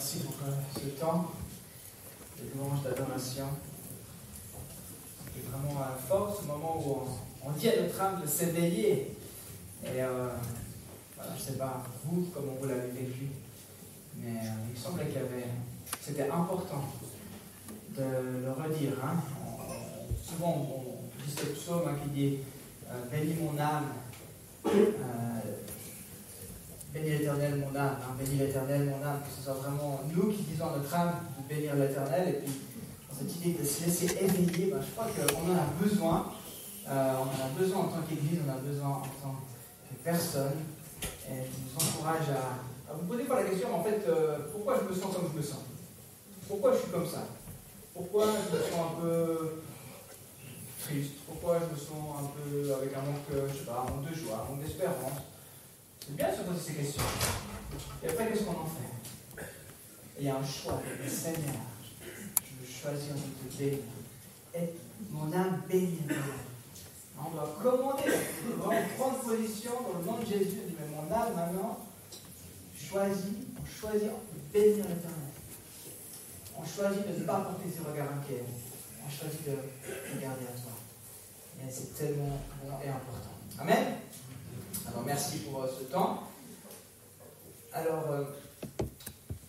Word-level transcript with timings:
Merci 0.00 0.20
pour 0.20 0.34
ce 0.82 0.88
temps 0.98 1.30
de 2.38 2.58
louange, 2.58 2.82
d'adoration. 2.82 3.48
C'est 5.26 5.50
vraiment 5.50 5.78
fort 6.08 6.40
ce 6.40 6.46
moment 6.46 6.82
où 6.82 7.06
on, 7.46 7.50
dit 7.50 7.68
à 7.68 7.82
notre 7.82 8.00
âme 8.00 8.22
de 8.22 8.26
s'éveiller. 8.26 9.14
Et 9.84 10.02
euh, 10.02 10.30
voilà, 11.14 11.32
je 11.36 11.42
ne 11.42 11.46
sais 11.48 11.58
pas 11.58 11.84
vous 12.02 12.30
comment 12.32 12.52
vous 12.58 12.66
l'avez 12.66 12.92
vécu, 12.92 13.26
mais 14.16 14.38
euh, 14.38 14.72
il 14.74 14.80
semblait 14.80 15.04
qu'il 15.04 15.16
y 15.16 15.18
avait. 15.18 15.48
C'était 16.00 16.30
important 16.30 16.82
de 17.94 18.02
le 18.02 18.52
redire. 18.52 18.94
Hein. 19.04 19.20
souvent, 20.24 20.66
on, 20.78 21.26
dit 21.26 21.30
ce 21.30 21.44
psaume 21.44 21.82
hein, 21.86 21.96
qui 22.02 22.08
dit 22.08 22.38
euh, 22.90 23.04
Bénis 23.10 23.34
mon 23.34 23.60
âme. 23.60 23.92
Bénis 26.92 27.10
l'éternel 27.10 27.54
mon 27.64 27.78
âme, 27.78 27.98
hein, 28.02 28.16
bénis 28.18 28.38
l'éternel 28.38 28.84
mon 28.84 29.06
âme, 29.06 29.20
que 29.22 29.30
ce 29.30 29.44
soit 29.44 29.54
vraiment 29.54 30.00
nous 30.12 30.32
qui 30.32 30.42
disons 30.42 30.66
à 30.66 30.76
notre 30.76 30.92
âme 30.92 31.20
de 31.38 31.54
bénir 31.54 31.76
l'éternel, 31.76 32.28
et 32.28 32.32
puis 32.32 32.52
dans 33.08 33.16
cette 33.16 33.36
idée 33.36 33.58
de 33.60 33.64
se 33.64 33.84
laisser 33.84 34.18
éveiller, 34.20 34.72
ben, 34.72 34.80
je 34.82 34.90
crois 34.90 35.06
qu'on 35.06 35.52
en 35.52 35.54
a 35.54 35.66
besoin, 35.80 36.32
euh, 36.88 37.12
on 37.14 37.22
en 37.22 37.46
a 37.46 37.48
besoin 37.56 37.78
en 37.82 37.88
tant 37.88 38.02
qu'Église, 38.08 38.40
on 38.44 38.50
a 38.50 38.56
besoin 38.56 38.88
en 38.88 39.02
tant 39.22 39.36
que 39.88 39.94
personne, 40.02 40.58
et 41.28 41.46
je 41.46 41.78
vous 41.78 41.78
encourage 41.78 42.28
à, 42.30 42.92
vous 42.94 43.06
poser 43.06 43.22
pas 43.22 43.40
la 43.40 43.48
question, 43.48 43.72
en 43.72 43.84
fait, 43.84 44.02
euh, 44.08 44.38
pourquoi 44.50 44.80
je 44.80 44.92
me 44.92 45.00
sens 45.00 45.14
comme 45.14 45.30
je 45.32 45.38
me 45.38 45.42
sens? 45.42 45.62
Pourquoi 46.48 46.72
je 46.72 46.78
suis 46.78 46.90
comme 46.90 47.06
ça? 47.06 47.22
Pourquoi 47.94 48.26
je 48.26 48.56
me 48.56 48.62
sens 48.62 48.80
un 48.80 49.00
peu 49.00 49.62
triste? 50.82 51.12
Pourquoi 51.24 51.60
je 51.60 51.72
me 51.72 51.78
sens 51.78 52.18
un 52.18 52.26
peu 52.34 52.74
avec 52.74 52.92
un 52.94 53.02
manque, 53.02 53.30
je 53.30 53.58
sais 53.60 53.64
pas, 53.64 53.86
un 53.86 53.90
manque 53.94 54.10
de 54.10 54.14
joie, 54.16 54.44
un 54.44 54.50
manque 54.50 54.64
d'espérance? 54.64 55.29
C'est 56.10 56.16
bien 56.16 56.32
de 56.32 56.36
se 56.36 56.42
poser 56.42 56.60
ces 56.60 56.74
questions. 56.74 57.02
Et 58.02 58.08
après, 58.08 58.28
qu'est-ce 58.28 58.42
qu'on 58.44 58.52
en 58.52 58.66
fait? 58.66 59.44
Il 60.18 60.26
y 60.26 60.28
a 60.28 60.36
un 60.36 60.44
choix. 60.44 60.82
Seigneur, 61.06 61.54
je 62.02 62.66
veux 62.66 62.72
choisir 62.72 63.14
de 63.14 63.50
te 63.50 63.58
bénir. 63.58 63.78
Mon 65.10 65.32
âme 65.32 65.62
bénit 65.68 66.00
On 67.18 67.30
doit 67.30 67.58
commander, 67.62 68.02
on 68.52 68.64
doit 68.64 68.74
prendre 68.98 69.18
position 69.20 69.72
dans 69.80 69.98
le 69.98 70.04
nom 70.04 70.18
de 70.18 70.26
Jésus. 70.26 70.60
Mais 70.78 70.86
mon 70.88 71.14
âme, 71.14 71.34
maintenant, 71.34 71.78
choisit, 72.76 73.48
on 73.60 73.66
choisit 73.66 74.08
de 74.08 74.52
bénir 74.52 74.84
l'éternel. 74.88 75.30
On 76.58 76.64
choisit 76.64 77.06
de 77.06 77.20
ne 77.20 77.24
pas 77.24 77.40
porter 77.40 77.70
ses 77.70 77.88
regards 77.88 78.12
inquiets. 78.12 78.44
On 79.06 79.10
choisit 79.10 79.44
de 79.46 79.52
regarder 80.14 80.44
à 80.44 80.60
toi. 80.60 80.72
Et 81.62 81.70
c'est 81.70 81.94
tellement 81.94 82.40
bon 82.62 82.72
et 82.84 82.88
important. 82.88 83.30
Amen? 83.58 83.96
Alors 84.86 85.02
merci 85.04 85.38
pour 85.38 85.62
euh, 85.62 85.66
ce 85.78 85.84
temps. 85.84 86.22
Alors, 87.72 88.10
euh, 88.10 88.24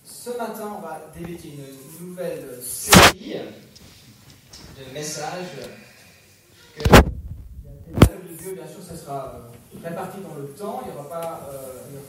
ce 0.05 0.29
matin, 0.31 0.77
on 0.77 0.81
va 0.81 1.01
débuter 1.15 1.49
une 1.49 2.07
nouvelle 2.07 2.59
série 2.61 3.37
de 4.77 4.93
messages 4.93 5.69
que 6.75 6.83
l'appel 6.83 8.19
de 8.29 8.35
Dieu, 8.35 8.53
bien 8.53 8.67
sûr, 8.67 8.83
ça 8.87 8.95
sera 8.95 9.35
euh, 9.35 9.87
réparti 9.87 10.19
dans 10.21 10.35
le 10.35 10.47
temps. 10.49 10.81
Il 10.83 10.91
n'y 10.91 10.97
aura 10.97 11.09
pas, 11.09 11.49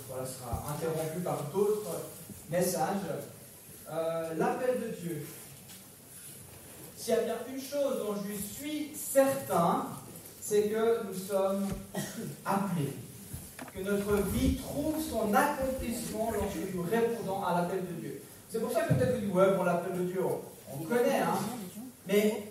voilà, 0.09 0.27
sera 0.27 0.65
interrompu 0.75 1.20
par 1.20 1.45
d'autres 1.45 2.03
messages. 2.50 3.03
l'appel 4.37 4.81
de 4.81 4.89
Dieu. 5.00 5.27
S'il 6.97 7.15
y 7.15 7.17
a 7.17 7.23
bien 7.23 7.37
une 7.53 7.61
chose 7.61 7.98
dont 7.98 8.15
je 8.28 8.34
suis 8.34 8.93
certain, 8.95 9.87
c'est 10.41 10.69
que 10.69 11.05
nous 11.05 11.15
sommes 11.15 11.69
appelés 12.45 12.93
que 13.75 13.81
notre 13.81 14.15
vie 14.31 14.57
trouve 14.57 14.97
son 15.01 15.33
accomplissement 15.35 16.31
lorsque 16.33 16.75
nous 16.75 16.83
répondons 16.83 17.43
à 17.43 17.55
l'appel 17.55 17.81
de 17.81 18.01
Dieu. 18.01 18.23
C'est 18.49 18.61
pour 18.61 18.71
ça 18.71 18.83
que 18.83 18.95
peut-être 18.95 19.21
dites, 19.21 19.33
ouais, 19.33 19.55
bon, 19.57 19.63
l'appel 19.63 19.99
de 19.99 20.05
Dieu, 20.05 20.21
on, 20.23 20.85
connaît, 20.85 21.21
hein. 21.21 21.35
Mais 22.07 22.43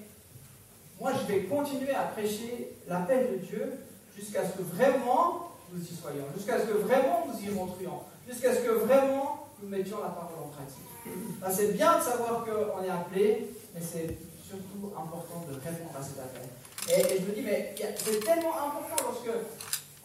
moi, 1.00 1.12
je 1.14 1.32
vais 1.32 1.44
continuer 1.44 1.94
à 1.94 2.04
prêcher 2.04 2.73
l'appel 2.88 3.32
de 3.33 3.45
Dieu 3.45 3.73
jusqu'à 4.17 4.45
ce 4.45 4.58
que 4.58 4.64
vraiment 4.64 5.52
nous 5.71 5.82
y 5.82 5.95
soyons, 5.95 6.26
jusqu'à 6.36 6.60
ce 6.60 6.66
que 6.66 6.77
vraiment 6.77 7.27
nous 7.27 7.48
y 7.48 7.54
rentrions, 7.58 8.00
jusqu'à 8.27 8.54
ce 8.55 8.61
que 8.61 8.71
vraiment 8.71 9.48
nous 9.61 9.70
mettions 9.70 9.98
la 10.02 10.10
parole 10.10 10.39
en 10.44 10.50
pratique. 10.50 11.55
c'est 11.55 11.73
bien 11.73 11.98
de 11.98 12.04
savoir 12.04 12.45
qu'on 12.45 12.83
est 12.83 12.89
appelé, 12.89 13.48
mais 13.73 13.82
c'est 13.82 14.17
surtout 14.45 14.92
important 14.98 15.45
de 15.50 15.54
répondre 15.54 15.98
à 15.98 16.04
cet 16.04 16.20
appel. 16.20 16.42
Et, 16.89 17.14
et 17.14 17.20
je 17.21 17.26
me 17.26 17.36
dis, 17.36 17.42
mais 17.42 17.76
c'est 17.77 18.20
tellement 18.20 18.55
important 18.55 19.04
lorsque 19.04 19.30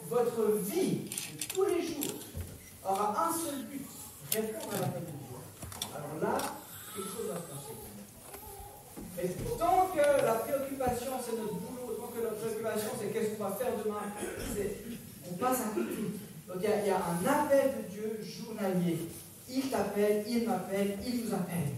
votre 0.08 0.58
vie 0.58 1.10
de 1.38 1.44
tous 1.54 1.64
les 1.64 1.82
jours 1.82 2.14
aura 2.84 3.28
un 3.28 3.32
seul 3.32 3.64
but, 3.70 3.86
répondre 4.32 4.74
à 4.74 4.80
l'appel 4.80 5.02
de 5.02 5.06
Dieu. 5.06 5.36
Alors 5.94 6.22
là, 6.22 6.38
quelque 6.94 7.08
chose 7.08 7.26
va 7.28 7.36
se 7.36 7.50
passer. 7.50 7.66
Mais 9.16 9.28
tant 9.58 9.88
que 9.94 10.24
la 10.24 10.34
préoccupation, 10.34 11.12
c'est 11.24 11.36
notre 11.36 11.54
boulot, 11.54 11.94
tant 11.98 12.08
que 12.08 12.22
la 12.22 12.30
préoccupation, 12.30 12.90
c'est 13.00 13.12
qu'est-ce 13.12 13.36
qu'on 13.36 13.44
va 13.44 13.52
faire 13.52 13.72
demain, 13.82 14.02
on 15.30 15.34
passe 15.34 15.60
à 15.60 15.74
côté. 15.74 16.02
Donc 16.46 16.58
il 16.58 16.86
y, 16.86 16.90
a, 16.90 16.96
un 16.96 17.26
appel 17.26 17.72
de 17.76 17.90
Dieu 17.90 18.20
journalier. 18.22 18.98
Il 19.48 19.70
t'appelle, 19.70 20.24
il 20.28 20.46
m'appelle, 20.46 20.98
il 21.04 21.24
nous 21.24 21.34
appelle. 21.34 21.72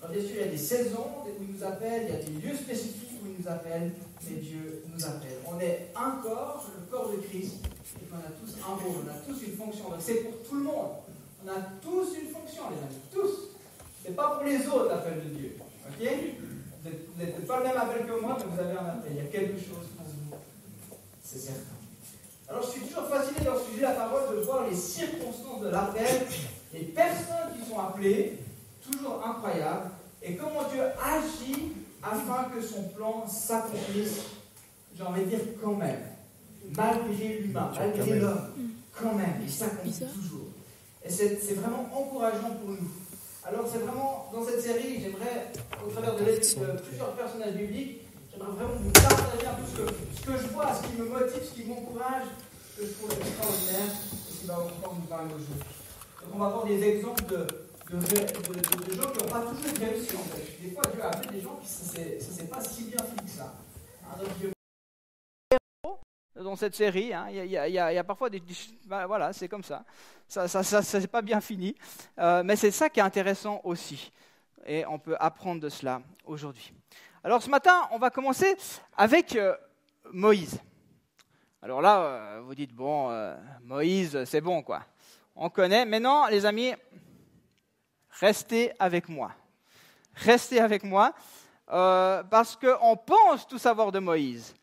Alors 0.00 0.12
bien 0.12 0.20
sûr, 0.20 0.30
il 0.34 0.40
y 0.40 0.42
a 0.42 0.46
des 0.46 0.56
saisons 0.56 1.06
où 1.24 1.42
il 1.42 1.56
nous 1.56 1.64
appelle, 1.64 2.06
il 2.08 2.14
y 2.14 2.16
a 2.16 2.22
des 2.22 2.46
lieux 2.46 2.56
spécifiques 2.56 3.20
où 3.22 3.26
il 3.26 3.42
nous 3.42 3.50
appelle, 3.50 3.92
mais 4.28 4.36
Dieu 4.36 4.84
nous 4.92 5.04
appelle. 5.04 5.38
On 5.46 5.58
est 5.60 5.92
un 5.96 6.22
corps, 6.22 6.66
le 6.76 6.90
corps 6.90 7.10
de 7.10 7.16
Christ, 7.16 7.56
et 7.96 8.04
on 8.12 8.16
a 8.16 8.30
tous 8.40 8.56
un 8.60 8.74
rôle, 8.74 9.04
on 9.06 9.10
a 9.10 9.18
tous 9.26 9.42
une 9.42 9.56
fonction. 9.56 9.88
Donc 9.88 10.00
c'est 10.00 10.22
pour 10.24 10.42
tout 10.48 10.56
le 10.56 10.62
monde. 10.62 10.90
On 11.44 11.48
a 11.48 11.60
tous 11.82 12.14
une 12.16 12.28
fonction, 12.28 12.64
les 12.70 12.78
amis, 12.78 13.00
tous. 13.12 13.50
C'est 14.04 14.14
pas 14.14 14.36
pour 14.36 14.44
les 14.44 14.66
autres 14.66 14.88
l'appel 14.88 15.24
de 15.24 15.34
Dieu. 15.36 15.56
Ok? 15.88 16.08
Vous 16.82 17.22
n'êtes 17.22 17.46
pas 17.46 17.58
le 17.58 17.64
même 17.64 17.76
appel 17.76 18.06
que 18.06 18.20
moi, 18.20 18.36
mais 18.38 18.44
vous 18.44 18.60
avez 18.60 18.72
un 18.72 18.86
appel. 18.86 19.12
Il 19.12 19.16
y 19.16 19.20
a 19.20 19.30
quelque 19.30 19.58
chose 19.58 19.86
pour 19.96 20.06
vous. 20.06 20.36
C'est 21.22 21.38
certain. 21.38 21.76
Alors 22.48 22.62
je 22.62 22.70
suis 22.70 22.80
toujours 22.80 23.06
fasciné 23.06 23.44
dans 23.44 23.58
sujet 23.58 23.82
la 23.82 23.92
parole 23.92 24.36
de 24.36 24.40
voir 24.42 24.66
les 24.68 24.74
circonstances 24.74 25.60
de 25.62 25.68
l'appel, 25.68 26.26
les 26.72 26.80
personnes 26.80 27.54
qui 27.56 27.70
sont 27.70 27.78
appelées, 27.78 28.38
toujours 28.90 29.24
incroyable, 29.24 29.90
et 30.22 30.34
comment 30.34 30.64
Dieu 30.68 30.82
agit 31.00 31.72
afin 32.02 32.44
que 32.54 32.60
son 32.60 32.84
plan 32.84 33.26
s'accomplisse, 33.28 34.20
j'ai 34.96 35.02
envie 35.02 35.24
de 35.24 35.26
dire 35.30 35.40
quand 35.62 35.74
même, 35.74 36.00
malgré 36.76 37.38
l'humain, 37.38 37.70
malgré 37.78 38.18
l'homme, 38.18 38.50
quand 38.92 39.14
même, 39.14 39.40
il 39.42 39.50
s'accomplit 39.50 39.92
toujours. 39.92 40.48
Et 41.04 41.10
c'est 41.10 41.54
vraiment 41.54 41.88
encourageant 41.94 42.50
pour 42.60 42.70
nous. 42.70 42.90
Alors 43.44 43.66
c'est 43.70 43.78
vraiment, 43.78 44.28
dans 44.32 44.44
cette 44.44 44.60
série, 44.60 45.00
j'aimerais, 45.00 45.50
au 45.86 45.90
travers 45.90 46.14
de 46.14 46.20
de 46.20 46.80
plusieurs 46.80 47.12
personnages 47.14 47.54
bibliques, 47.54 48.02
j'aimerais 48.30 48.52
vraiment 48.52 48.74
vous 48.78 48.90
partager 48.90 49.46
un 49.46 49.54
peu 49.54 49.62
ce 49.66 49.76
que, 49.80 49.94
ce 50.14 50.26
que, 50.26 50.32
je 50.42 50.52
vois, 50.52 50.74
ce 50.74 50.86
qui 50.86 51.00
me 51.00 51.08
motive, 51.08 51.42
ce 51.42 51.54
qui 51.54 51.64
m'encourage, 51.66 52.28
ce 52.76 52.82
que 52.82 52.86
je 52.86 52.92
trouve 52.92 53.10
extraordinaire, 53.12 53.88
et 53.88 54.32
ce 54.32 54.40
qui 54.40 54.46
va 54.46 54.54
encore 54.58 54.94
nous 54.94 55.06
parler 55.06 55.28
aujourd'hui. 55.28 55.64
Donc 56.20 56.34
on 56.34 56.38
va 56.38 56.48
voir 56.50 56.66
des 56.66 56.82
exemples 56.82 57.24
de 57.24 57.46
de, 57.98 58.06
gens 58.06 59.10
qui 59.10 59.24
n'ont 59.24 59.30
pas 59.30 59.40
toujours 59.42 59.78
réussi 59.80 60.16
en 60.16 60.20
fait. 60.20 60.62
Des 60.62 60.70
fois, 60.70 60.82
Dieu 60.92 61.02
a 61.02 61.08
appelé 61.08 61.38
des 61.38 61.40
gens 61.40 61.56
qui 61.56 61.66
ne 61.66 62.20
s'est 62.20 62.46
pas 62.46 62.60
si 62.60 62.84
bien 62.84 62.98
fini 62.98 63.24
que 63.24 63.30
ça. 63.30 63.54
Hein, 64.04 64.50
dans 66.36 66.56
cette 66.56 66.74
série, 66.74 67.12
il 67.30 67.46
y, 67.46 67.78
a 67.78 68.04
parfois 68.04 68.30
des, 68.30 68.42
bah, 68.86 69.06
voilà, 69.06 69.32
c'est 69.32 69.48
comme 69.48 69.64
ça. 69.64 69.84
Ça, 70.26 70.46
ça, 70.48 70.62
ça, 70.62 71.08
pas 71.08 71.22
bien 71.22 71.40
fini, 71.40 71.74
euh, 72.18 72.42
mais 72.44 72.56
c'est 72.56 72.70
ça 72.70 72.88
qui 72.88 73.00
est 73.00 73.02
intéressant 73.02 73.60
aussi, 73.64 74.12
et 74.64 74.86
on 74.86 74.98
peut 74.98 75.16
apprendre 75.18 75.60
de 75.60 75.68
cela 75.68 76.00
aujourd'hui. 76.24 76.72
Alors 77.24 77.42
ce 77.42 77.50
matin, 77.50 77.88
on 77.90 77.98
va 77.98 78.10
commencer 78.10 78.56
avec 78.96 79.36
euh, 79.36 79.54
Moïse. 80.12 80.60
Alors 81.60 81.82
là, 81.82 82.00
euh, 82.00 82.40
vous 82.42 82.54
dites 82.54 82.72
bon, 82.72 83.10
Moïse, 83.62 84.24
c'est 84.24 84.40
bon 84.40 84.62
quoi, 84.62 84.84
on 85.34 85.50
connaît. 85.50 85.84
Mais 85.84 86.00
non, 86.00 86.26
les 86.30 86.46
amis, 86.46 86.72
restez 88.20 88.72
avec 88.78 89.08
moi. 89.08 89.32
Restez 90.14 90.60
avec 90.60 90.84
moi, 90.84 91.14
euh, 91.70 92.22
parce 92.24 92.56
qu'on 92.56 92.96
pense 92.96 93.46
tout 93.46 93.58
savoir 93.58 93.90
de 93.90 93.98
Moïse, 93.98 94.54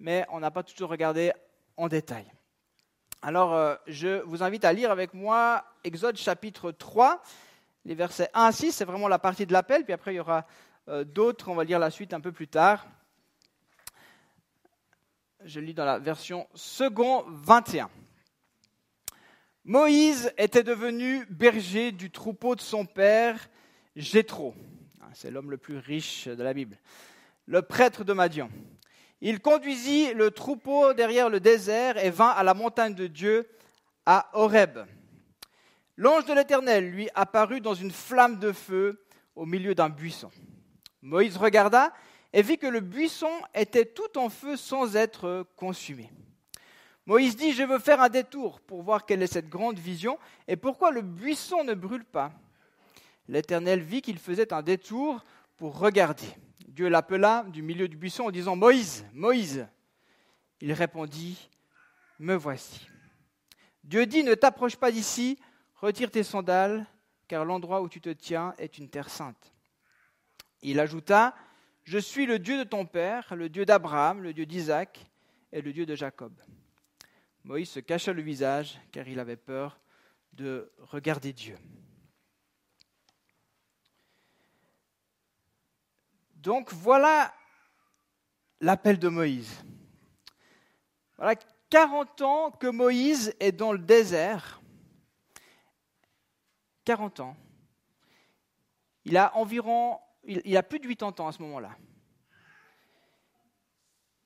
mais 0.00 0.26
on 0.30 0.40
n'a 0.40 0.50
pas 0.50 0.62
toujours 0.62 0.88
regardé 0.88 1.32
en 1.76 1.88
détail. 1.88 2.24
Alors, 3.20 3.52
euh, 3.52 3.74
je 3.86 4.22
vous 4.22 4.42
invite 4.42 4.64
à 4.64 4.72
lire 4.72 4.90
avec 4.90 5.14
moi 5.14 5.64
Exode 5.84 6.16
chapitre 6.16 6.72
3, 6.72 7.22
les 7.84 7.94
versets 7.94 8.30
1 8.32 8.44
à 8.44 8.52
6, 8.52 8.72
c'est 8.72 8.84
vraiment 8.84 9.08
la 9.08 9.18
partie 9.18 9.46
de 9.46 9.52
l'appel, 9.52 9.84
puis 9.84 9.92
après 9.92 10.14
il 10.14 10.16
y 10.16 10.20
aura 10.20 10.46
euh, 10.88 11.04
d'autres, 11.04 11.48
on 11.48 11.54
va 11.54 11.64
lire 11.64 11.78
la 11.78 11.90
suite 11.90 12.14
un 12.14 12.20
peu 12.20 12.32
plus 12.32 12.48
tard. 12.48 12.86
Je 15.44 15.60
lis 15.60 15.74
dans 15.74 15.84
la 15.84 15.98
version 15.98 16.48
second 16.54 17.24
21. 17.26 17.90
Moïse 19.64 20.32
était 20.38 20.64
devenu 20.64 21.24
berger 21.30 21.92
du 21.92 22.10
troupeau 22.10 22.56
de 22.56 22.60
son 22.60 22.84
père, 22.84 23.48
Jéthro. 23.94 24.56
Ah, 25.00 25.10
c'est 25.14 25.30
l'homme 25.30 25.52
le 25.52 25.56
plus 25.56 25.78
riche 25.78 26.26
de 26.26 26.42
la 26.42 26.52
Bible. 26.52 26.76
Le 27.46 27.62
prêtre 27.62 28.02
de 28.02 28.12
Madian. 28.12 28.50
Il 29.20 29.38
conduisit 29.38 30.14
le 30.14 30.32
troupeau 30.32 30.94
derrière 30.94 31.28
le 31.28 31.38
désert 31.38 31.96
et 31.96 32.10
vint 32.10 32.30
à 32.30 32.42
la 32.42 32.54
montagne 32.54 32.94
de 32.94 33.06
Dieu, 33.06 33.48
à 34.04 34.30
Horeb. 34.32 34.80
l'ange 35.96 36.24
de 36.24 36.34
l'Éternel 36.34 36.90
lui 36.90 37.08
apparut 37.14 37.60
dans 37.60 37.74
une 37.74 37.92
flamme 37.92 38.40
de 38.40 38.50
feu 38.50 39.04
au 39.36 39.46
milieu 39.46 39.76
d'un 39.76 39.90
buisson. 39.90 40.32
Moïse 41.02 41.36
regarda 41.36 41.92
et 42.32 42.42
vit 42.42 42.58
que 42.58 42.66
le 42.66 42.80
buisson 42.80 43.30
était 43.54 43.84
tout 43.84 44.18
en 44.18 44.28
feu 44.28 44.56
sans 44.56 44.96
être 44.96 45.46
consumé. 45.54 46.10
Moïse 47.06 47.36
dit, 47.36 47.52
je 47.52 47.64
veux 47.64 47.78
faire 47.78 48.00
un 48.00 48.08
détour 48.08 48.60
pour 48.60 48.82
voir 48.82 49.04
quelle 49.04 49.22
est 49.22 49.32
cette 49.32 49.48
grande 49.48 49.78
vision 49.78 50.18
et 50.46 50.56
pourquoi 50.56 50.92
le 50.92 51.02
buisson 51.02 51.64
ne 51.64 51.74
brûle 51.74 52.04
pas. 52.04 52.32
L'Éternel 53.28 53.80
vit 53.80 54.02
qu'il 54.02 54.18
faisait 54.18 54.52
un 54.52 54.62
détour 54.62 55.24
pour 55.56 55.78
regarder. 55.78 56.28
Dieu 56.68 56.88
l'appela 56.88 57.44
du 57.48 57.62
milieu 57.62 57.88
du 57.88 57.96
buisson 57.96 58.24
en 58.24 58.30
disant, 58.30 58.56
Moïse, 58.56 59.04
Moïse. 59.12 59.66
Il 60.60 60.72
répondit, 60.72 61.50
Me 62.20 62.34
voici. 62.34 62.86
Dieu 63.82 64.06
dit, 64.06 64.22
Ne 64.22 64.34
t'approche 64.34 64.76
pas 64.76 64.92
d'ici, 64.92 65.38
retire 65.74 66.10
tes 66.10 66.22
sandales, 66.22 66.86
car 67.26 67.44
l'endroit 67.44 67.82
où 67.82 67.88
tu 67.88 68.00
te 68.00 68.10
tiens 68.10 68.54
est 68.58 68.78
une 68.78 68.88
terre 68.88 69.10
sainte. 69.10 69.52
Il 70.62 70.78
ajouta, 70.78 71.34
Je 71.82 71.98
suis 71.98 72.26
le 72.26 72.38
Dieu 72.38 72.58
de 72.58 72.64
ton 72.64 72.86
père, 72.86 73.34
le 73.34 73.48
Dieu 73.48 73.64
d'Abraham, 73.64 74.22
le 74.22 74.32
Dieu 74.32 74.46
d'Isaac 74.46 75.04
et 75.50 75.62
le 75.62 75.72
Dieu 75.72 75.84
de 75.84 75.96
Jacob. 75.96 76.32
Moïse 77.44 77.70
se 77.70 77.80
cacha 77.80 78.12
le 78.12 78.22
visage, 78.22 78.80
car 78.92 79.08
il 79.08 79.18
avait 79.18 79.36
peur 79.36 79.80
de 80.32 80.72
regarder 80.78 81.32
Dieu. 81.32 81.58
Donc 86.36 86.72
voilà 86.72 87.34
l'appel 88.60 88.98
de 88.98 89.08
Moïse. 89.08 89.64
Voilà 91.16 91.36
40 91.70 92.20
ans 92.22 92.50
que 92.50 92.66
Moïse 92.66 93.34
est 93.40 93.52
dans 93.52 93.72
le 93.72 93.78
désert. 93.78 94.60
40 96.84 97.20
ans. 97.20 97.36
Il 99.04 99.16
a 99.16 99.36
environ, 99.36 99.98
il, 100.24 100.56
a 100.56 100.62
plus 100.62 100.80
de 100.80 100.86
80 100.86 101.24
ans 101.24 101.28
à 101.28 101.32
ce 101.32 101.42
moment-là. 101.42 101.76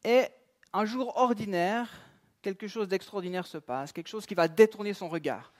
Et 0.04 0.26
un 0.72 0.84
jour 0.84 1.16
ordinaire, 1.16 2.05
quelque 2.54 2.68
chose 2.68 2.86
d'extraordinaire 2.86 3.44
se 3.44 3.58
passe, 3.58 3.90
quelque 3.90 4.06
chose 4.06 4.24
qui 4.24 4.36
va 4.36 4.46
détourner 4.46 4.94
son 4.94 5.08
regard. 5.08 5.52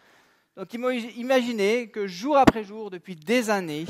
Donc 0.56 0.72
imaginez 0.72 1.88
que 1.88 2.06
jour 2.06 2.36
après 2.36 2.62
jour, 2.62 2.90
depuis 2.90 3.16
des 3.16 3.50
années, 3.50 3.86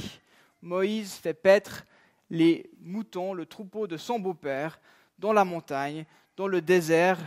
Moïse 0.62 1.12
fait 1.12 1.34
paître 1.34 1.84
les 2.30 2.70
moutons, 2.80 3.34
le 3.34 3.44
troupeau 3.44 3.86
de 3.86 3.98
son 3.98 4.18
beau-père, 4.18 4.80
dans 5.18 5.34
la 5.34 5.44
montagne, 5.44 6.06
dans 6.38 6.48
le 6.48 6.62
désert 6.62 7.18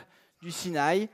du 0.41 0.49
Sinaï. 0.49 1.07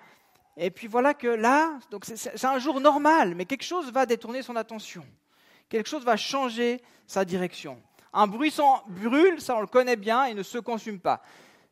Et 0.55 0.71
puis 0.71 0.87
voilà 0.87 1.13
que 1.13 1.27
là, 1.27 1.77
c'est 2.01 2.45
un 2.45 2.59
jour 2.59 2.79
normal, 2.79 3.35
mais 3.35 3.43
quelque 3.43 3.65
chose 3.65 3.91
va 3.91 4.05
détourner 4.05 4.41
son 4.41 4.55
attention. 4.55 5.05
Quelque 5.67 5.89
chose 5.89 6.05
va 6.05 6.15
changer 6.15 6.81
sa 7.05 7.25
direction. 7.25 7.81
Un 8.13 8.27
buisson 8.27 8.79
brûle, 8.87 9.41
ça 9.41 9.57
on 9.57 9.61
le 9.61 9.67
connaît 9.67 9.97
bien, 9.97 10.23
et 10.23 10.33
ne 10.33 10.43
se 10.43 10.59
consume 10.59 11.01
pas. 11.01 11.21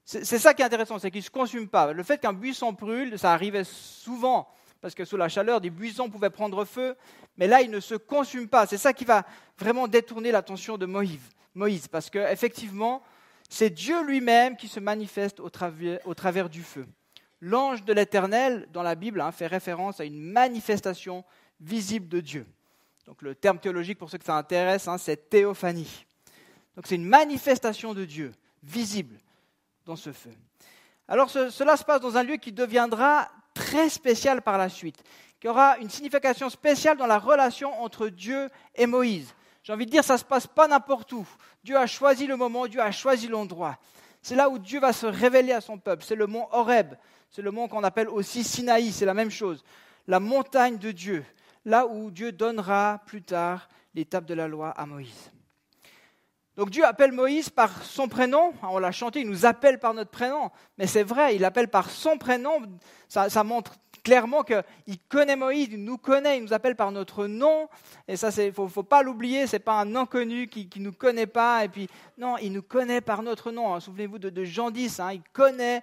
C'est 0.05 0.37
ça 0.37 0.53
qui 0.53 0.61
est 0.61 0.65
intéressant, 0.65 0.99
c'est 0.99 1.11
qu'il 1.11 1.21
ne 1.21 1.25
se 1.25 1.29
consume 1.29 1.67
pas. 1.67 1.93
Le 1.93 2.03
fait 2.03 2.19
qu'un 2.19 2.33
buisson 2.33 2.73
brûle, 2.73 3.17
ça 3.17 3.31
arrivait 3.31 3.63
souvent, 3.63 4.49
parce 4.81 4.93
que 4.95 5.05
sous 5.05 5.15
la 5.15 5.29
chaleur, 5.29 5.61
des 5.61 5.69
buissons 5.69 6.09
pouvaient 6.09 6.29
prendre 6.29 6.65
feu, 6.65 6.95
mais 7.37 7.47
là, 7.47 7.61
il 7.61 7.71
ne 7.71 7.79
se 7.79 7.95
consume 7.95 8.49
pas. 8.49 8.67
C'est 8.67 8.77
ça 8.77 8.91
qui 8.91 9.05
va 9.05 9.25
vraiment 9.57 9.87
détourner 9.87 10.31
l'attention 10.31 10.77
de 10.77 10.85
Moïse. 10.85 11.87
Parce 11.87 12.09
qu'effectivement, 12.09 13.01
c'est 13.49 13.69
Dieu 13.69 14.03
lui-même 14.03 14.57
qui 14.57 14.67
se 14.67 14.81
manifeste 14.81 15.39
au 15.39 15.49
travers, 15.49 16.49
du 16.49 16.63
feu. 16.63 16.85
L'ange 17.39 17.85
de 17.85 17.93
l'Éternel, 17.93 18.67
dans 18.73 18.83
la 18.83 18.95
Bible, 18.95 19.21
hein, 19.21 19.31
fait 19.31 19.47
référence 19.47 20.01
à 20.01 20.05
une 20.05 20.19
manifestation 20.19 21.23
visible 21.61 22.09
de 22.09 22.19
Dieu. 22.19 22.45
Donc 23.05 23.21
le 23.21 23.35
terme 23.35 23.59
théologique, 23.59 23.97
pour 23.97 24.09
ceux 24.09 24.17
que 24.17 24.25
ça 24.25 24.37
intéresse, 24.37 24.87
hein, 24.87 24.97
c'est 24.97 25.29
théophanie. 25.29 26.05
Donc 26.75 26.87
c'est 26.87 26.95
une 26.95 27.05
manifestation 27.05 27.93
de 27.93 28.03
Dieu, 28.03 28.33
visible 28.63 29.19
dans 29.85 29.95
ce 29.95 30.11
feu. 30.11 30.31
Alors 31.07 31.29
cela 31.29 31.77
se 31.77 31.83
passe 31.83 32.01
dans 32.01 32.17
un 32.17 32.23
lieu 32.23 32.37
qui 32.37 32.51
deviendra 32.51 33.29
très 33.53 33.89
spécial 33.89 34.41
par 34.41 34.57
la 34.57 34.69
suite, 34.69 35.03
qui 35.39 35.47
aura 35.47 35.77
une 35.77 35.89
signification 35.89 36.49
spéciale 36.49 36.97
dans 36.97 37.07
la 37.07 37.19
relation 37.19 37.81
entre 37.81 38.07
Dieu 38.07 38.49
et 38.75 38.85
Moïse. 38.85 39.33
J'ai 39.63 39.73
envie 39.73 39.85
de 39.85 39.91
dire, 39.91 40.03
ça 40.03 40.13
ne 40.13 40.19
se 40.19 40.25
passe 40.25 40.47
pas 40.47 40.67
n'importe 40.67 41.11
où. 41.13 41.25
Dieu 41.63 41.77
a 41.77 41.87
choisi 41.87 42.27
le 42.27 42.35
moment, 42.35 42.67
Dieu 42.67 42.81
a 42.81 42.91
choisi 42.91 43.27
l'endroit. 43.27 43.77
C'est 44.21 44.35
là 44.35 44.49
où 44.49 44.57
Dieu 44.57 44.79
va 44.79 44.93
se 44.93 45.05
révéler 45.05 45.51
à 45.51 45.61
son 45.61 45.77
peuple. 45.77 46.03
C'est 46.05 46.15
le 46.15 46.27
mont 46.27 46.47
Horeb. 46.51 46.95
C'est 47.29 47.41
le 47.41 47.51
mont 47.51 47.67
qu'on 47.67 47.83
appelle 47.83 48.09
aussi 48.09 48.43
Sinaï. 48.43 48.91
C'est 48.91 49.05
la 49.05 49.13
même 49.13 49.31
chose. 49.31 49.63
La 50.07 50.19
montagne 50.19 50.77
de 50.77 50.91
Dieu. 50.91 51.25
Là 51.65 51.87
où 51.87 52.09
Dieu 52.09 52.31
donnera 52.31 53.01
plus 53.05 53.21
tard 53.21 53.67
l'étape 53.93 54.25
de 54.25 54.33
la 54.33 54.47
loi 54.47 54.69
à 54.69 54.85
Moïse. 54.85 55.31
Donc 56.55 56.69
Dieu 56.69 56.85
appelle 56.85 57.11
Moïse 57.11 57.49
par 57.49 57.83
son 57.83 58.07
prénom. 58.07 58.53
On 58.61 58.77
l'a 58.77 58.91
chanté, 58.91 59.21
il 59.21 59.27
nous 59.27 59.45
appelle 59.45 59.79
par 59.79 59.93
notre 59.93 60.11
prénom. 60.11 60.51
Mais 60.77 60.85
c'est 60.85 61.03
vrai, 61.03 61.35
il 61.35 61.41
l'appelle 61.41 61.67
par 61.67 61.89
son 61.89 62.17
prénom. 62.17 62.61
Ça, 63.07 63.43
montre 63.43 63.73
clairement 64.03 64.43
qu'il 64.43 64.99
connaît 65.09 65.35
Moïse, 65.35 65.69
il 65.71 65.83
nous 65.83 65.97
connaît, 65.97 66.37
il 66.37 66.43
nous 66.43 66.53
appelle 66.53 66.75
par 66.75 66.91
notre 66.91 67.25
nom. 67.25 67.69
Et 68.07 68.17
ça, 68.17 68.29
il 68.37 68.47
ne 68.47 68.51
faut, 68.51 68.83
pas 68.83 69.01
l'oublier, 69.01 69.47
ce 69.47 69.55
n'est 69.55 69.61
pas 69.61 69.81
un 69.81 69.95
inconnu 69.95 70.47
qui 70.47 70.69
ne 70.75 70.83
nous 70.83 70.91
connaît 70.91 71.25
pas. 71.27 71.65
Et 71.65 71.69
puis, 71.69 71.87
non, 72.19 72.37
il 72.37 72.51
nous 72.51 72.61
connaît 72.61 73.01
par 73.01 73.23
notre 73.23 73.51
nom. 73.51 73.73
Hein. 73.73 73.79
Souvenez-vous 73.79 74.19
de, 74.19 74.43
Jean 74.43 74.69
10, 74.69 74.99
hein. 74.99 75.13
il 75.13 75.23
connaît, 75.33 75.81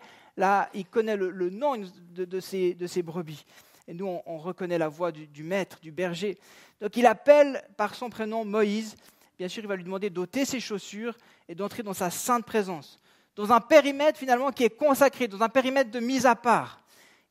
il 0.74 0.86
connaît 0.86 1.16
le, 1.16 1.50
nom 1.50 1.78
de, 2.14 2.24
de, 2.24 2.40
ses, 2.40 3.02
brebis. 3.02 3.44
Et 3.88 3.94
nous, 3.94 4.20
on, 4.24 4.38
reconnaît 4.38 4.78
la 4.78 4.88
voix 4.88 5.10
du, 5.10 5.26
du, 5.26 5.42
maître, 5.42 5.80
du 5.80 5.90
berger. 5.90 6.38
Donc, 6.80 6.96
il 6.96 7.06
appelle 7.06 7.60
par 7.76 7.96
son 7.96 8.08
prénom 8.08 8.44
Moïse. 8.44 8.94
Bien 9.40 9.48
sûr, 9.48 9.64
il 9.64 9.66
va 9.66 9.76
lui 9.76 9.84
demander 9.84 10.10
d'ôter 10.10 10.44
ses 10.44 10.60
chaussures 10.60 11.16
et 11.48 11.54
d'entrer 11.54 11.82
dans 11.82 11.94
sa 11.94 12.10
sainte 12.10 12.44
présence. 12.44 13.00
Dans 13.36 13.50
un 13.52 13.60
périmètre 13.62 14.18
finalement 14.18 14.52
qui 14.52 14.64
est 14.64 14.76
consacré, 14.76 15.28
dans 15.28 15.40
un 15.40 15.48
périmètre 15.48 15.90
de 15.90 15.98
mise 15.98 16.26
à 16.26 16.36
part 16.36 16.82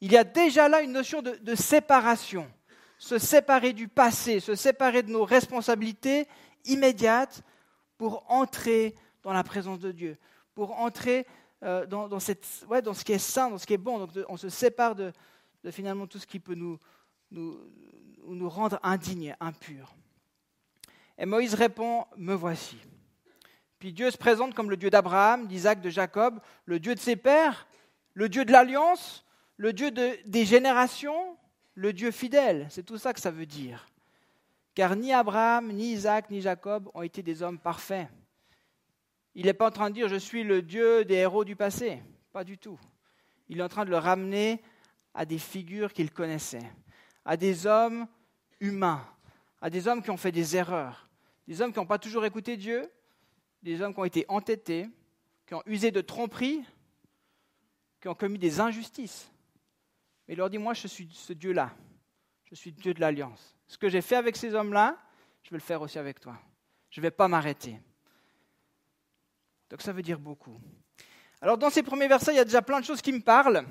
il 0.02 0.12
y 0.12 0.18
a 0.18 0.24
déjà 0.24 0.68
là 0.68 0.82
une 0.82 0.94
notion 0.94 1.22
de, 1.22 1.54
séparation. 1.54 2.52
Se 2.98 3.20
séparer 3.20 3.74
du 3.74 3.88
passé, 3.88 4.40
se 4.40 4.56
séparer 4.56 5.04
de 5.04 5.12
nos 5.12 5.24
responsabilités 5.24 6.26
immédiates 6.66 7.44
pour 8.00 8.26
entrer 8.28 8.96
dans 9.22 9.32
la 9.32 9.44
présence 9.44 9.78
de 9.78 9.92
Dieu, 9.92 10.18
pour 10.56 10.80
entrer 10.80 11.28
euh, 11.62 11.86
dans, 11.86 12.20
ce 12.20 13.04
qui 13.04 13.12
est 13.12 13.20
sain, 13.20 13.52
dans 13.52 13.60
ce 13.60 13.68
qui 13.68 13.74
est 13.74 13.78
bon. 13.78 14.00
Donc 14.00 14.10
on 14.30 14.38
se 14.38 14.50
sépare 14.50 14.96
de, 14.96 15.14
finalement 15.70 16.08
tout 16.08 16.18
ce 16.18 16.26
qui 16.26 16.40
peut 16.40 16.56
nous, 16.56 16.80
nous, 17.30 17.60
nous 18.26 18.50
rendre 18.50 18.80
indignes, 18.82 19.36
impurs. 19.40 19.94
Et 21.20 21.26
Moïse 21.26 21.54
répond, 21.54 22.06
me 22.16 22.34
voici. 22.34 22.78
Puis 23.78 23.92
Dieu 23.92 24.10
se 24.10 24.18
présente 24.18 24.56
comme 24.56 24.70
le 24.70 24.78
Dieu 24.78 24.90
d'Abraham, 24.90 25.48
d'Isaac, 25.48 25.82
de 25.82 25.90
Jacob, 25.90 26.40
le 26.66 26.80
Dieu 26.80 26.96
de 26.96 27.00
ses 27.00 27.18
pères, 27.18 27.68
le 28.14 28.30
Dieu 28.30 28.46
de 28.46 28.52
l'alliance, 28.52 29.26
le 29.58 29.74
Dieu 29.74 29.92
des 29.92 30.46
générations, 30.46 31.38
le 31.76 31.92
Dieu 31.92 32.12
fidèle. 32.12 32.68
C'est 32.70 32.86
tout 32.86 32.98
ça 32.98 33.14
que 33.14 33.20
ça 33.20 33.32
veut 33.32 33.46
dire. 33.46 33.86
Car 34.76 34.96
ni 34.96 35.12
Abraham, 35.12 35.74
ni 35.74 35.92
Isaac, 35.92 36.30
ni 36.30 36.40
Jacob 36.40 36.90
ont 36.94 37.02
été 37.02 37.22
des 37.22 37.44
hommes 37.44 37.60
parfaits. 37.60 38.08
Il 39.36 39.46
n'est 39.46 39.54
pas 39.54 39.68
en 39.68 39.72
train 39.72 39.90
de 39.90 39.96
dire 39.96 40.08
je 40.08 40.16
suis 40.16 40.44
le 40.44 40.62
Dieu 40.62 41.04
des 41.04 41.16
héros 41.16 41.44
du 41.44 41.58
passé. 41.58 42.02
Pas 42.32 42.46
du 42.46 42.58
tout. 42.58 42.80
Il 43.50 43.60
est 43.60 43.64
en 43.64 43.70
train 43.70 43.84
de 43.84 43.90
le 43.90 43.98
ramener 43.98 44.62
à 45.14 45.26
des 45.26 45.38
figures 45.38 45.92
qu'il 45.92 46.12
connaissait, 46.12 46.72
à 47.26 47.36
des 47.36 47.66
hommes 47.66 48.08
humains, 48.62 49.06
à 49.62 49.70
des 49.70 49.88
hommes 49.88 50.02
qui 50.02 50.12
ont 50.12 50.18
fait 50.18 50.32
des 50.32 50.56
erreurs, 50.56 51.09
des 51.50 51.64
hommes 51.64 51.74
qui 51.74 51.80
n'ont 51.80 51.88
pas 51.88 51.98
toujours 51.98 52.24
écouté 52.26 52.58
Dieu, 52.58 52.88
des 53.64 53.82
hommes 53.82 53.92
qui 53.92 54.00
ont 54.00 54.06
été 54.06 54.24
entêtés, 54.28 54.88
qui 55.48 55.56
ont 55.56 55.64
usé 55.66 55.90
de 55.90 56.00
tromperies, 56.00 56.64
qui 58.00 58.08
ont 58.08 58.14
commis 58.14 58.38
des 58.38 58.60
injustices. 58.60 59.32
Mais 60.28 60.36
il 60.36 60.38
leur 60.38 60.52
dit, 60.52 60.60
moi 60.60 60.76
je 60.76 60.88
suis 60.88 61.10
ce 61.12 61.34
Dieu-là. 61.34 61.72
Je 62.46 62.54
suis 62.54 62.72
Dieu 62.72 62.94
de 62.94 63.02
l'alliance. 63.02 63.56
Ce 63.66 63.80
que 63.80 63.90
j'ai 63.90 64.02
fait 64.02 64.16
avec 64.16 64.38
ces 64.38 64.54
hommes-là, 64.54 64.96
je 65.42 65.50
vais 65.50 65.58
le 65.58 65.64
faire 65.64 65.82
aussi 65.82 65.98
avec 65.98 66.20
toi. 66.20 66.38
Je 66.92 67.00
ne 67.00 67.02
vais 67.02 67.12
pas 67.12 67.28
m'arrêter. 67.28 67.82
Donc 69.72 69.82
ça 69.82 69.92
veut 69.92 70.04
dire 70.04 70.20
beaucoup. 70.20 70.62
Alors 71.42 71.58
dans 71.58 71.72
ces 71.72 71.82
premiers 71.82 72.08
versets, 72.08 72.34
il 72.34 72.38
y 72.38 72.42
a 72.42 72.46
déjà 72.46 72.62
plein 72.62 72.80
de 72.80 72.86
choses 72.86 73.02
qui 73.02 73.12
me 73.12 73.22
parlent. 73.22 73.66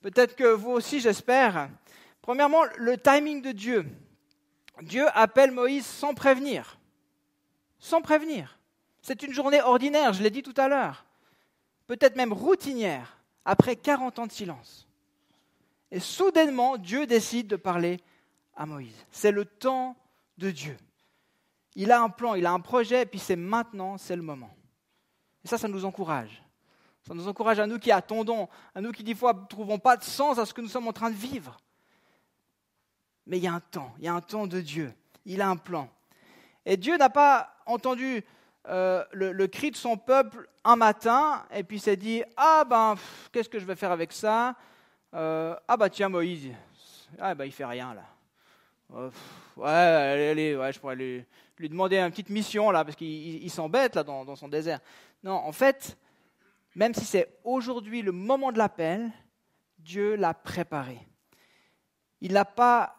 Peut-être 0.00 0.34
que 0.34 0.52
vous 0.52 0.72
aussi, 0.72 0.98
j'espère. 0.98 1.70
Premièrement, 2.22 2.64
le 2.76 2.98
timing 2.98 3.40
de 3.40 3.52
Dieu. 3.52 3.86
Dieu 4.82 5.06
appelle 5.14 5.52
Moïse 5.52 5.86
sans 5.86 6.12
prévenir. 6.12 6.79
Sans 7.80 8.02
prévenir. 8.02 8.58
C'est 9.02 9.22
une 9.22 9.32
journée 9.32 9.60
ordinaire, 9.62 10.12
je 10.12 10.22
l'ai 10.22 10.30
dit 10.30 10.42
tout 10.42 10.54
à 10.56 10.68
l'heure. 10.68 11.04
Peut-être 11.86 12.16
même 12.16 12.32
routinière, 12.32 13.18
après 13.44 13.74
40 13.74 14.18
ans 14.20 14.26
de 14.26 14.32
silence. 14.32 14.86
Et 15.90 15.98
soudainement, 15.98 16.76
Dieu 16.76 17.06
décide 17.06 17.48
de 17.48 17.56
parler 17.56 17.98
à 18.54 18.66
Moïse. 18.66 18.94
C'est 19.10 19.32
le 19.32 19.44
temps 19.44 19.96
de 20.38 20.50
Dieu. 20.50 20.76
Il 21.74 21.90
a 21.90 22.00
un 22.00 22.10
plan, 22.10 22.34
il 22.34 22.46
a 22.46 22.52
un 22.52 22.60
projet, 22.60 23.02
et 23.02 23.06
puis 23.06 23.18
c'est 23.18 23.36
maintenant, 23.36 23.96
c'est 23.98 24.16
le 24.16 24.22
moment. 24.22 24.54
Et 25.44 25.48
ça, 25.48 25.58
ça 25.58 25.68
nous 25.68 25.84
encourage. 25.84 26.42
Ça 27.06 27.14
nous 27.14 27.26
encourage 27.26 27.58
à 27.58 27.66
nous 27.66 27.78
qui 27.78 27.90
attendons, 27.90 28.48
à 28.74 28.80
nous 28.80 28.92
qui 28.92 29.02
des 29.02 29.14
fois 29.14 29.32
ne 29.32 29.46
trouvons 29.46 29.78
pas 29.78 29.96
de 29.96 30.04
sens 30.04 30.38
à 30.38 30.44
ce 30.44 30.52
que 30.52 30.60
nous 30.60 30.68
sommes 30.68 30.88
en 30.88 30.92
train 30.92 31.10
de 31.10 31.16
vivre. 31.16 31.58
Mais 33.26 33.38
il 33.38 33.44
y 33.44 33.46
a 33.46 33.54
un 33.54 33.60
temps, 33.60 33.94
il 33.98 34.04
y 34.04 34.08
a 34.08 34.14
un 34.14 34.20
temps 34.20 34.46
de 34.46 34.60
Dieu. 34.60 34.92
Il 35.24 35.40
a 35.40 35.48
un 35.48 35.56
plan. 35.56 35.88
Et 36.66 36.76
Dieu 36.76 36.96
n'a 36.98 37.08
pas 37.08 37.56
entendu 37.70 38.24
euh, 38.68 39.04
le, 39.12 39.46
cri 39.46 39.70
de 39.70 39.76
son 39.76 39.96
peuple 39.96 40.48
un 40.64 40.76
matin 40.76 41.44
et 41.54 41.64
puis 41.64 41.78
s'est 41.78 41.96
dit 41.96 42.22
Ah 42.36 42.64
ben, 42.68 42.94
qu'est-ce 43.32 43.48
que 43.48 43.58
je 43.58 43.64
vais 43.64 43.76
faire 43.76 43.92
avec 43.92 44.12
ça 44.12 44.54
euh, 45.14 45.56
Ah 45.66 45.76
bah 45.76 45.88
tiens, 45.88 46.08
Moïse, 46.08 46.50
ah 47.18 47.34
ben, 47.34 47.44
il 47.44 47.52
fait 47.52 47.64
rien 47.64 47.94
là. 47.94 48.04
Euh, 48.94 49.10
ouais, 49.56 49.68
allez, 49.68 50.56
ouais, 50.56 50.72
je 50.72 50.80
pourrais 50.80 50.96
lui, 50.96 51.24
demander 51.58 51.98
une 51.98 52.10
petite 52.10 52.30
mission 52.30 52.70
là 52.70 52.84
parce 52.84 52.96
qu'il 52.96 53.50
s'embête 53.50 53.94
là 53.94 54.02
dans, 54.02 54.24
dans 54.24 54.36
son 54.36 54.48
désert. 54.48 54.80
Non, 55.22 55.34
en 55.34 55.52
fait, 55.52 55.96
même 56.74 56.94
si 56.94 57.04
c'est 57.04 57.40
aujourd'hui 57.44 58.02
le 58.02 58.12
moment 58.12 58.52
de 58.52 58.58
l'appel, 58.58 59.10
Dieu 59.78 60.16
l'a 60.16 60.34
préparé. 60.34 60.98
Il 62.20 62.32
n'a 62.32 62.44
pas, 62.44 62.96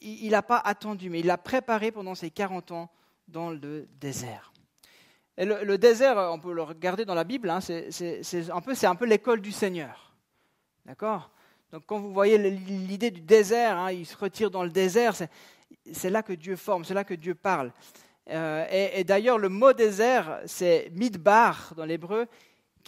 il, 0.00 0.38
pas 0.46 0.58
attendu, 0.58 1.08
mais 1.10 1.20
il 1.20 1.26
l'a 1.26 1.38
préparé 1.38 1.92
pendant 1.92 2.14
ces 2.14 2.30
40 2.30 2.72
ans 2.72 2.90
dans 3.28 3.50
le 3.50 3.88
désert. 4.00 4.52
Et 5.36 5.44
le, 5.44 5.78
désert, 5.78 6.16
on 6.32 6.38
peut 6.38 6.52
le 6.52 6.62
regarder 6.62 7.04
dans 7.04 7.14
la 7.14 7.24
Bible, 7.24 7.50
hein, 7.50 7.60
c'est 7.60 8.50
un 8.50 8.60
peu, 8.60 8.74
peu 8.98 9.04
l'école 9.04 9.40
du 9.40 9.50
Seigneur. 9.50 10.14
D'accord? 10.86 11.30
Donc 11.72 11.82
quand 11.86 11.98
vous 11.98 12.12
voyez 12.12 12.38
l'idée 12.38 13.10
du 13.10 13.20
désert, 13.20 13.76
hein, 13.76 13.90
il 13.90 14.06
se 14.06 14.16
retire 14.16 14.48
dans 14.48 14.62
le 14.62 14.70
désert, 14.70 15.14
c'est 15.92 16.10
là 16.10 16.22
que 16.22 16.32
Dieu 16.32 16.54
forme, 16.54 16.84
c'est 16.84 16.94
là 16.94 17.02
que 17.02 17.14
Dieu 17.14 17.34
parle. 17.34 17.72
Euh, 18.30 18.64
et, 18.70 19.02
d'ailleurs, 19.02 19.38
le 19.38 19.48
mot 19.48 19.72
désert, 19.72 20.40
c'est 20.46 20.88
midbar 20.92 21.74
dans 21.76 21.84
l'hébreu, 21.84 22.26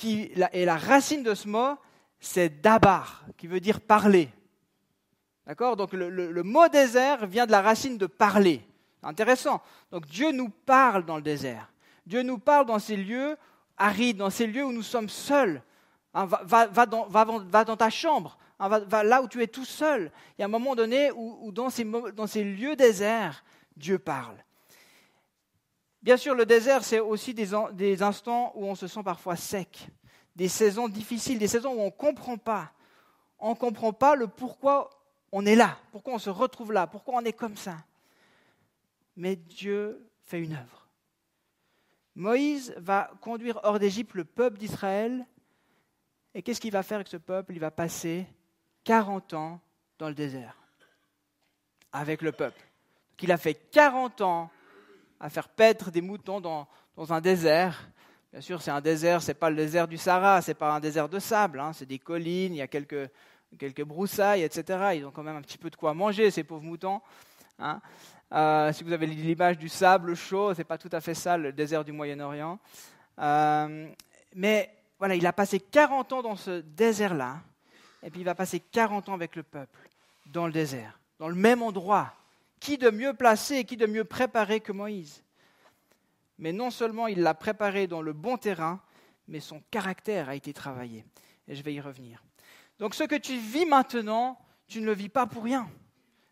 et 0.04 0.64
la 0.64 0.76
racine 0.76 1.24
de 1.24 1.34
ce 1.34 1.48
mot, 1.48 1.76
c'est 2.20 2.60
dabar, 2.60 3.24
qui 3.36 3.46
veut 3.46 3.60
dire 3.60 3.80
parler. 3.80 4.28
D'accord? 5.46 5.76
Donc 5.76 5.92
le, 5.92 6.42
mot 6.42 6.68
désert 6.68 7.26
vient 7.26 7.46
de 7.46 7.52
la 7.52 7.62
racine 7.62 7.98
de 7.98 8.06
parler. 8.06 8.62
Intéressant. 9.06 9.62
Donc 9.90 10.06
Dieu 10.06 10.32
nous 10.32 10.48
parle 10.48 11.04
dans 11.04 11.16
le 11.16 11.22
désert. 11.22 11.70
Dieu 12.06 12.22
nous 12.22 12.38
parle 12.38 12.66
dans 12.66 12.78
ces 12.78 12.96
lieux 12.96 13.36
arides, 13.76 14.16
dans 14.16 14.30
ces 14.30 14.46
lieux 14.46 14.64
où 14.64 14.72
nous 14.72 14.82
sommes 14.82 15.08
seuls. 15.08 15.62
Hein, 16.14 16.26
va, 16.26 16.86
dans, 16.86 17.76
ta 17.76 17.90
chambre, 17.90 18.38
hein, 18.58 18.68
va, 18.68 19.04
là 19.04 19.22
où 19.22 19.28
tu 19.28 19.42
es 19.42 19.46
tout 19.46 19.66
seul. 19.66 20.10
Il 20.36 20.40
y 20.40 20.42
a 20.42 20.46
un 20.46 20.50
moment 20.50 20.74
donné 20.74 21.10
où, 21.12 21.52
dans, 21.52 21.68
ces, 21.68 21.84
lieux 22.42 22.74
déserts, 22.74 23.44
Dieu 23.76 23.98
parle. 23.98 24.36
Bien 26.02 26.16
sûr, 26.16 26.34
le 26.34 26.46
désert, 26.46 26.84
c'est 26.84 27.00
aussi 27.00 27.34
des, 27.34 27.50
des, 27.74 28.02
instants 28.02 28.52
où 28.54 28.64
on 28.64 28.74
se 28.74 28.86
sent 28.86 29.02
parfois 29.04 29.36
sec, 29.36 29.88
des 30.34 30.48
saisons 30.48 30.88
difficiles, 30.88 31.38
des 31.38 31.48
saisons 31.48 31.74
où 31.74 31.80
on 31.80 31.86
ne 31.86 31.90
comprend 31.90 32.38
pas. 32.38 32.72
On 33.38 33.50
ne 33.50 33.54
comprend 33.56 33.92
pas 33.92 34.14
le 34.14 34.26
pourquoi 34.26 34.88
on 35.32 35.44
est 35.44 35.56
là, 35.56 35.76
pourquoi 35.92 36.14
on 36.14 36.18
se 36.18 36.30
retrouve 36.30 36.72
là, 36.72 36.86
pourquoi 36.86 37.16
on 37.16 37.24
est 37.24 37.34
comme 37.34 37.56
ça. 37.56 37.76
Mais 39.16 39.36
Dieu 39.36 40.06
fait 40.24 40.42
une 40.42 40.52
œuvre. 40.52 40.88
Moïse 42.14 42.74
va 42.78 43.10
conduire 43.20 43.60
hors 43.62 43.78
d'Égypte 43.78 44.14
le 44.14 44.24
peuple 44.24 44.58
d'Israël. 44.58 45.26
Et 46.34 46.42
qu'est-ce 46.42 46.60
qu'il 46.60 46.72
va 46.72 46.82
faire 46.82 46.96
avec 46.96 47.08
ce 47.08 47.16
peuple? 47.16 47.52
Il 47.52 47.60
va 47.60 47.70
passer 47.70 48.26
40 48.84 49.34
ans 49.34 49.60
dans 49.98 50.08
le 50.08 50.14
désert 50.14 50.56
avec 51.92 52.20
le 52.22 52.32
peuple. 52.32 52.60
il 53.22 53.32
a 53.32 53.38
fait 53.38 53.54
40 53.54 54.20
ans 54.20 54.50
à 55.18 55.30
faire 55.30 55.48
paître 55.48 55.90
des 55.90 56.02
moutons 56.02 56.40
dans, 56.40 56.68
un 56.96 57.20
désert. 57.20 57.88
Bien 58.32 58.42
sûr, 58.42 58.60
c'est 58.60 58.70
un 58.70 58.82
désert, 58.82 59.22
ce 59.22 59.28
n'est 59.28 59.34
pas 59.34 59.48
le 59.48 59.56
désert 59.56 59.88
du 59.88 59.96
Sahara, 59.96 60.42
ce 60.42 60.50
n'est 60.50 60.54
pas 60.54 60.74
un 60.74 60.80
désert 60.80 61.08
de 61.08 61.18
sable, 61.18 61.60
hein. 61.60 61.72
c'est 61.72 61.86
des 61.86 61.98
collines, 61.98 62.54
il 62.54 62.58
y 62.58 62.62
a 62.62 62.66
quelques, 62.66 63.10
quelques 63.58 63.82
broussailles, 63.82 64.42
etc. 64.42 64.90
Ils 64.96 65.06
ont 65.06 65.10
quand 65.10 65.22
même 65.22 65.36
un 65.36 65.42
petit 65.42 65.56
peu 65.56 65.70
de 65.70 65.76
quoi 65.76 65.94
manger, 65.94 66.30
ces 66.30 66.44
pauvres 66.44 66.64
moutons. 66.64 67.00
Hein. 67.58 67.80
Euh, 68.32 68.72
si 68.72 68.82
vous 68.82 68.92
avez 68.92 69.06
l'image 69.06 69.58
du 69.58 69.68
sable 69.68 70.14
chaud, 70.14 70.52
ce 70.52 70.58
n'est 70.58 70.64
pas 70.64 70.78
tout 70.78 70.88
à 70.92 71.00
fait 71.00 71.14
ça, 71.14 71.36
le 71.36 71.52
désert 71.52 71.84
du 71.84 71.92
Moyen-Orient. 71.92 72.58
Euh, 73.18 73.88
mais 74.34 74.70
voilà, 74.98 75.14
il 75.14 75.26
a 75.26 75.32
passé 75.32 75.60
40 75.60 76.12
ans 76.12 76.22
dans 76.22 76.36
ce 76.36 76.60
désert-là, 76.60 77.40
et 78.02 78.10
puis 78.10 78.20
il 78.20 78.24
va 78.24 78.34
passer 78.34 78.60
40 78.60 79.08
ans 79.08 79.14
avec 79.14 79.36
le 79.36 79.42
peuple, 79.42 79.88
dans 80.26 80.46
le 80.46 80.52
désert, 80.52 80.98
dans 81.18 81.28
le 81.28 81.34
même 81.34 81.62
endroit. 81.62 82.12
Qui 82.58 82.78
de 82.78 82.90
mieux 82.90 83.14
placé, 83.14 83.64
qui 83.64 83.76
de 83.76 83.86
mieux 83.86 84.04
préparé 84.04 84.60
que 84.60 84.72
Moïse? 84.72 85.22
Mais 86.38 86.52
non 86.52 86.70
seulement 86.70 87.06
il 87.06 87.20
l'a 87.20 87.34
préparé 87.34 87.86
dans 87.86 88.02
le 88.02 88.12
bon 88.12 88.36
terrain, 88.36 88.80
mais 89.28 89.40
son 89.40 89.62
caractère 89.70 90.28
a 90.28 90.34
été 90.34 90.52
travaillé. 90.52 91.04
Et 91.48 91.54
je 91.54 91.62
vais 91.62 91.74
y 91.74 91.80
revenir. 91.80 92.22
Donc 92.78 92.94
ce 92.94 93.04
que 93.04 93.14
tu 93.14 93.38
vis 93.38 93.66
maintenant, 93.66 94.38
tu 94.66 94.80
ne 94.80 94.86
le 94.86 94.92
vis 94.92 95.08
pas 95.08 95.26
pour 95.26 95.44
rien. 95.44 95.68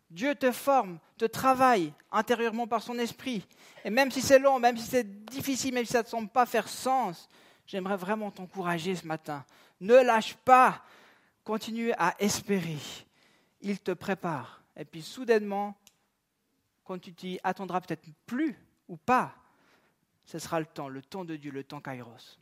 Dieu 0.09 0.35
te 0.35 0.51
forme, 0.51 0.99
te 1.17 1.25
travaille 1.25 1.93
intérieurement 2.11 2.67
par 2.67 2.81
son 2.81 2.97
esprit. 2.99 3.45
Et 3.83 3.89
même 3.89 4.11
si 4.11 4.21
c'est 4.21 4.39
long, 4.39 4.59
même 4.59 4.77
si 4.77 4.85
c'est 4.85 5.25
difficile, 5.25 5.73
même 5.73 5.85
si 5.85 5.93
ça 5.93 6.03
ne 6.03 6.07
semble 6.07 6.29
pas 6.29 6.45
faire 6.45 6.67
sens, 6.67 7.29
j'aimerais 7.65 7.97
vraiment 7.97 8.31
t'encourager 8.31 8.95
ce 8.95 9.05
matin. 9.05 9.45
Ne 9.79 9.95
lâche 9.95 10.35
pas, 10.35 10.83
continue 11.43 11.91
à 11.97 12.15
espérer. 12.19 12.77
Il 13.61 13.79
te 13.79 13.91
prépare. 13.91 14.61
Et 14.75 14.85
puis 14.85 15.01
soudainement, 15.01 15.75
quand 16.83 16.99
tu 16.99 17.13
t'y 17.13 17.39
attendras 17.43 17.81
peut-être 17.81 18.05
plus 18.25 18.57
ou 18.87 18.97
pas, 18.97 19.33
ce 20.25 20.39
sera 20.39 20.59
le 20.59 20.65
temps, 20.65 20.89
le 20.89 21.01
temps 21.01 21.25
de 21.25 21.35
Dieu, 21.35 21.51
le 21.51 21.63
temps 21.63 21.81
kairos. 21.81 22.39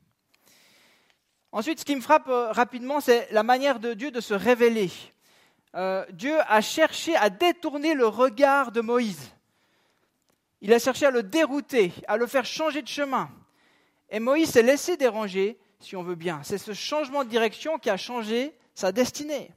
Ensuite, 1.51 1.80
ce 1.80 1.86
qui 1.86 1.96
me 1.96 2.01
frappe 2.01 2.27
euh, 2.30 2.51
rapidement, 2.51 3.00
c'est 3.00 3.32
la 3.32 3.44
manière 3.44 3.80
de 3.80 3.94
Dieu 3.94 4.10
de 4.10 4.22
se 4.22 4.34
révéler. 4.34 4.92
Euh, 5.75 6.06
Dieu 6.12 6.38
a 6.48 6.62
cherché 6.62 7.15
à 7.15 7.30
détourner 7.30 7.94
le 7.94 8.08
regard 8.08 8.72
de 8.72 8.82
Moïse. 8.82 9.32
Il 10.62 10.72
a 10.74 10.80
cherché 10.80 11.06
à 11.06 11.12
le 11.12 11.24
dérouter, 11.24 11.92
à 12.08 12.18
le 12.18 12.27
faire 12.27 12.46
changer 12.46 12.82
de 12.82 12.88
chemin. 12.88 13.30
Et 14.10 14.20
Moïse 14.20 14.51
s'est 14.51 14.62
laissé 14.62 14.96
déranger, 14.98 15.58
si 15.80 15.96
on 15.96 16.03
veut 16.03 16.15
bien. 16.15 16.42
C'est 16.44 16.58
ce 16.58 16.74
changement 16.74 17.24
de 17.24 17.30
direction 17.30 17.80
qui 17.80 17.89
a 17.89 17.98
changé 17.98 18.56
sa 18.75 18.92
destinée. 18.92 19.51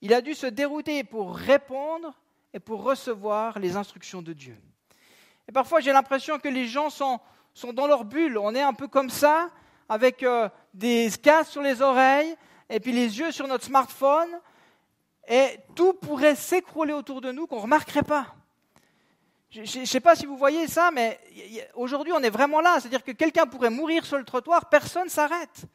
Il 0.00 0.12
a 0.12 0.20
dû 0.20 0.34
se 0.34 0.46
dérouter 0.46 1.04
pour 1.04 1.36
répondre 1.36 2.12
et 2.52 2.60
pour 2.60 2.82
recevoir 2.82 3.58
les 3.58 3.76
instructions 3.76 4.20
de 4.20 4.32
Dieu. 4.32 4.56
Et 5.48 5.52
parfois, 5.52 5.80
j'ai 5.80 5.92
l'impression 5.92 6.38
que 6.38 6.48
les 6.48 6.66
gens 6.66 6.90
sont, 6.90 7.20
dans 7.72 7.86
leur 7.86 8.04
bulle. 8.04 8.36
On 8.38 8.54
est 8.54 8.62
un 8.62 8.74
peu 8.74 8.88
comme 8.88 9.10
ça, 9.10 9.50
avec 9.88 10.22
euh, 10.22 10.48
des 10.74 11.10
casques 11.22 11.52
sur 11.52 11.62
les 11.62 11.82
oreilles 11.82 12.34
et 12.68 12.80
puis 12.80 12.92
les 12.92 13.18
yeux 13.18 13.32
sur 13.32 13.46
notre 13.46 13.64
smartphone, 13.64 14.28
et 15.28 15.58
tout 15.74 15.94
pourrait 15.94 16.34
s'écrouler 16.34 16.92
autour 16.92 17.20
de 17.20 17.32
nous 17.32 17.46
qu'on 17.46 17.56
ne 17.56 17.62
remarquerait 17.62 18.02
pas. 18.02 18.34
Je 19.50 19.80
ne 19.80 19.84
sais 19.84 20.00
pas 20.00 20.16
si 20.16 20.24
vous 20.24 20.36
voyez 20.36 20.66
ça, 20.66 20.90
mais 20.90 21.20
aujourd'hui 21.74 22.12
on 22.12 22.20
est 22.20 22.30
vraiment 22.30 22.60
là. 22.60 22.80
C'est-à-dire 22.80 23.04
que 23.04 23.12
quelqu'un 23.12 23.46
pourrait 23.46 23.70
mourir 23.70 24.06
sur 24.06 24.16
le 24.16 24.24
trottoir, 24.24 24.68
personne 24.68 25.04
ne 25.04 25.10
s'arrête. 25.10 25.66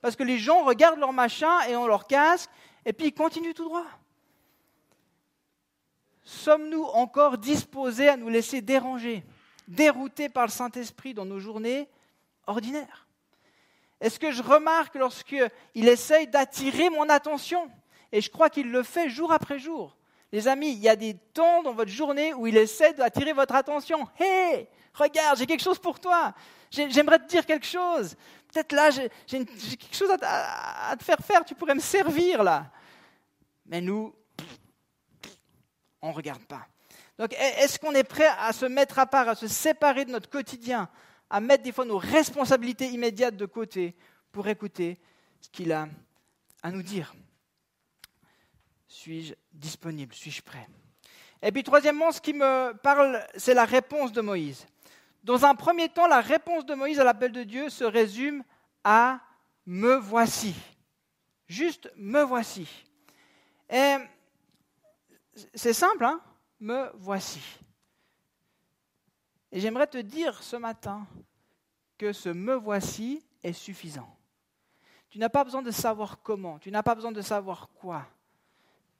Parce 0.00 0.16
que 0.16 0.22
les 0.22 0.38
gens 0.38 0.64
regardent 0.64 1.00
leur 1.00 1.12
machin 1.12 1.60
et 1.68 1.76
ont 1.76 1.86
leur 1.86 2.06
casque, 2.06 2.48
et 2.86 2.92
puis 2.92 3.08
ils 3.08 3.14
continuent 3.14 3.52
tout 3.52 3.64
droit. 3.64 3.84
Sommes-nous 6.22 6.84
encore 6.84 7.38
disposés 7.38 8.08
à 8.08 8.16
nous 8.16 8.28
laisser 8.28 8.60
déranger, 8.62 9.24
déroutés 9.66 10.28
par 10.28 10.44
le 10.44 10.50
Saint-Esprit 10.50 11.14
dans 11.14 11.24
nos 11.24 11.38
journées 11.38 11.88
ordinaires? 12.46 13.06
Est-ce 14.00 14.18
que 14.18 14.30
je 14.30 14.42
remarque 14.42 14.94
lorsqu'il 14.94 15.50
essaye 15.74 16.28
d'attirer 16.28 16.88
mon 16.90 17.08
attention? 17.08 17.70
Et 18.12 18.20
je 18.20 18.30
crois 18.30 18.50
qu'il 18.50 18.70
le 18.70 18.82
fait 18.82 19.08
jour 19.08 19.32
après 19.32 19.58
jour. 19.58 19.96
Les 20.32 20.46
amis, 20.46 20.72
il 20.72 20.78
y 20.78 20.88
a 20.88 20.96
des 20.96 21.14
temps 21.14 21.62
dans 21.62 21.72
votre 21.72 21.90
journée 21.90 22.34
où 22.34 22.46
il 22.46 22.56
essaie 22.56 22.92
d'attirer 22.92 23.32
votre 23.32 23.54
attention. 23.54 24.06
Hé, 24.20 24.68
regarde, 24.92 25.38
j'ai 25.38 25.46
quelque 25.46 25.62
chose 25.62 25.78
pour 25.78 25.98
toi. 26.00 26.34
J'aimerais 26.70 27.18
te 27.18 27.28
dire 27.28 27.46
quelque 27.46 27.66
chose. 27.66 28.14
Peut-être 28.52 28.72
là, 28.72 28.90
j'ai 28.90 29.08
quelque 29.26 29.96
chose 29.96 30.10
à, 30.20 30.94
te 30.98 31.04
faire 31.04 31.18
faire. 31.18 31.44
Tu 31.44 31.54
pourrais 31.54 31.74
me 31.74 31.80
servir 31.80 32.42
là. 32.42 32.70
Mais 33.64 33.80
nous, 33.80 34.14
on 36.02 36.10
ne 36.10 36.14
regarde 36.14 36.44
pas. 36.44 36.66
Donc, 37.18 37.34
est-ce 37.34 37.78
qu'on 37.78 37.92
est 37.92 38.04
prêt 38.04 38.28
à 38.38 38.52
se 38.52 38.66
mettre 38.66 38.98
à 38.98 39.06
part, 39.06 39.28
à 39.28 39.34
se 39.34 39.48
séparer 39.48 40.04
de 40.04 40.12
notre 40.12 40.30
quotidien, 40.30 40.88
à 41.30 41.40
mettre 41.40 41.64
des 41.64 41.72
fois 41.72 41.84
nos 41.84 41.98
responsabilités 41.98 42.88
immédiates 42.88 43.36
de 43.36 43.46
côté 43.46 43.96
pour 44.30 44.46
écouter 44.46 44.98
ce 45.40 45.48
qu'il 45.48 45.72
a 45.72 45.88
à 46.62 46.70
nous 46.70 46.82
dire? 46.82 47.14
Suis-je 48.88 49.34
disponible? 49.52 50.14
Suis-je 50.14 50.42
prêt? 50.42 50.66
Et 51.42 51.52
puis 51.52 51.62
troisièmement, 51.62 52.10
ce 52.10 52.20
qui 52.20 52.32
me 52.32 52.72
parle, 52.82 53.24
c'est 53.36 53.54
la 53.54 53.64
réponse 53.64 54.12
de 54.12 54.20
Moïse. 54.20 54.66
Dans 55.22 55.44
un 55.44 55.54
premier 55.54 55.88
temps, 55.88 56.06
la 56.06 56.20
réponse 56.20 56.64
de 56.66 56.74
Moïse 56.74 56.98
à 56.98 57.04
l'appel 57.04 57.32
de 57.32 57.44
Dieu 57.44 57.68
se 57.68 57.84
résume 57.84 58.42
à 58.82 59.20
me 59.66 59.96
voici. 59.96 60.54
Juste 61.46 61.92
me 61.96 62.22
voici. 62.22 62.66
Et 63.70 63.96
c'est 65.54 65.72
simple, 65.74 66.04
hein 66.04 66.20
Me 66.60 66.90
voici. 66.94 67.40
Et 69.52 69.60
j'aimerais 69.60 69.86
te 69.86 69.98
dire 69.98 70.42
ce 70.42 70.56
matin 70.56 71.06
que 71.96 72.12
ce 72.12 72.28
me 72.28 72.54
voici 72.54 73.24
est 73.42 73.52
suffisant. 73.52 74.14
Tu 75.10 75.18
n'as 75.18 75.28
pas 75.28 75.44
besoin 75.44 75.62
de 75.62 75.70
savoir 75.70 76.20
comment, 76.22 76.58
tu 76.58 76.70
n'as 76.70 76.82
pas 76.82 76.94
besoin 76.94 77.12
de 77.12 77.22
savoir 77.22 77.68
quoi. 77.70 78.06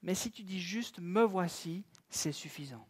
Mais 0.03 0.15
si 0.15 0.31
tu 0.31 0.43
dis 0.43 0.61
juste 0.61 0.99
me 1.01 1.23
voici, 1.23 1.85
c'est 2.09 2.33
suffisant. 2.33 2.87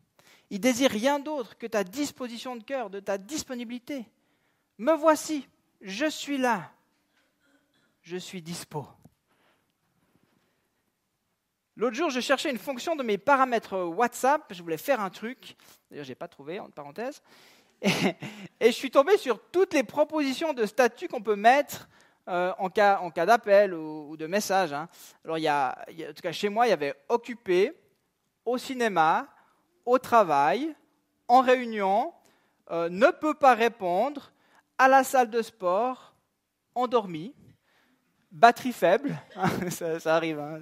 Il 0.50 0.60
désire 0.60 0.90
rien 0.90 1.18
d'autre 1.18 1.56
que 1.58 1.66
ta 1.66 1.84
disposition 1.84 2.56
de 2.56 2.62
cœur, 2.62 2.90
de 2.90 3.00
ta 3.00 3.18
disponibilité. 3.18 4.06
Me 4.78 4.92
voici, 4.92 5.46
je 5.80 6.06
suis 6.06 6.38
là, 6.38 6.72
je 8.02 8.16
suis 8.16 8.42
dispo. 8.42 8.86
L'autre 11.76 11.94
jour, 11.94 12.10
je 12.10 12.18
cherchais 12.18 12.50
une 12.50 12.58
fonction 12.58 12.96
de 12.96 13.04
mes 13.04 13.18
paramètres 13.18 13.78
WhatsApp. 13.78 14.52
Je 14.52 14.62
voulais 14.62 14.78
faire 14.78 15.00
un 15.00 15.10
truc. 15.10 15.56
D'ailleurs, 15.88 16.04
je 16.04 16.10
n'ai 16.10 16.16
pas 16.16 16.26
trouvé, 16.26 16.58
entre 16.58 16.72
parenthèses. 16.72 17.22
Et, 17.82 18.16
je 18.60 18.70
suis 18.70 18.90
tombé 18.90 19.16
sur 19.16 19.40
toutes 19.52 19.74
les 19.74 19.84
propositions 19.84 20.52
de 20.52 20.66
statut 20.66 21.06
qu'on 21.06 21.22
peut 21.22 21.36
mettre 21.36 21.88
euh, 22.28 22.52
en 22.58 22.68
cas, 22.68 23.26
d'appel 23.26 23.72
ou, 23.74 24.16
de 24.16 24.26
message. 24.26 24.72
Hein. 24.72 24.88
Alors, 25.24 25.38
il 25.38 25.44
y 25.44 25.48
a, 25.48 25.78
en 25.88 26.12
tout 26.12 26.22
cas, 26.22 26.32
chez 26.32 26.48
moi, 26.48 26.66
il 26.66 26.70
y 26.70 26.72
avait 26.72 26.94
occupé, 27.08 27.72
au 28.44 28.58
cinéma, 28.58 29.26
au 29.84 29.98
travail, 29.98 30.74
en 31.26 31.40
réunion, 31.40 32.12
euh, 32.70 32.88
ne 32.88 33.10
peut 33.10 33.34
pas 33.34 33.54
répondre, 33.54 34.30
à 34.76 34.88
la 34.88 35.04
salle 35.04 35.30
de 35.30 35.42
sport, 35.42 36.14
endormi 36.74 37.34
batterie 38.30 38.72
faible, 38.72 39.18
ça, 39.70 40.14
arrive, 40.14 40.38
hein. 40.38 40.60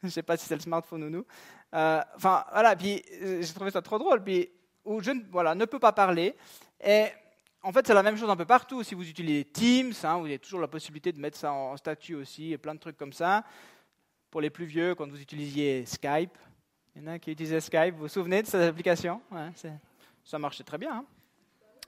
je 0.00 0.06
ne 0.06 0.10
sais 0.10 0.22
pas 0.22 0.38
si 0.38 0.46
c'est 0.46 0.54
le 0.54 0.62
smartphone 0.62 1.04
ou 1.04 1.10
nous. 1.10 1.26
Euh, 1.74 2.00
voilà, 2.16 2.74
puis 2.76 3.02
j'ai 3.10 3.52
trouvé 3.54 3.70
ça 3.70 3.82
trop 3.82 3.98
drôle, 3.98 4.24
puis 4.24 4.50
où 4.84 5.02
je 5.02 5.12
voilà, 5.30 5.54
ne 5.54 5.66
peux 5.66 5.78
pas 5.78 5.92
parler. 5.92 6.34
Et 6.82 7.06
en 7.64 7.72
fait, 7.72 7.86
c'est 7.86 7.94
la 7.94 8.02
même 8.02 8.16
chose 8.16 8.28
un 8.28 8.36
peu 8.36 8.44
partout. 8.44 8.82
Si 8.82 8.94
vous 8.94 9.08
utilisez 9.08 9.44
Teams, 9.44 9.94
hein, 10.02 10.18
vous 10.18 10.26
avez 10.26 10.38
toujours 10.38 10.60
la 10.60 10.68
possibilité 10.68 11.12
de 11.12 11.18
mettre 11.18 11.38
ça 11.38 11.50
en 11.50 11.76
statut 11.78 12.14
aussi, 12.14 12.52
et 12.52 12.58
plein 12.58 12.74
de 12.74 12.78
trucs 12.78 12.98
comme 12.98 13.12
ça. 13.12 13.42
Pour 14.30 14.42
les 14.42 14.50
plus 14.50 14.66
vieux, 14.66 14.94
quand 14.94 15.08
vous 15.08 15.20
utilisiez 15.20 15.86
Skype, 15.86 16.36
il 16.94 17.02
y 17.02 17.04
en 17.04 17.12
a 17.12 17.18
qui 17.18 17.32
utilisaient 17.32 17.60
Skype, 17.60 17.94
vous 17.94 18.02
vous 18.02 18.08
souvenez 18.08 18.42
de 18.42 18.46
cette 18.46 18.60
application? 18.60 19.20
Ça 20.24 20.38
marchait 20.38 20.62
très 20.62 20.76
bien. 20.76 21.04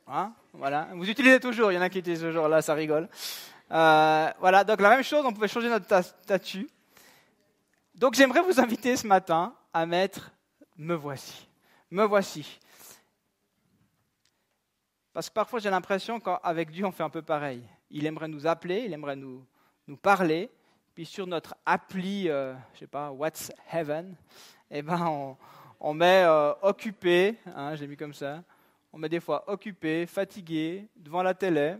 Hein. 0.09 0.33
voilà. 0.55 0.89
Vous 0.95 1.09
utilisez 1.11 1.41
toujours, 1.41 1.71
il 1.73 1.75
y 1.75 1.79
en 1.79 1.83
a 1.83 1.91
qui 1.91 1.99
utilisent 1.99 2.23
toujours, 2.23 2.49
là, 2.49 2.63
ça 2.63 2.73
rigole. 2.73 3.09
Euh, 3.71 4.31
voilà, 4.39 4.65
donc 4.65 4.81
la 4.81 4.91
même 4.91 5.03
chose, 5.05 5.25
on 5.27 5.33
pouvait 5.33 5.49
changer 5.49 5.69
notre 5.69 6.03
statut. 6.03 6.69
Donc 7.95 8.15
j'aimerais 8.15 8.41
vous 8.41 8.61
inviter 8.61 8.97
ce 8.97 9.07
matin 9.07 9.55
à 9.75 9.85
mettre 9.85 10.31
Me 10.79 10.95
voici. 10.95 11.47
Me 11.91 12.05
voici. 12.05 12.61
Parce 15.17 15.31
que 15.31 15.35
parfois 15.35 15.61
j'ai 15.61 15.71
l'impression 15.71 16.21
qu'avec 16.21 16.71
Dieu 16.71 16.85
on 16.85 16.93
fait 16.93 17.03
un 17.03 17.09
peu 17.09 17.23
pareil. 17.23 17.63
Il 17.91 18.05
aimerait 18.05 18.29
nous 18.29 18.47
appeler, 18.47 18.83
il 18.85 18.93
aimerait 18.93 19.17
nous, 19.17 19.47
nous 19.87 19.97
parler, 19.97 20.51
puis 20.95 21.07
sur 21.07 21.27
notre 21.27 21.55
appli, 21.65 22.29
euh, 22.29 22.53
je 22.75 22.81
sais 22.81 22.87
pas, 22.87 23.11
What's 23.11 23.51
Heaven, 23.73 24.15
eh 24.71 24.83
ben 24.83 25.35
on, 25.81 25.95
met 25.95 26.25
euh, 26.27 26.53
occupé, 26.61 27.39
hein, 27.47 27.75
j'ai 27.77 27.87
mis 27.87 27.97
comme 27.97 28.13
ça, 28.13 28.43
on 28.93 28.99
met 28.99 29.09
des 29.09 29.21
fois 29.21 29.43
occupé, 29.51 30.05
fatigué, 30.05 30.87
devant 30.95 31.23
la 31.23 31.33
télé. 31.33 31.77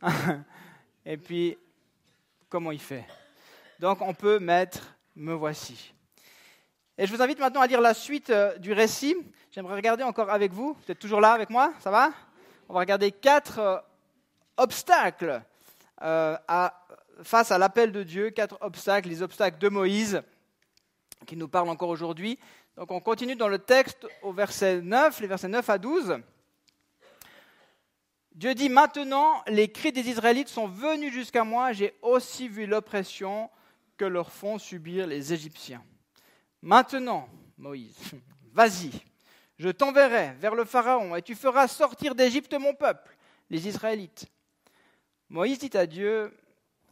et 1.04 1.18
puis 1.18 1.58
comment 2.48 2.72
il 2.72 2.80
fait? 2.80 3.04
Donc 3.78 4.00
on 4.00 4.14
peut 4.14 4.38
mettre 4.38 4.96
me 5.14 5.34
voici. 5.34 5.92
Et 6.96 7.06
je 7.06 7.14
vous 7.14 7.20
invite 7.20 7.38
maintenant 7.38 7.60
à 7.60 7.66
lire 7.66 7.82
la 7.82 7.92
suite 7.92 8.30
euh, 8.30 8.56
du 8.56 8.72
récit. 8.72 9.14
J'aimerais 9.50 9.74
regarder 9.74 10.04
encore 10.04 10.30
avec 10.30 10.52
vous. 10.52 10.72
Vous 10.72 10.90
êtes 10.90 10.98
toujours 10.98 11.20
là 11.20 11.32
avec 11.32 11.50
moi? 11.50 11.74
Ça 11.80 11.90
va? 11.90 12.12
On 12.70 12.74
va 12.74 12.80
regarder 12.80 13.12
quatre 13.12 13.58
euh, 13.60 13.78
obstacles 14.58 15.42
euh, 16.02 16.36
face 17.22 17.50
à 17.50 17.56
l'appel 17.56 17.92
de 17.92 18.02
Dieu, 18.02 18.28
quatre 18.28 18.58
obstacles, 18.60 19.08
les 19.08 19.22
obstacles 19.22 19.58
de 19.58 19.70
Moïse 19.70 20.22
qui 21.26 21.36
nous 21.36 21.48
parlent 21.48 21.70
encore 21.70 21.88
aujourd'hui. 21.88 22.38
Donc 22.76 22.90
on 22.90 23.00
continue 23.00 23.36
dans 23.36 23.48
le 23.48 23.58
texte 23.58 24.06
au 24.22 24.32
verset 24.32 24.82
9, 24.82 25.20
les 25.20 25.26
versets 25.26 25.48
9 25.48 25.70
à 25.70 25.78
12. 25.78 26.18
Dieu 28.34 28.54
dit 28.54 28.68
maintenant, 28.68 29.42
les 29.46 29.72
cris 29.72 29.90
des 29.90 30.08
Israélites 30.10 30.48
sont 30.48 30.68
venus 30.68 31.12
jusqu'à 31.12 31.44
moi, 31.44 31.72
j'ai 31.72 31.94
aussi 32.02 32.48
vu 32.48 32.66
l'oppression 32.66 33.50
que 33.96 34.04
leur 34.04 34.30
font 34.30 34.58
subir 34.58 35.06
les 35.06 35.32
Égyptiens. 35.32 35.82
Maintenant, 36.60 37.28
Moïse, 37.56 37.96
vas-y, 38.52 38.90
je 39.58 39.68
t'enverrai 39.68 40.34
vers 40.38 40.54
le 40.54 40.64
Pharaon 40.64 41.16
et 41.16 41.22
tu 41.22 41.34
feras 41.34 41.68
sortir 41.68 42.14
d'Égypte 42.14 42.54
mon 42.54 42.74
peuple, 42.74 43.16
les 43.50 43.66
Israélites. 43.66 44.26
Moïse 45.28 45.58
dit 45.58 45.76
à 45.76 45.86
Dieu, 45.86 46.36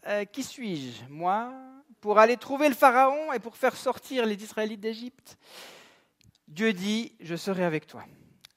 euh, 0.06 0.24
qui 0.24 0.42
suis-je, 0.42 1.04
moi, 1.08 1.52
pour 2.00 2.18
aller 2.18 2.36
trouver 2.36 2.68
le 2.68 2.74
Pharaon 2.74 3.32
et 3.32 3.38
pour 3.38 3.56
faire 3.56 3.76
sortir 3.76 4.26
les 4.26 4.42
Israélites 4.42 4.80
d'Égypte? 4.80 5.38
Dieu 6.48 6.72
dit, 6.72 7.14
je 7.20 7.36
serai 7.36 7.64
avec 7.64 7.86
toi. 7.86 8.04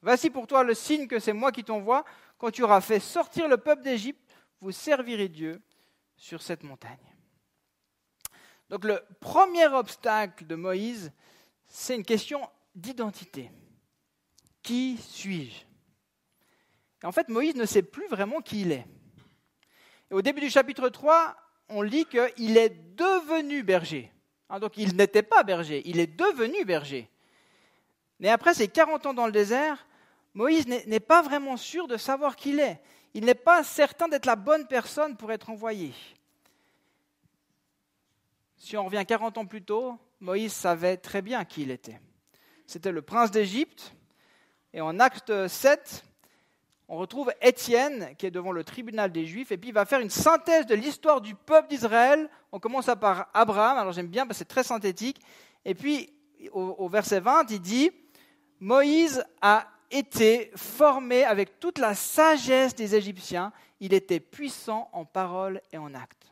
Voici 0.01 0.29
pour 0.29 0.47
toi 0.47 0.63
le 0.63 0.73
signe 0.73 1.07
que 1.07 1.19
c'est 1.19 1.33
moi 1.33 1.51
qui 1.51 1.63
t'envoie 1.63 2.03
quand 2.37 2.51
tu 2.51 2.63
auras 2.63 2.81
fait 2.81 2.99
sortir 2.99 3.47
le 3.47 3.57
peuple 3.57 3.83
d'Égypte, 3.83 4.33
vous 4.61 4.71
servirez 4.71 5.27
Dieu 5.27 5.61
sur 6.15 6.41
cette 6.41 6.63
montagne. 6.63 6.97
Donc 8.69 8.85
le 8.85 9.01
premier 9.19 9.67
obstacle 9.67 10.45
de 10.45 10.55
Moïse, 10.55 11.11
c'est 11.67 11.95
une 11.95 12.05
question 12.05 12.47
d'identité. 12.75 13.51
Qui 14.61 14.97
suis-je? 14.97 15.65
En 17.05 17.11
fait, 17.11 17.29
Moïse 17.29 17.55
ne 17.55 17.65
sait 17.65 17.81
plus 17.81 18.07
vraiment 18.07 18.41
qui 18.41 18.61
il 18.61 18.71
est. 18.71 18.85
Au 20.11 20.21
début 20.21 20.41
du 20.41 20.49
chapitre 20.49 20.89
3, 20.89 21.35
on 21.69 21.81
lit 21.81 22.05
qu'il 22.05 22.57
est 22.57 22.95
devenu 22.95 23.63
berger. 23.63 24.11
Hein, 24.49 24.59
donc 24.59 24.77
il 24.77 24.95
n'était 24.95 25.23
pas 25.23 25.43
berger, 25.43 25.81
il 25.85 25.99
est 25.99 26.07
devenu 26.07 26.65
berger. 26.65 27.07
Mais 28.19 28.29
après 28.29 28.53
ces 28.53 28.67
40 28.67 29.05
ans 29.05 29.13
dans 29.13 29.27
le 29.27 29.31
désert, 29.31 29.85
Moïse 30.33 30.67
n'est 30.67 30.99
pas 30.99 31.21
vraiment 31.21 31.57
sûr 31.57 31.87
de 31.87 31.97
savoir 31.97 32.35
qui 32.35 32.49
il 32.49 32.59
est. 32.59 32.81
Il 33.13 33.25
n'est 33.25 33.35
pas 33.35 33.63
certain 33.63 34.07
d'être 34.07 34.25
la 34.25 34.35
bonne 34.35 34.67
personne 34.67 35.15
pour 35.15 35.31
être 35.31 35.49
envoyé. 35.49 35.93
Si 38.57 38.75
on 38.75 38.85
revient 38.85 39.03
40 39.07 39.37
ans 39.37 39.45
plus 39.45 39.63
tôt, 39.63 39.97
Moïse 40.19 40.53
savait 40.53 40.97
très 40.97 41.21
bien 41.21 41.45
qui 41.45 41.61
il 41.61 41.71
était. 41.71 41.99
C'était 42.67 42.91
le 42.91 43.01
prince 43.01 43.31
d'Égypte. 43.31 43.93
Et 44.73 44.81
en 44.81 44.99
acte 44.99 45.47
7, 45.47 46.03
on 46.87 46.97
retrouve 46.97 47.31
Étienne 47.41 48.15
qui 48.17 48.25
est 48.25 48.31
devant 48.31 48.51
le 48.51 48.63
tribunal 48.63 49.11
des 49.11 49.25
Juifs 49.25 49.51
et 49.51 49.57
puis 49.57 49.69
il 49.69 49.73
va 49.73 49.85
faire 49.85 49.99
une 49.99 50.09
synthèse 50.09 50.65
de 50.65 50.75
l'histoire 50.75 51.21
du 51.21 51.35
peuple 51.35 51.69
d'Israël. 51.69 52.29
On 52.51 52.59
commence 52.59 52.89
par 52.99 53.29
Abraham, 53.33 53.77
alors 53.77 53.93
j'aime 53.93 54.07
bien 54.07 54.25
parce 54.25 54.37
que 54.37 54.39
c'est 54.39 54.45
très 54.45 54.63
synthétique. 54.63 55.19
Et 55.65 55.75
puis 55.75 56.13
au 56.51 56.87
verset 56.87 57.19
20, 57.19 57.51
il 57.51 57.61
dit, 57.61 57.91
Moïse 58.59 59.23
a 59.41 59.67
était 59.91 60.51
formé 60.55 61.23
avec 61.23 61.59
toute 61.59 61.77
la 61.77 61.95
sagesse 61.95 62.75
des 62.75 62.95
Égyptiens. 62.95 63.51
Il 63.79 63.93
était 63.93 64.19
puissant 64.19 64.89
en 64.93 65.05
parole 65.05 65.61
et 65.71 65.77
en 65.77 65.93
acte. 65.93 66.31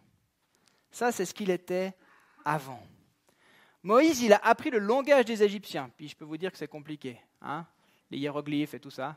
Ça, 0.91 1.11
c'est 1.11 1.25
ce 1.25 1.33
qu'il 1.33 1.49
était 1.49 1.93
avant. 2.45 2.81
Moïse, 3.83 4.21
il 4.21 4.33
a 4.33 4.39
appris 4.43 4.69
le 4.69 4.79
langage 4.79 5.25
des 5.25 5.43
Égyptiens. 5.43 5.89
Puis 5.95 6.09
je 6.09 6.15
peux 6.15 6.25
vous 6.25 6.37
dire 6.37 6.51
que 6.51 6.57
c'est 6.57 6.67
compliqué. 6.67 7.19
Hein 7.41 7.65
les 8.11 8.17
hiéroglyphes 8.17 8.73
et 8.73 8.79
tout 8.79 8.91
ça. 8.91 9.15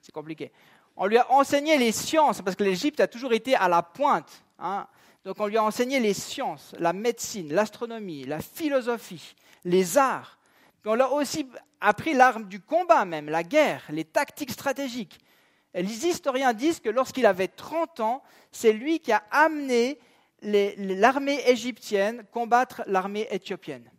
C'est 0.00 0.12
compliqué. 0.12 0.52
On 0.96 1.06
lui 1.06 1.18
a 1.18 1.30
enseigné 1.32 1.76
les 1.76 1.92
sciences, 1.92 2.42
parce 2.42 2.56
que 2.56 2.64
l'Égypte 2.64 3.00
a 3.00 3.08
toujours 3.08 3.32
été 3.32 3.54
à 3.54 3.68
la 3.68 3.82
pointe. 3.82 4.44
Hein 4.58 4.86
Donc 5.24 5.40
on 5.40 5.46
lui 5.46 5.56
a 5.56 5.64
enseigné 5.64 5.98
les 5.98 6.14
sciences, 6.14 6.74
la 6.78 6.92
médecine, 6.92 7.52
l'astronomie, 7.52 8.24
la 8.24 8.40
philosophie, 8.40 9.34
les 9.64 9.98
arts. 9.98 10.38
Puis 10.82 10.90
on 10.90 10.94
l'a 10.94 11.10
aussi 11.10 11.48
appris 11.80 12.14
l'arme 12.14 12.44
du 12.44 12.60
combat 12.60 13.04
même, 13.04 13.28
la 13.28 13.42
guerre, 13.42 13.82
les 13.90 14.04
tactiques 14.04 14.52
stratégiques. 14.52 15.18
les 15.74 16.06
historiens 16.06 16.52
disent 16.52 16.80
que 16.80 16.90
lorsqu'il 16.90 17.26
avait 17.26 17.48
30 17.48 18.00
ans, 18.00 18.22
c'est 18.52 18.72
lui 18.72 19.00
qui 19.00 19.10
a 19.12 19.24
amené 19.30 19.98
l'armée 20.42 21.40
égyptienne 21.48 22.24
combattre 22.30 22.82
l'armée 22.86 23.26
éthiopienne 23.30 23.90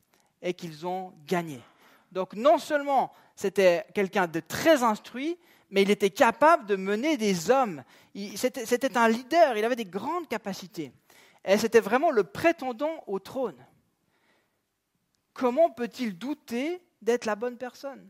et 0.41 0.53
qu'ils 0.53 0.85
ont 0.85 1.11
gagné. 1.25 1.59
Donc 2.11 2.33
non 2.35 2.57
seulement 2.57 3.11
c'était 3.35 3.85
quelqu'un 3.93 4.27
de 4.27 4.39
très 4.39 4.83
instruit, 4.83 5.37
mais 5.69 5.81
il 5.81 5.91
était 5.91 6.09
capable 6.09 6.65
de 6.65 6.75
mener 6.75 7.17
des 7.17 7.51
hommes. 7.51 7.83
C'était 8.35 8.97
un 8.97 9.09
leader, 9.09 9.57
il 9.57 9.65
avait 9.65 9.75
des 9.75 9.85
grandes 9.85 10.27
capacités. 10.27 10.91
Et 11.43 11.57
c'était 11.57 11.79
vraiment 11.79 12.11
le 12.11 12.23
prétendant 12.23 13.03
au 13.07 13.19
trône. 13.19 13.63
Comment 15.33 15.69
peut-il 15.69 16.17
douter 16.17 16.81
d'être 17.01 17.25
la 17.25 17.35
bonne 17.35 17.57
personne? 17.57 18.09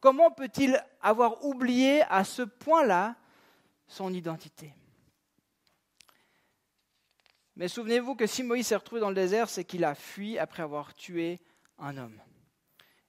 Comment 0.00 0.30
peut-il 0.30 0.84
avoir 1.00 1.44
oublié 1.44 2.02
à 2.10 2.24
ce 2.24 2.42
point-là 2.42 3.16
son 3.86 4.12
identité? 4.12 4.74
Mais 7.56 7.68
souvenez-vous 7.68 8.14
que 8.14 8.26
si 8.26 8.42
Moïse 8.42 8.66
s'est 8.66 8.76
retrouvé 8.76 9.00
dans 9.00 9.08
le 9.08 9.14
désert, 9.14 9.48
c'est 9.48 9.64
qu'il 9.64 9.84
a 9.84 9.94
fui 9.94 10.38
après 10.38 10.62
avoir 10.62 10.94
tué 10.94 11.40
un 11.78 11.96
homme. 11.96 12.20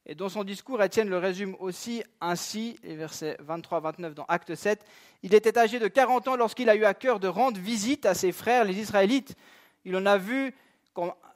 Et 0.06 0.16
dans 0.16 0.28
son 0.28 0.44
discours, 0.44 0.84
Étienne 0.84 1.10
le 1.10 1.18
résume 1.18 1.56
aussi 1.60 2.04
ainsi, 2.20 2.78
les 2.84 2.96
versets 2.96 3.38
23-29 3.48 4.13
dans 4.13 4.26
Acte 4.28 4.54
7. 4.54 4.86
Il 5.22 5.34
était 5.34 5.58
âgé 5.58 5.80
de 5.80 5.88
40 5.88 6.28
ans 6.28 6.36
lorsqu'il 6.36 6.70
a 6.70 6.76
eu 6.76 6.84
à 6.84 6.94
cœur 6.94 7.22
de 7.22 7.30
rendre 7.30 7.58
visite 7.58 8.06
à 8.06 8.13
ses 8.13 8.34
frères, 8.34 8.66
les 8.66 8.78
Israélites. 8.80 9.36
Il 9.86 9.96
en 9.96 10.06
a 10.06 10.18
vu 10.18 10.54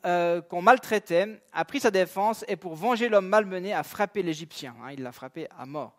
euh, 0.05 0.41
qu'on 0.41 0.61
maltraitait, 0.61 1.41
a 1.53 1.63
pris 1.63 1.79
sa 1.79 1.91
défense 1.91 2.43
et 2.49 2.57
pour 2.57 2.75
venger 2.75 3.07
l'homme 3.07 3.27
malmené 3.27 3.73
a 3.73 3.83
frappé 3.83 4.21
l'Égyptien. 4.21 4.75
Hein, 4.83 4.91
il 4.91 5.01
l'a 5.01 5.13
frappé 5.13 5.47
à 5.57 5.65
mort. 5.65 5.95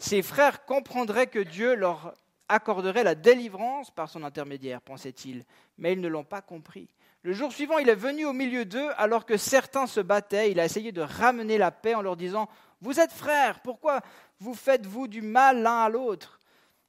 Ses 0.00 0.22
frères 0.22 0.64
comprendraient 0.64 1.28
que 1.28 1.38
Dieu 1.38 1.76
leur 1.76 2.14
accorderait 2.48 3.04
la 3.04 3.14
délivrance 3.14 3.90
par 3.90 4.08
son 4.08 4.24
intermédiaire, 4.24 4.80
pensait-il, 4.80 5.44
mais 5.76 5.92
ils 5.92 6.00
ne 6.00 6.08
l'ont 6.08 6.24
pas 6.24 6.40
compris. 6.40 6.88
Le 7.22 7.32
jour 7.32 7.52
suivant, 7.52 7.78
il 7.78 7.88
est 7.88 7.94
venu 7.94 8.24
au 8.26 8.32
milieu 8.32 8.64
d'eux 8.64 8.90
alors 8.96 9.26
que 9.26 9.36
certains 9.36 9.86
se 9.86 10.00
battaient. 10.00 10.50
Il 10.50 10.60
a 10.60 10.64
essayé 10.64 10.92
de 10.92 11.00
ramener 11.00 11.58
la 11.58 11.70
paix 11.70 11.94
en 11.94 12.02
leur 12.02 12.16
disant 12.16 12.48
Vous 12.80 13.00
êtes 13.00 13.12
frères, 13.12 13.60
pourquoi 13.60 14.00
vous 14.38 14.54
faites-vous 14.54 15.08
du 15.08 15.20
mal 15.20 15.62
l'un 15.62 15.80
à 15.80 15.88
l'autre? 15.88 16.38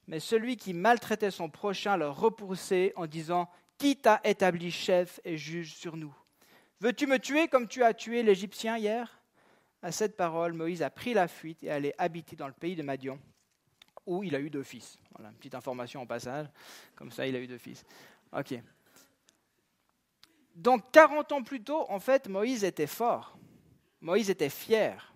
Mais 0.07 0.19
celui 0.19 0.57
qui 0.57 0.73
maltraitait 0.73 1.31
son 1.31 1.49
prochain 1.49 1.97
leur 1.97 2.19
repoussait 2.19 2.93
en 2.95 3.07
disant 3.07 3.49
Qui 3.77 3.97
t'a 3.97 4.21
établi 4.23 4.71
chef 4.71 5.19
et 5.25 5.35
juge 5.35 5.75
sur 5.75 5.97
nous 5.97 6.15
Veux-tu 6.79 7.07
me 7.07 7.17
tuer 7.17 7.47
comme 7.47 7.67
tu 7.67 7.83
as 7.83 7.93
tué 7.93 8.23
l'Égyptien 8.23 8.77
hier? 8.77 9.19
À 9.81 9.91
cette 9.91 10.15
parole, 10.15 10.53
Moïse 10.53 10.83
a 10.83 10.89
pris 10.89 11.13
la 11.13 11.27
fuite 11.27 11.63
et 11.63 11.71
allait 11.71 11.95
habiter 11.97 12.35
dans 12.35 12.47
le 12.47 12.53
pays 12.53 12.75
de 12.75 12.83
Madian, 12.83 13.17
où 14.05 14.23
il 14.23 14.35
a 14.35 14.39
eu 14.39 14.49
deux 14.49 14.63
fils. 14.63 14.99
Voilà, 15.15 15.31
petite 15.33 15.55
information 15.55 16.01
en 16.01 16.05
passage, 16.05 16.47
comme 16.95 17.11
ça 17.11 17.25
il 17.25 17.35
a 17.35 17.39
eu 17.39 17.47
deux 17.47 17.57
fils. 17.57 17.85
Ok. 18.31 18.55
Donc 20.59 20.91
40 20.91 21.31
ans 21.31 21.41
plus 21.41 21.63
tôt, 21.63 21.85
en 21.87 22.01
fait, 22.01 22.27
Moïse 22.27 22.65
était 22.65 22.85
fort. 22.85 23.37
Moïse 24.01 24.29
était 24.29 24.49
fier. 24.49 25.13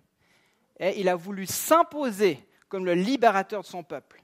Et 0.79 1.01
il 1.01 1.09
a 1.09 1.15
voulu 1.15 1.45
s'imposer 1.45 2.47
comme 2.69 2.85
le 2.85 2.93
libérateur 2.93 3.61
de 3.61 3.67
son 3.67 3.83
peuple. 3.83 4.23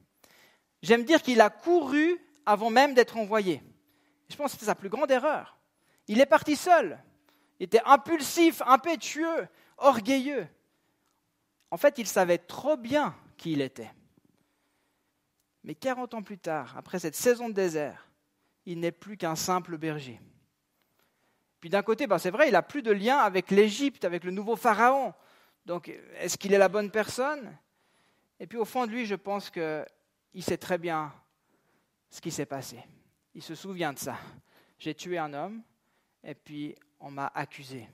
J'aime 0.81 1.03
dire 1.03 1.21
qu'il 1.21 1.41
a 1.41 1.49
couru 1.49 2.17
avant 2.45 2.69
même 2.69 2.93
d'être 2.93 3.17
envoyé. 3.17 3.61
Je 4.29 4.35
pense 4.37 4.45
que 4.45 4.51
c'était 4.53 4.67
sa 4.67 4.75
plus 4.75 4.87
grande 4.87 5.11
erreur. 5.11 5.57
Il 6.07 6.21
est 6.21 6.25
parti 6.25 6.55
seul. 6.55 6.97
Il 7.59 7.65
était 7.65 7.83
impulsif, 7.85 8.61
impétueux, 8.65 9.49
orgueilleux. 9.77 10.47
En 11.69 11.75
fait, 11.75 11.97
il 11.97 12.07
savait 12.07 12.37
trop 12.37 12.77
bien 12.77 13.13
qui 13.35 13.51
il 13.51 13.61
était. 13.61 13.91
Mais 15.65 15.75
40 15.75 16.13
ans 16.13 16.23
plus 16.23 16.37
tard, 16.37 16.77
après 16.77 16.99
cette 16.99 17.15
saison 17.15 17.49
de 17.49 17.53
désert, 17.53 18.09
il 18.65 18.79
n'est 18.79 18.93
plus 18.93 19.17
qu'un 19.17 19.35
simple 19.35 19.77
berger. 19.77 20.21
Puis 21.59 21.69
d'un 21.69 21.81
côté, 21.81 22.07
ben 22.07 22.17
c'est 22.17 22.31
vrai, 22.31 22.47
il 22.47 22.51
n'a 22.51 22.61
plus 22.61 22.81
de 22.81 22.91
lien 22.91 23.17
avec 23.17 23.51
l'Égypte, 23.51 24.05
avec 24.05 24.23
le 24.23 24.31
nouveau 24.31 24.55
Pharaon. 24.55 25.13
Donc, 25.65 25.89
est-ce 26.19 26.37
qu'il 26.37 26.53
est 26.53 26.57
la 26.57 26.69
bonne 26.69 26.89
personne? 26.89 27.55
Et 28.39 28.47
puis 28.47 28.57
au 28.57 28.65
fond 28.65 28.85
de 28.85 28.91
lui, 28.91 29.05
je 29.05 29.15
pense 29.15 29.49
qu'il 29.49 30.43
sait 30.43 30.57
très 30.57 30.77
bien 30.77 31.13
ce 32.09 32.21
qui 32.21 32.31
s'est 32.31 32.45
passé. 32.45 32.79
Il 33.35 33.43
se 33.43 33.55
souvient 33.55 33.93
de 33.93 33.99
ça. 33.99 34.17
J'ai 34.77 34.95
tué 34.95 35.17
un 35.17 35.33
homme, 35.33 35.61
et 36.23 36.33
puis 36.33 36.75
on 36.99 37.11
m'a 37.11 37.27
accusé 37.35 37.87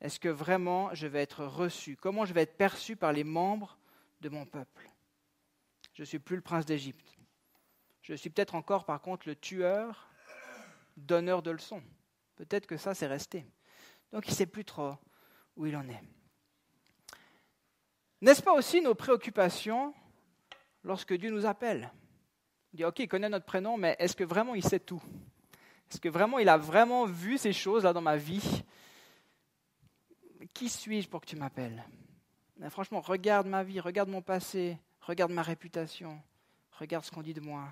Est-ce 0.00 0.18
que 0.18 0.28
vraiment 0.28 0.94
je 0.94 1.06
vais 1.06 1.22
être 1.22 1.44
reçu? 1.44 1.96
Comment 1.96 2.24
je 2.24 2.32
vais 2.32 2.42
être 2.42 2.56
perçu 2.56 2.96
par 2.96 3.12
les 3.12 3.24
membres 3.24 3.78
de 4.20 4.30
mon 4.30 4.46
peuple? 4.46 4.90
Je 5.94 6.02
ne 6.02 6.06
suis 6.06 6.18
plus 6.18 6.36
le 6.36 6.42
prince 6.42 6.64
d'Égypte. 6.64 7.16
Je 8.00 8.14
suis 8.14 8.30
peut-être 8.30 8.54
encore, 8.54 8.84
par 8.84 9.00
contre, 9.00 9.28
le 9.28 9.36
tueur, 9.36 10.08
donneur 10.96 11.42
de 11.42 11.50
leçons. 11.50 11.82
Peut-être 12.48 12.66
que 12.66 12.76
ça, 12.76 12.92
c'est 12.92 13.06
resté. 13.06 13.46
Donc 14.12 14.26
il 14.26 14.30
ne 14.30 14.34
sait 14.34 14.46
plus 14.46 14.64
trop 14.64 14.96
où 15.56 15.64
il 15.64 15.76
en 15.76 15.88
est. 15.88 16.02
N'est-ce 18.20 18.42
pas 18.42 18.52
aussi 18.52 18.80
nos 18.80 18.96
préoccupations 18.96 19.94
lorsque 20.82 21.14
Dieu 21.14 21.30
nous 21.30 21.46
appelle? 21.46 21.92
Il 22.72 22.78
dit, 22.78 22.84
OK, 22.84 22.98
il 22.98 23.06
connaît 23.06 23.28
notre 23.28 23.46
prénom, 23.46 23.76
mais 23.76 23.94
est-ce 24.00 24.16
que 24.16 24.24
vraiment 24.24 24.56
il 24.56 24.64
sait 24.64 24.80
tout? 24.80 25.00
Est-ce 25.88 26.00
que 26.00 26.08
vraiment 26.08 26.40
il 26.40 26.48
a 26.48 26.56
vraiment 26.56 27.04
vu 27.04 27.38
ces 27.38 27.52
choses-là 27.52 27.92
dans 27.92 28.00
ma 28.00 28.16
vie? 28.16 28.64
Qui 30.52 30.68
suis-je 30.68 31.08
pour 31.08 31.20
que 31.20 31.26
tu 31.26 31.36
m'appelles? 31.36 31.84
Franchement, 32.70 33.00
regarde 33.00 33.46
ma 33.46 33.62
vie, 33.62 33.78
regarde 33.78 34.08
mon 34.08 34.22
passé, 34.22 34.78
regarde 35.00 35.30
ma 35.30 35.42
réputation, 35.42 36.20
regarde 36.72 37.04
ce 37.04 37.12
qu'on 37.12 37.22
dit 37.22 37.34
de 37.34 37.40
moi. 37.40 37.68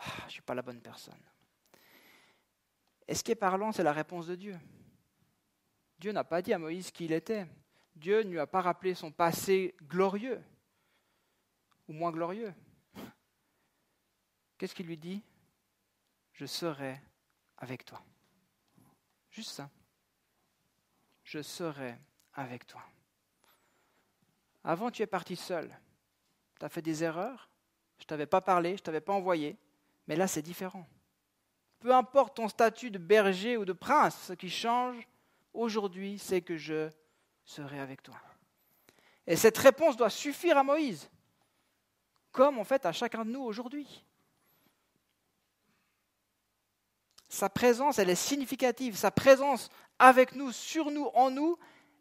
Ah, 0.00 0.04
je 0.20 0.24
ne 0.26 0.30
suis 0.32 0.42
pas 0.42 0.54
la 0.54 0.62
bonne 0.62 0.82
personne. 0.82 1.14
Et 3.10 3.14
ce 3.16 3.24
qui 3.24 3.32
est 3.32 3.34
parlant, 3.34 3.72
c'est 3.72 3.82
la 3.82 3.92
réponse 3.92 4.28
de 4.28 4.36
Dieu? 4.36 4.56
Dieu 5.98 6.12
n'a 6.12 6.22
pas 6.22 6.42
dit 6.42 6.52
à 6.52 6.60
Moïse 6.60 6.92
qui 6.92 7.06
il 7.06 7.12
était. 7.12 7.44
Dieu 7.96 8.22
ne 8.22 8.30
lui 8.30 8.38
a 8.38 8.46
pas 8.46 8.60
rappelé 8.60 8.94
son 8.94 9.10
passé 9.10 9.74
glorieux 9.82 10.40
ou 11.88 11.92
moins 11.92 12.12
glorieux. 12.12 12.54
Qu'est-ce 14.56 14.76
qu'il 14.76 14.86
lui 14.86 14.96
dit? 14.96 15.20
Je 16.34 16.46
serai 16.46 17.00
avec 17.58 17.84
toi. 17.84 18.00
Juste 19.32 19.50
ça. 19.50 19.68
Je 21.24 21.42
serai 21.42 21.98
avec 22.34 22.64
toi. 22.64 22.82
Avant, 24.62 24.92
tu 24.92 25.02
es 25.02 25.08
parti 25.08 25.34
seul. 25.34 25.68
Tu 26.60 26.64
as 26.64 26.68
fait 26.68 26.80
des 26.80 27.02
erreurs. 27.02 27.50
Je 27.98 28.04
ne 28.04 28.06
t'avais 28.06 28.26
pas 28.26 28.40
parlé, 28.40 28.76
je 28.76 28.82
ne 28.82 28.84
t'avais 28.84 29.00
pas 29.00 29.14
envoyé. 29.14 29.58
Mais 30.06 30.14
là, 30.14 30.28
c'est 30.28 30.42
différent. 30.42 30.86
Peu 31.80 31.92
importe 31.94 32.36
ton 32.36 32.48
statut 32.48 32.90
de 32.90 32.98
berger 32.98 33.56
ou 33.56 33.64
de 33.64 33.72
prince, 33.72 34.16
ce 34.28 34.32
qui 34.34 34.50
change 34.50 34.96
aujourd'hui, 35.54 36.18
c'est 36.18 36.42
que 36.42 36.56
je 36.56 36.90
serai 37.44 37.80
avec 37.80 38.02
toi. 38.02 38.16
Et 39.26 39.34
cette 39.34 39.58
réponse 39.58 39.96
doit 39.96 40.10
suffire 40.10 40.58
à 40.58 40.62
Moïse, 40.62 41.10
comme 42.32 42.58
en 42.58 42.64
fait 42.64 42.84
à 42.84 42.92
chacun 42.92 43.24
de 43.24 43.30
nous 43.30 43.42
aujourd'hui. 43.42 44.04
Sa 47.28 47.48
présence, 47.48 47.98
elle 47.98 48.10
est 48.10 48.14
significative. 48.16 48.96
Sa 48.96 49.12
présence 49.12 49.70
avec 49.98 50.34
nous, 50.34 50.50
sur 50.50 50.90
nous, 50.90 51.06
en 51.14 51.30
nous, 51.30 51.56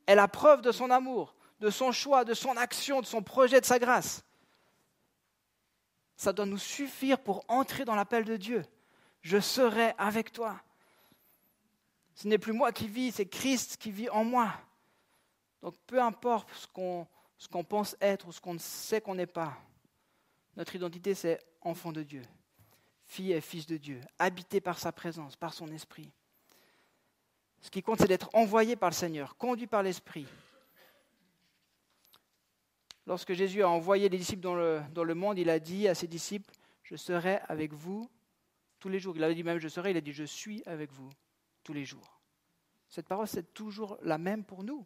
est 0.07 0.15
la 0.15 0.27
preuve 0.27 0.61
de 0.61 0.71
son 0.71 0.89
amour, 0.89 1.35
de 1.59 1.69
son 1.69 1.91
choix, 1.91 2.25
de 2.25 2.33
son 2.33 2.57
action, 2.57 2.99
de 2.99 3.05
son 3.05 3.21
projet, 3.21 3.61
de 3.61 3.65
sa 3.65 3.77
grâce. 3.77 4.23
Ça 6.17 6.33
doit 6.33 6.47
nous 6.47 6.57
suffire 6.57 7.19
pour 7.19 7.45
entrer 7.47 7.85
dans 7.85 7.95
l'appel 7.95 8.25
de 8.25 8.35
Dieu. 8.35 8.65
Je 9.21 9.39
serai 9.39 9.93
avec 9.97 10.31
toi. 10.31 10.61
Ce 12.15 12.27
n'est 12.27 12.37
plus 12.37 12.53
moi 12.53 12.71
qui 12.71 12.87
vis, 12.87 13.13
c'est 13.13 13.27
Christ 13.27 13.77
qui 13.77 13.91
vit 13.91 14.09
en 14.09 14.23
moi. 14.23 14.53
Donc 15.61 15.75
peu 15.87 16.01
importe 16.01 16.49
ce 16.53 16.67
qu'on 17.47 17.63
pense 17.63 17.95
être 18.01 18.27
ou 18.27 18.31
ce 18.31 18.41
qu'on 18.41 18.57
sait 18.59 19.01
qu'on 19.01 19.15
n'est 19.15 19.25
pas, 19.25 19.57
notre 20.55 20.75
identité 20.75 21.13
c'est 21.13 21.39
enfant 21.61 21.91
de 21.91 22.03
Dieu 22.03 22.23
fille 23.09 23.33
et 23.33 23.41
fils 23.41 23.65
de 23.65 23.77
Dieu, 23.77 23.99
habité 24.19 24.61
par 24.61 24.77
sa 24.77 24.91
présence, 24.91 25.35
par 25.35 25.53
son 25.53 25.67
esprit. 25.69 26.11
Ce 27.59 27.71
qui 27.71 27.81
compte, 27.81 27.99
c'est 27.99 28.07
d'être 28.07 28.29
envoyé 28.33 28.75
par 28.75 28.91
le 28.91 28.95
Seigneur, 28.95 29.35
conduit 29.35 29.65
par 29.65 29.81
l'Esprit. 29.81 30.27
Lorsque 33.07 33.33
Jésus 33.33 33.63
a 33.63 33.69
envoyé 33.69 34.07
les 34.07 34.17
disciples 34.17 34.43
dans 34.43 34.53
le, 34.53 34.81
dans 34.93 35.03
le 35.03 35.15
monde, 35.15 35.39
il 35.39 35.49
a 35.49 35.59
dit 35.59 35.87
à 35.87 35.95
ses 35.95 36.05
disciples, 36.05 36.53
je 36.83 36.95
serai 36.95 37.39
avec 37.47 37.73
vous 37.73 38.07
tous 38.79 38.89
les 38.89 38.99
jours. 38.99 39.15
Il 39.15 39.23
a 39.23 39.33
dit 39.33 39.43
même 39.43 39.59
je 39.59 39.67
serai, 39.67 39.91
il 39.91 39.97
a 39.97 40.01
dit 40.01 40.13
je 40.13 40.23
suis 40.23 40.63
avec 40.65 40.91
vous 40.91 41.09
tous 41.63 41.73
les 41.73 41.85
jours. 41.85 42.19
Cette 42.89 43.07
parole, 43.07 43.27
c'est 43.27 43.53
toujours 43.53 43.97
la 44.01 44.17
même 44.17 44.43
pour 44.43 44.63
nous. 44.63 44.85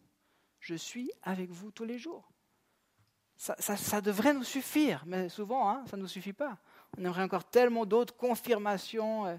Je 0.59 0.75
suis 0.75 1.11
avec 1.21 1.49
vous 1.49 1.71
tous 1.71 1.85
les 1.85 1.97
jours. 1.97 2.29
Ça, 3.35 3.55
ça, 3.57 3.99
devrait 3.99 4.33
nous 4.33 4.43
suffire, 4.43 5.03
mais 5.05 5.27
souvent, 5.27 5.69
hein, 5.69 5.83
ça 5.89 5.97
ne 5.97 6.03
nous 6.03 6.07
suffit 6.07 6.33
pas. 6.33 6.57
On 6.97 7.03
aimerait 7.03 7.23
encore 7.23 7.49
tellement 7.49 7.85
d'autres 7.85 8.15
confirmations, 8.15 9.25
euh, 9.25 9.35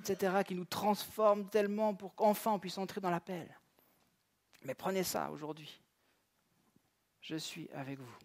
etc., 0.00 0.42
qui 0.46 0.54
nous 0.54 0.64
transforment 0.64 1.48
tellement 1.48 1.94
pour 1.94 2.14
qu'enfin 2.14 2.52
on 2.52 2.58
puisse 2.58 2.78
entrer 2.78 3.00
dans 3.00 3.10
l'appel. 3.10 3.58
Mais 4.62 4.74
prenez 4.74 5.02
ça 5.02 5.30
aujourd'hui. 5.30 5.80
Je 7.20 7.36
suis 7.36 7.68
avec 7.74 7.98
vous. 7.98 8.16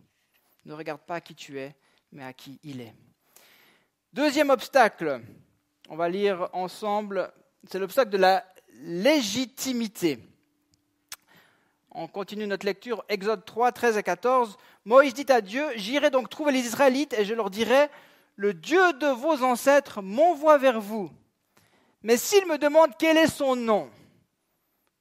Ne 0.66 0.74
regarde 0.74 1.02
pas 1.02 1.16
à 1.16 1.22
qui 1.22 1.36
tu 1.36 1.60
es, 1.60 1.76
mais 2.12 2.24
à 2.24 2.32
qui 2.32 2.60
il 2.64 2.80
est. 2.80 2.94
Deuxième 4.14 4.50
obstacle, 4.50 5.22
on 5.90 5.96
va 5.96 6.08
lire 6.08 6.50
ensemble, 6.54 7.34
c'est 7.68 7.80
l'obstacle 7.80 8.12
de 8.12 8.18
la 8.18 8.46
légitimité. 8.82 10.20
On 11.90 12.08
continue 12.08 12.46
notre 12.46 12.68
lecture, 12.68 13.04
Exode 13.10 13.44
3, 13.44 13.72
13 13.72 13.98
et 13.98 14.04
14. 14.04 14.58
Moïse 14.86 15.16
dit 15.16 15.32
à 15.32 15.42
Dieu, 15.42 15.66
J'irai 15.76 16.12
donc 16.12 16.30
trouver 16.30 16.52
les 16.52 16.60
Israélites 16.60 17.14
et 17.14 17.26
je 17.26 17.34
leur 17.34 17.50
dirai, 17.50 17.90
le 18.36 18.54
Dieu 18.54 18.94
de 18.94 19.08
vos 19.08 19.44
ancêtres 19.44 20.04
m'envoie 20.04 20.60
vers 20.60 20.80
vous. 20.80 21.10
Mais 22.04 22.18
s'il 22.18 22.46
me 22.46 22.60
demande 22.60 22.92
quel 22.98 23.18
est 23.18 23.28
son 23.28 23.56
nom, 23.56 23.90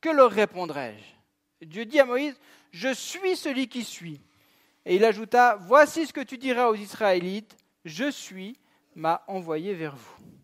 que 0.01 0.09
leur 0.09 0.31
répondrai-je? 0.31 1.67
Dieu 1.67 1.85
dit 1.85 2.01
à 2.01 2.07
Moïse, 2.07 2.41
je 2.73 2.93
suis 2.95 3.37
celui 3.37 3.69
qui 3.69 3.85
suis. 3.85 4.23
Et 4.87 4.97
il 4.97 5.05
ajouta, 5.05 5.57
voici 5.61 6.07
ce 6.07 6.15
que 6.15 6.23
tu 6.23 6.39
diras 6.39 6.69
aux 6.69 6.75
Israélites, 6.75 7.57
je 7.85 8.11
suis, 8.11 8.59
m'a 8.95 9.23
envoyé 9.27 9.75
vers 9.75 9.95
vous. 9.95 10.38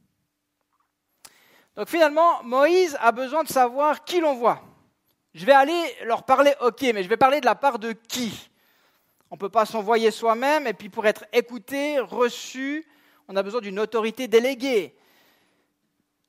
Donc 1.77 1.89
finalement, 1.89 2.43
Moïse 2.43 2.97
a 3.01 3.13
besoin 3.13 3.43
de 3.43 3.49
savoir 3.49 4.05
qui 4.05 4.21
l'envoie. 4.21 4.63
Je 5.35 5.45
vais 5.45 5.53
aller 5.53 5.83
leur 6.05 6.23
parler, 6.23 6.53
ok, 6.61 6.83
mais 6.95 7.03
je 7.03 7.09
vais 7.09 7.17
parler 7.17 7.41
de 7.41 7.47
la 7.47 7.57
part 7.57 7.79
de 7.79 7.93
qui? 7.93 8.51
On 9.31 9.35
ne 9.35 9.41
peut 9.41 9.49
pas 9.49 9.67
s'envoyer 9.67 10.13
soi-même, 10.13 10.67
et 10.69 10.75
puis 10.75 10.89
pour 10.89 11.07
être 11.07 11.25
écouté, 11.33 11.99
reçu, 11.99 12.87
on 13.27 13.35
a 13.35 13.43
besoin 13.43 13.61
d'une 13.61 13.81
autorité 13.81 14.29
déléguée. 14.29 14.95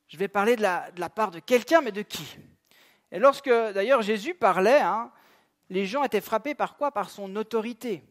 Je 0.08 0.16
vais 0.16 0.28
parler 0.28 0.56
de 0.56 0.62
la, 0.62 0.90
de 0.90 1.00
la 1.00 1.08
part 1.08 1.30
de 1.30 1.38
quelqu'un, 1.38 1.80
mais 1.80 1.92
de 1.92 2.02
qui? 2.02 2.36
Et 3.12 3.20
lorsque 3.20 3.48
d'ailleurs 3.48 4.02
Jésus 4.02 4.34
parlait, 4.34 4.80
hein, 4.80 5.12
les 5.70 5.86
gens 5.86 6.02
étaient 6.02 6.20
frappés 6.20 6.54
par 6.54 6.76
quoi? 6.76 6.90
Par 6.90 7.10
son 7.10 7.34
autorité. 7.36 8.02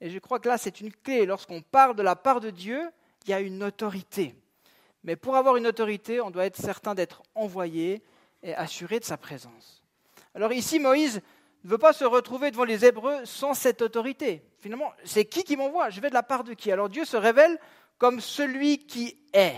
Et 0.00 0.10
je 0.10 0.18
crois 0.18 0.38
que 0.38 0.48
là, 0.48 0.58
c'est 0.58 0.80
une 0.80 0.92
clé. 0.92 1.26
Lorsqu'on 1.26 1.60
parle 1.60 1.94
de 1.94 2.02
la 2.02 2.16
part 2.16 2.40
de 2.40 2.50
Dieu, 2.50 2.90
il 3.24 3.30
y 3.30 3.32
a 3.32 3.40
une 3.40 3.62
autorité. 3.62 4.34
Mais 5.04 5.16
pour 5.16 5.36
avoir 5.36 5.56
une 5.56 5.66
autorité, 5.66 6.20
on 6.20 6.30
doit 6.30 6.46
être 6.46 6.60
certain 6.60 6.94
d'être 6.94 7.22
envoyé 7.34 8.02
et 8.42 8.54
assuré 8.54 9.00
de 9.00 9.04
sa 9.04 9.16
présence. 9.16 9.82
Alors 10.34 10.52
ici, 10.52 10.78
Moïse 10.78 11.20
ne 11.64 11.70
veut 11.70 11.78
pas 11.78 11.92
se 11.92 12.04
retrouver 12.04 12.50
devant 12.50 12.64
les 12.64 12.84
Hébreux 12.84 13.24
sans 13.24 13.54
cette 13.54 13.82
autorité. 13.82 14.42
Finalement, 14.60 14.92
c'est 15.04 15.24
qui 15.24 15.42
qui 15.42 15.56
m'envoie? 15.56 15.90
Je 15.90 16.00
vais 16.00 16.08
de 16.08 16.14
la 16.14 16.22
part 16.22 16.44
de 16.44 16.54
qui? 16.54 16.70
Alors 16.70 16.88
Dieu 16.88 17.04
se 17.04 17.16
révèle 17.16 17.58
comme 17.98 18.20
celui 18.20 18.78
qui 18.78 19.18
est, 19.32 19.56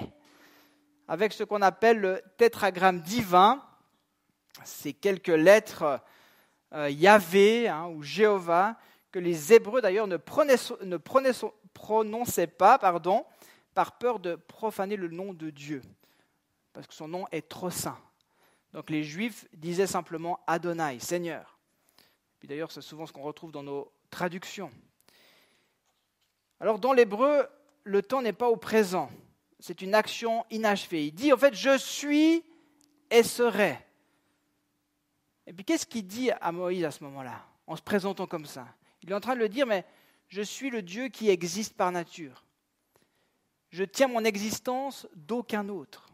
avec 1.06 1.32
ce 1.32 1.44
qu'on 1.44 1.62
appelle 1.62 1.98
le 1.98 2.22
tétragramme 2.38 3.00
divin. 3.00 3.62
C'est 4.64 4.92
quelques 4.92 5.28
lettres 5.28 6.00
euh, 6.72 6.90
Yahvé 6.90 7.68
hein, 7.68 7.86
ou 7.86 8.02
Jéhovah 8.02 8.76
que 9.10 9.18
les 9.18 9.52
Hébreux 9.52 9.80
d'ailleurs 9.80 10.06
ne, 10.06 10.16
ne 10.84 10.96
prononçaient 11.74 12.46
pas 12.46 12.78
pardon, 12.78 13.24
par 13.74 13.98
peur 13.98 14.18
de 14.18 14.34
profaner 14.34 14.96
le 14.96 15.08
nom 15.08 15.32
de 15.32 15.50
Dieu, 15.50 15.82
parce 16.72 16.86
que 16.86 16.94
son 16.94 17.08
nom 17.08 17.26
est 17.32 17.48
trop 17.48 17.70
saint. 17.70 17.98
Donc 18.72 18.90
les 18.90 19.04
Juifs 19.04 19.46
disaient 19.52 19.86
simplement 19.86 20.40
Adonai, 20.46 20.98
Seigneur. 20.98 21.58
Puis 22.38 22.48
d'ailleurs, 22.48 22.72
c'est 22.72 22.82
souvent 22.82 23.06
ce 23.06 23.12
qu'on 23.12 23.22
retrouve 23.22 23.52
dans 23.52 23.62
nos 23.62 23.92
traductions. 24.10 24.70
Alors 26.60 26.78
dans 26.78 26.92
l'hébreu, 26.92 27.46
le 27.84 28.02
temps 28.02 28.22
n'est 28.22 28.32
pas 28.32 28.48
au 28.48 28.56
présent. 28.56 29.10
C'est 29.60 29.82
une 29.82 29.94
action 29.94 30.44
inachevée. 30.50 31.06
Il 31.06 31.12
dit 31.12 31.32
en 31.32 31.36
fait, 31.36 31.54
je 31.54 31.76
suis 31.78 32.44
et 33.10 33.22
serai. 33.22 33.78
Et 35.46 35.52
puis 35.52 35.64
qu'est-ce 35.64 35.86
qu'il 35.86 36.06
dit 36.06 36.30
à 36.30 36.52
Moïse 36.52 36.84
à 36.84 36.90
ce 36.90 37.04
moment-là, 37.04 37.44
en 37.66 37.76
se 37.76 37.82
présentant 37.82 38.26
comme 38.26 38.46
ça? 38.46 38.66
Il 39.02 39.10
est 39.10 39.14
en 39.14 39.20
train 39.20 39.34
de 39.34 39.40
le 39.40 39.48
dire, 39.48 39.66
mais 39.66 39.84
je 40.28 40.40
suis 40.42 40.70
le 40.70 40.82
Dieu 40.82 41.08
qui 41.08 41.28
existe 41.28 41.76
par 41.76 41.92
nature. 41.92 42.44
Je 43.72 43.84
tiens 43.84 44.08
mon 44.08 44.24
existence 44.24 45.08
d'aucun 45.14 45.68
autre. 45.70 46.06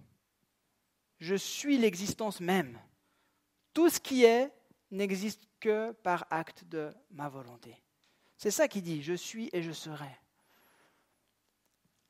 Je 1.19 1.35
suis 1.35 1.77
l'existence 1.77 2.41
même. 2.41 2.79
Tout 3.75 3.91
ce 3.91 3.99
qui 3.99 4.25
est 4.25 4.53
n'existe 4.93 5.43
que 5.59 5.91
par 5.91 6.25
acte 6.31 6.65
de 6.65 6.95
ma 7.11 7.29
volonté. 7.29 7.77
C'est 8.37 8.53
ça 8.53 8.69
qu'il 8.69 8.83
dit, 8.83 9.03
je 9.03 9.15
suis 9.15 9.51
et 9.53 9.63
je 9.63 9.73
serai. 9.73 10.09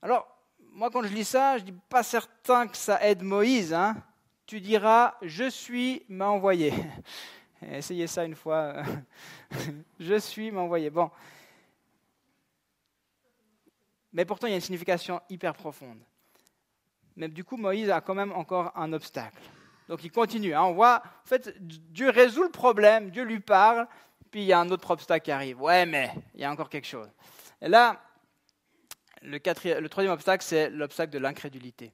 Alors, 0.03 0.29
moi 0.59 0.91
quand 0.91 1.03
je 1.03 1.15
lis 1.15 1.25
ça, 1.25 1.57
je 1.57 1.65
ne 1.65 1.71
dis 1.71 1.79
pas 1.89 2.03
certain 2.03 2.69
que 2.69 2.77
ça 2.77 3.03
aide 3.03 3.23
Moïse. 3.23 3.73
Hein. 3.73 3.97
Tu 4.45 4.61
diras, 4.61 5.15
je 5.23 5.49
suis 5.49 6.05
m'a 6.11 6.29
envoyé. 6.29 6.75
Essayez 7.63 8.07
ça 8.07 8.25
une 8.25 8.37
fois. 8.37 8.83
je 9.99 10.19
suis 10.19 10.51
m'a 10.51 10.61
envoyé. 10.61 10.91
Bon. 10.91 11.11
Mais 14.19 14.25
pourtant, 14.25 14.49
il 14.49 14.51
y 14.51 14.55
a 14.55 14.57
une 14.57 14.61
signification 14.61 15.21
hyper 15.31 15.55
profonde. 15.55 16.01
Mais 17.15 17.29
du 17.29 17.45
coup, 17.45 17.57
Moïse 17.57 17.89
a 17.89 18.01
quand 18.01 18.17
même 18.17 18.33
encore 18.33 18.73
un 18.75 18.93
obstacle. 18.93 19.41
Donc 19.89 20.03
il 20.03 20.11
continue. 20.11 20.55
Hein. 20.55 20.65
On 20.65 20.73
voit, 20.73 21.05
en 21.05 21.29
fait, 21.29 21.55
Dieu 21.61 22.11
résout 22.11 22.43
le 22.43 22.51
problème, 22.51 23.11
Dieu 23.11 23.23
lui 23.23 23.39
parle, 23.39 23.87
puis 24.33 24.41
il 24.41 24.47
y 24.47 24.53
a 24.53 24.59
un 24.59 24.69
autre 24.71 24.91
obstacle 24.91 25.25
qui 25.25 25.31
arrive. 25.31 25.63
Ouais, 25.63 25.87
mais 25.87 26.11
il 26.35 26.41
y 26.41 26.45
a 26.45 26.51
encore 26.51 26.69
quelque 26.69 26.89
chose. 26.89 27.07
Et 27.63 27.69
là, 27.69 28.03
le, 29.23 29.39
le 29.39 29.89
troisième 29.89 30.15
obstacle, 30.15 30.43
c'est 30.43 30.69
l'obstacle 30.69 31.13
de 31.13 31.21
l'incrédulité. 31.21 31.93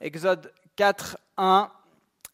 Exode 0.00 0.52
4, 0.74 1.16
1. 1.36 1.70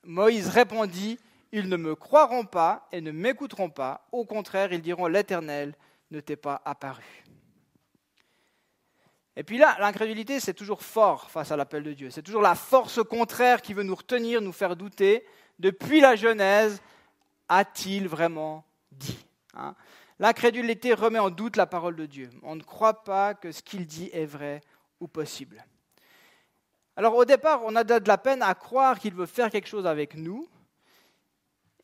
Moïse 0.05 0.49
répondit 0.49 1.19
Ils 1.53 1.69
ne 1.69 1.77
me 1.77 1.95
croiront 1.95 2.47
pas 2.47 2.89
et 2.93 3.03
ne 3.03 3.11
m'écouteront 3.11 3.69
pas. 3.69 4.09
Au 4.11 4.25
contraire, 4.25 4.73
ils 4.73 4.81
diront 4.81 5.07
L'Éternel 5.07 5.75
ne 6.11 6.21
t'est 6.21 6.37
pas 6.37 6.63
apparu. 6.65 7.05
Et 9.39 9.45
puis 9.45 9.57
là, 9.57 9.77
l'incrédulité, 9.79 10.41
c'est 10.41 10.53
toujours 10.53 10.83
fort 10.83 11.31
face 11.31 11.53
à 11.53 11.57
l'appel 11.57 11.85
de 11.85 11.93
Dieu. 11.93 12.11
C'est 12.11 12.23
toujours 12.25 12.43
la 12.43 12.57
force 12.57 13.01
contraire 13.05 13.63
qui 13.63 13.73
veut 13.73 13.85
nous 13.85 13.95
retenir, 13.95 14.43
nous 14.43 14.53
faire 14.53 14.75
douter. 14.75 15.25
Depuis 15.61 16.01
la 16.01 16.17
Genèse, 16.17 16.83
a-t-il 17.49 18.09
vraiment 18.09 18.65
dit 18.91 19.25
hein? 19.55 19.77
L'incrédulité 20.19 20.93
remet 20.93 21.21
en 21.21 21.31
doute 21.31 21.55
la 21.55 21.67
parole 21.67 21.95
de 21.95 22.05
Dieu. 22.05 22.31
On 22.43 22.57
ne 22.57 22.65
croit 22.65 23.05
pas 23.05 23.35
que 23.35 23.53
ce 23.53 23.63
qu'il 23.63 23.87
dit 23.87 24.11
est 24.13 24.27
vrai 24.27 24.61
ou 24.99 25.07
possible. 25.07 25.65
Alors 26.97 27.15
au 27.15 27.25
départ, 27.25 27.61
on 27.65 27.77
a 27.77 27.85
de 27.85 28.09
la 28.09 28.19
peine 28.19 28.43
à 28.43 28.57
croire 28.57 28.99
qu'il 28.99 29.15
veut 29.15 29.27
faire 29.27 29.51
quelque 29.51 29.69
chose 29.69 29.87
avec 29.87 30.17
nous. 30.17 30.49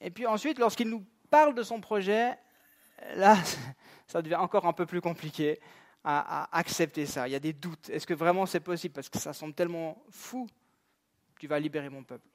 Et 0.01 0.11
puis 0.11 0.27
ensuite, 0.27 0.59
lorsqu'il 0.59 0.89
nous 0.89 1.05
parle 1.31 1.55
de 1.55 1.63
son 1.63 1.81
projet, 1.81 2.37
là, 3.15 3.37
ça 4.09 4.23
devient 4.23 4.35
encore 4.35 4.67
un 4.67 4.73
peu 4.73 4.87
plus 4.87 5.01
compliqué 5.01 5.61
à, 6.05 6.57
accepter 6.57 7.07
ça. 7.07 7.27
Il 7.27 7.33
y 7.33 7.35
a 7.35 7.41
des 7.41 7.53
doutes. 7.53 7.89
Est-ce 7.89 8.07
que 8.07 8.15
vraiment 8.15 8.47
c'est 8.47 8.61
possible? 8.61 8.95
Parce 8.95 9.09
que 9.09 9.19
ça 9.19 9.33
semble 9.33 9.55
tellement 9.55 10.03
fou. 10.11 10.47
Tu 11.39 11.47
vas 11.47 11.59
libérer 11.59 11.89
mon 11.89 12.05
peuple. 12.05 12.27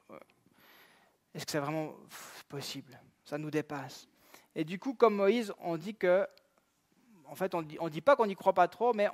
Est-ce 1.34 1.46
que 1.46 1.52
c'est 1.52 1.60
vraiment 1.60 1.94
possible? 2.48 2.98
Ça 3.24 3.38
nous 3.38 3.50
dépasse. 3.50 4.08
Et 4.54 4.64
du 4.64 4.78
coup, 4.78 4.94
comme 4.94 5.14
Moïse, 5.14 5.52
on 5.60 5.76
dit 5.76 5.94
que, 5.94 6.26
en 7.26 7.36
fait, 7.36 7.54
on 7.54 7.62
ne 7.62 7.88
dit, 7.88 8.00
pas 8.00 8.16
qu'on 8.16 8.26
n'y 8.26 8.34
croit 8.34 8.52
pas 8.52 8.66
trop, 8.66 8.92
mais 8.92 9.08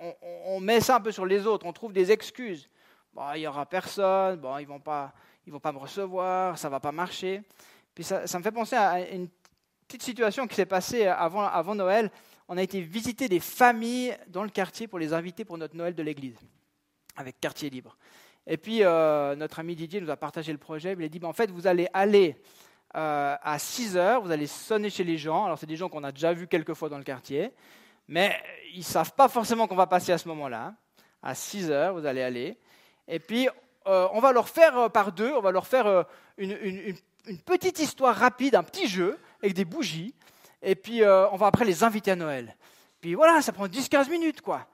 on, 0.47 0.59
met 0.61 0.81
ça 0.81 0.97
un 0.97 1.01
peu 1.01 1.13
sur 1.13 1.27
les 1.27 1.47
autres. 1.47 1.67
On 1.67 1.73
trouve 1.75 1.93
des 1.93 2.11
excuses. 2.11 2.71
Bon, 3.13 3.23
il 3.35 3.41
n'y 3.41 3.47
aura 3.47 3.67
personne, 3.67 4.37
bon, 4.37 4.57
ils 4.59 4.63
ne 4.63 4.69
vont, 4.69 4.81
pas, 4.81 5.13
vont 5.47 5.61
pas 5.61 5.73
me 5.73 5.79
recevoir, 5.79 6.59
ça 6.59 6.69
ne 6.69 6.71
va 6.71 6.81
pas 6.81 6.93
marcher. 6.93 7.43
Puis 7.95 8.05
ça, 8.05 8.27
ça, 8.27 8.39
me 8.39 8.43
fait 8.43 8.53
penser 8.53 8.77
à 8.77 9.09
une 9.11 9.29
petite 9.87 10.03
situation 10.03 10.47
qui 10.47 10.55
s'est 10.55 10.67
passée 10.67 11.07
avant, 11.07 11.45
avant 11.45 11.75
Noël 11.75 12.11
on 12.49 12.57
a 12.57 12.63
été 12.63 12.81
visiter 12.81 13.29
des 13.29 13.41
familles 13.41 14.17
dans 14.29 14.43
le 14.43 14.51
quartier 14.51 14.87
pour 14.87 14.99
les 14.99 15.13
inviter 15.13 15.45
pour 15.45 15.59
notre 15.59 15.77
Noël 15.77 15.95
de 15.95 16.03
l'église, 16.03 16.39
avec 17.17 17.41
quartier 17.41 17.71
libre. 17.71 17.97
Et 18.47 18.57
puis, 18.57 18.85
euh, 18.85 19.35
notre 19.35 19.59
ami 19.59 19.75
Didier 19.75 20.01
nous 20.01 20.11
a 20.11 20.17
partagé 20.17 20.53
le 20.53 20.59
projet. 20.59 20.95
Il 20.97 21.05
a 21.05 21.09
dit, 21.09 21.19
ben, 21.19 21.29
en 21.29 21.33
fait, 21.33 21.51
vous 21.51 21.67
allez 21.67 21.89
aller 21.93 22.37
euh, 22.95 23.35
à 23.43 23.59
6 23.59 23.97
heures, 23.97 24.23
vous 24.23 24.31
allez 24.31 24.47
sonner 24.47 24.89
chez 24.89 25.03
les 25.03 25.19
gens. 25.19 25.47
Alors, 25.47 25.59
c'est 25.59 25.67
des 25.67 25.77
gens 25.77 25.89
qu'on 25.89 26.05
a 26.05 26.13
déjà 26.13 26.33
vus 26.33 26.47
quelques 26.47 26.75
fois 26.75 26.89
dans 26.89 26.99
le 26.99 27.05
quartier, 27.05 27.51
mais 28.07 28.37
ils 28.73 28.79
ne 28.79 28.85
savent 28.85 29.15
pas 29.15 29.29
forcément 29.29 29.67
qu'on 29.67 29.75
va 29.75 29.89
passer 29.89 30.13
à 30.13 30.19
ce 30.19 30.29
moment-là. 30.29 30.75
À 31.23 31.35
6 31.35 31.71
heures, 31.73 31.95
vous 31.95 32.07
allez 32.07 32.23
aller. 32.23 32.57
Et 33.09 33.19
puis, 33.19 33.49
euh, 33.89 34.07
on 34.13 34.21
va 34.21 34.31
leur 34.31 34.49
faire 34.49 34.91
par 34.93 35.11
deux, 35.11 35.33
on 35.33 35.41
va 35.41 35.51
leur 35.51 35.67
faire 35.67 36.07
une 36.39 36.95
petite 37.45 37.81
histoire 37.81 38.15
rapide, 38.15 38.55
un 38.55 38.63
petit 38.63 38.87
jeu 38.87 39.19
avec 39.43 39.55
des 39.55 39.65
bougies 39.65 40.15
et 40.63 40.75
puis 40.75 41.03
euh, 41.03 41.29
on 41.31 41.37
va 41.37 41.47
après 41.47 41.65
les 41.65 41.85
inviter 41.85 42.13
à 42.13 42.17
Noël. 42.17 42.57
Puis 43.01 43.15
voilà, 43.15 43.43
ça 43.43 43.53
prend 43.53 43.67
10-15 43.67 44.11
minutes, 44.11 44.41
quoi. 44.41 44.67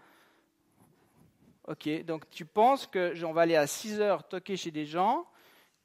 Ok, 1.69 1.89
donc 2.05 2.29
tu 2.31 2.45
penses 2.45 2.87
que 2.87 3.25
on 3.25 3.33
va 3.33 3.43
aller 3.43 3.57
à 3.57 3.67
6 3.67 4.01
heures 4.01 4.27
toquer 4.27 4.57
chez 4.57 4.71
des 4.71 4.85
gens 4.85 5.27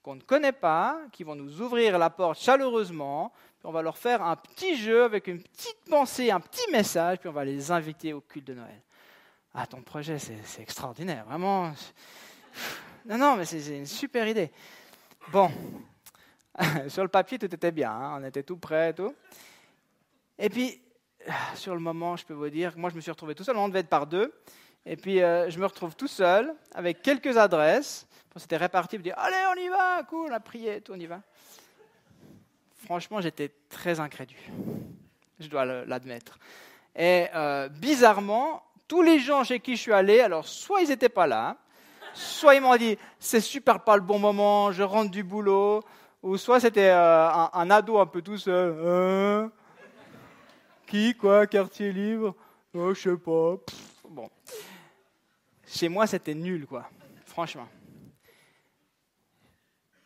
qu'on 0.02 0.16
ne 0.16 0.22
connaît 0.22 0.54
pas, 0.54 1.02
qui 1.12 1.24
vont 1.24 1.36
nous 1.36 1.62
ouvrir 1.62 1.98
la 1.98 2.10
porte 2.10 2.40
chaleureusement, 2.40 3.34
puis 3.60 3.68
on 3.68 3.72
va 3.72 3.82
leur 3.82 3.98
faire 3.98 4.24
un 4.24 4.36
petit 4.38 4.78
jeu 4.78 5.04
avec 5.04 5.28
une 5.28 5.42
petite 5.42 5.84
pensée, 5.90 6.32
un 6.32 6.40
petit 6.40 6.72
message, 6.72 7.20
puis 7.20 7.28
on 7.30 7.34
va 7.34 7.44
les 7.44 7.72
inviter 7.72 8.14
au 8.14 8.22
culte 8.22 8.48
de 8.48 8.54
Noël. 8.54 8.82
Ah, 9.54 9.68
ton 9.68 9.82
projet, 9.82 10.18
c'est 10.18 10.62
extraordinaire, 10.62 11.26
vraiment. 11.26 11.74
Non, 13.06 13.18
non, 13.18 13.36
mais 13.36 13.46
c'est 13.46 13.78
une 13.78 13.86
super 13.86 14.28
idée. 14.28 14.52
Bon, 15.30 15.52
sur 16.88 17.04
le 17.04 17.10
papier, 17.10 17.38
tout 17.38 17.54
était 17.54 17.72
bien, 17.72 17.92
hein, 17.92 18.20
on 18.22 18.24
était 18.24 18.44
tout 18.44 18.58
prêt, 18.58 18.94
tout. 18.94 19.14
Et 20.40 20.50
puis, 20.50 20.82
sur 21.56 21.74
le 21.74 21.80
moment, 21.80 22.16
je 22.16 22.26
peux 22.26 22.34
vous 22.34 22.50
dire, 22.50 22.74
moi 22.78 22.90
je 22.90 22.96
me 22.96 23.02
suis 23.02 23.12
retrouvé 23.12 23.36
tout 23.36 23.44
seul, 23.44 23.58
on 23.58 23.68
devait 23.68 23.80
être 23.80 23.90
par 23.90 24.08
deux. 24.08 24.34
Et 24.86 24.96
puis, 24.96 25.22
euh, 25.22 25.50
je 25.50 25.60
me 25.60 25.66
retrouve 25.66 25.96
tout 25.96 26.08
seul, 26.08 26.54
avec 26.74 27.02
quelques 27.02 27.38
adresses. 27.38 28.08
C'était 28.38 28.58
réparti, 28.58 28.98
me 28.98 29.04
dire, 29.04 29.16
allez, 29.18 29.36
on 29.52 29.60
y 29.60 29.68
va, 29.68 30.04
cool, 30.04 30.30
on 30.30 30.34
a 30.34 30.40
prié, 30.40 30.80
tout, 30.82 30.94
on 30.94 31.00
y 31.00 31.08
va. 31.08 31.22
Franchement, 32.86 33.20
j'étais 33.20 33.52
très 33.68 34.00
incrédule. 34.00 34.38
Je 35.40 35.48
dois 35.48 35.66
l'admettre. 35.66 36.38
Et 36.96 37.26
euh, 37.36 37.68
bizarrement, 37.68 38.64
tous 38.88 39.02
les 39.02 39.20
gens 39.20 39.44
chez 39.44 39.60
qui 39.60 39.76
je 39.76 39.82
suis 39.82 39.92
allé, 39.92 40.22
alors 40.22 40.48
soit 40.48 40.82
ils 40.82 40.90
n'étaient 40.90 41.10
pas 41.10 41.28
là, 41.28 41.58
soit 42.14 42.56
ils 42.56 42.62
m'ont 42.62 42.76
dit, 42.76 42.98
c'est 43.20 43.42
super 43.42 43.84
pas 43.84 43.96
le 43.96 44.04
bon 44.04 44.20
moment, 44.20 44.72
je 44.72 44.84
rentre 44.84 45.12
du 45.12 45.24
boulot, 45.24 45.84
ou 46.24 46.38
soit 46.38 46.60
c'était 46.60 46.90
euh, 46.90 47.30
un, 47.54 47.70
ado 47.70 48.00
un 48.00 48.06
peu 48.06 48.22
tout 48.22 48.38
seul. 48.38 49.50
Qui, 50.88 51.14
quoi, 51.16 51.46
quartier 51.48 51.92
libre? 51.92 52.34
Oh, 52.74 52.94
Je 52.94 53.02
sais 53.10 53.18
pas. 53.18 53.56
bon. 54.10 54.30
Chez 55.68 55.90
moi, 55.90 56.08
c'était 56.08 56.34
nul, 56.34 56.66
quoi. 56.66 56.90
Franchement. 57.26 57.68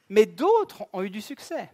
Mais 0.09 0.25
d'autres 0.25 0.83
ont 0.91 1.03
eu 1.03 1.09
du 1.09 1.21
succès. 1.21 1.69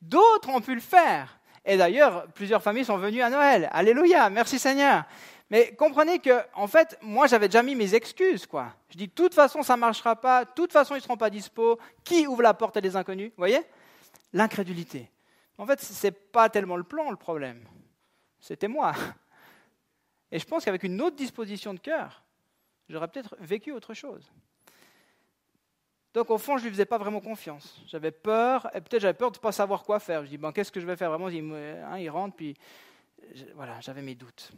D'autres 0.00 0.50
ont 0.50 0.60
pu 0.60 0.74
le 0.74 0.80
faire. 0.80 1.38
Et 1.64 1.78
d'ailleurs, 1.78 2.26
plusieurs 2.34 2.62
familles 2.62 2.84
sont 2.84 2.98
venues 2.98 3.22
à 3.22 3.30
Noël. 3.30 3.70
Alléluia, 3.72 4.28
merci 4.28 4.58
Seigneur. 4.58 5.04
Mais 5.48 5.74
comprenez 5.74 6.18
que, 6.18 6.42
en 6.54 6.66
fait, 6.66 6.98
moi, 7.00 7.26
j'avais 7.26 7.48
déjà 7.48 7.62
mis 7.62 7.74
mes 7.74 7.94
excuses, 7.94 8.46
quoi. 8.46 8.74
Je 8.90 8.98
dis, 8.98 9.06
de 9.08 9.12
toute 9.12 9.34
façon, 9.34 9.62
ça 9.62 9.76
ne 9.76 9.80
marchera 9.80 10.16
pas, 10.16 10.44
de 10.44 10.50
toute 10.54 10.72
façon, 10.72 10.94
ils 10.94 10.98
ne 10.98 11.02
seront 11.02 11.16
pas 11.16 11.30
dispo. 11.30 11.78
Qui 12.04 12.26
ouvre 12.26 12.42
la 12.42 12.52
porte 12.52 12.76
à 12.76 12.82
des 12.82 12.94
inconnus? 12.94 13.30
Vous 13.30 13.40
voyez? 13.40 13.60
L'incrédulité. 14.34 15.10
En 15.56 15.64
fait, 15.64 15.80
ce 15.80 16.06
n'est 16.06 16.10
pas 16.10 16.50
tellement 16.50 16.76
le 16.76 16.84
plan, 16.84 17.10
le 17.10 17.16
problème. 17.16 17.64
C'était 18.44 18.68
moi. 18.68 18.92
Et 20.30 20.38
je 20.38 20.44
pense 20.44 20.66
qu'avec 20.66 20.82
une 20.82 21.00
autre 21.00 21.16
disposition 21.16 21.72
de 21.72 21.80
cœur, 21.80 22.22
j'aurais 22.90 23.08
peut-être 23.08 23.34
vécu 23.40 23.72
autre 23.72 23.94
chose. 23.94 24.30
Donc 26.12 26.28
au 26.28 26.36
fond, 26.36 26.58
je 26.58 26.64
ne 26.64 26.68
lui 26.68 26.74
faisais 26.74 26.84
pas 26.84 26.98
vraiment 26.98 27.22
confiance. 27.22 27.80
J'avais 27.86 28.10
peur, 28.10 28.68
et 28.74 28.82
peut-être 28.82 29.00
j'avais 29.00 29.14
peur 29.14 29.30
de 29.30 29.38
ne 29.38 29.40
pas 29.40 29.50
savoir 29.50 29.82
quoi 29.82 29.98
faire. 29.98 30.24
Je 30.24 30.28
dis, 30.28 30.36
bon, 30.36 30.52
qu'est-ce 30.52 30.70
que 30.70 30.78
je 30.78 30.84
vais 30.84 30.94
faire? 30.94 31.08
Vraiment 31.08 31.30
il, 31.30 31.42
hein, 31.54 32.12
rentre, 32.12 32.36
puis 32.36 32.54
voilà, 33.54 33.80
j'avais 33.80 34.02
mes 34.02 34.14
doutes. 34.14 34.52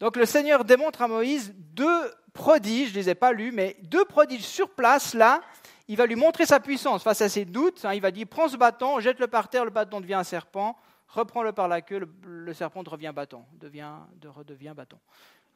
Donc 0.00 0.16
le 0.16 0.24
Seigneur 0.24 0.64
démontre 0.64 1.02
à 1.02 1.08
Moïse 1.08 1.52
deux 1.54 2.10
prodiges, 2.32 2.88
je 2.88 2.94
ne 2.94 3.00
les 3.00 3.10
ai 3.10 3.14
pas 3.14 3.32
lus, 3.32 3.52
mais 3.52 3.76
deux 3.82 4.06
prodiges 4.06 4.46
sur 4.46 4.70
place, 4.70 5.12
là. 5.12 5.42
Il 5.88 5.98
va 5.98 6.06
lui 6.06 6.16
montrer 6.16 6.46
sa 6.46 6.58
puissance 6.58 7.02
face 7.02 7.20
à 7.20 7.28
ses 7.28 7.44
doutes. 7.44 7.84
Hein. 7.84 7.92
il 7.92 8.00
va 8.00 8.10
dire, 8.10 8.26
prends 8.26 8.48
ce 8.48 8.56
bâton, 8.56 8.98
jette-le 8.98 9.26
par 9.26 9.50
terre, 9.50 9.66
le 9.66 9.70
bâton 9.70 10.00
devient 10.00 10.14
un 10.14 10.24
serpent, 10.24 10.78
reprends-le 11.14 11.52
par 11.52 11.68
la 11.68 11.80
queue, 11.80 12.08
le, 12.22 12.54
serpent 12.54 12.82
devient 12.82 13.12
bâton, 13.14 13.44
devient, 13.54 13.94
de, 14.16 14.28
redevient 14.28 14.72
bâton. 14.76 14.98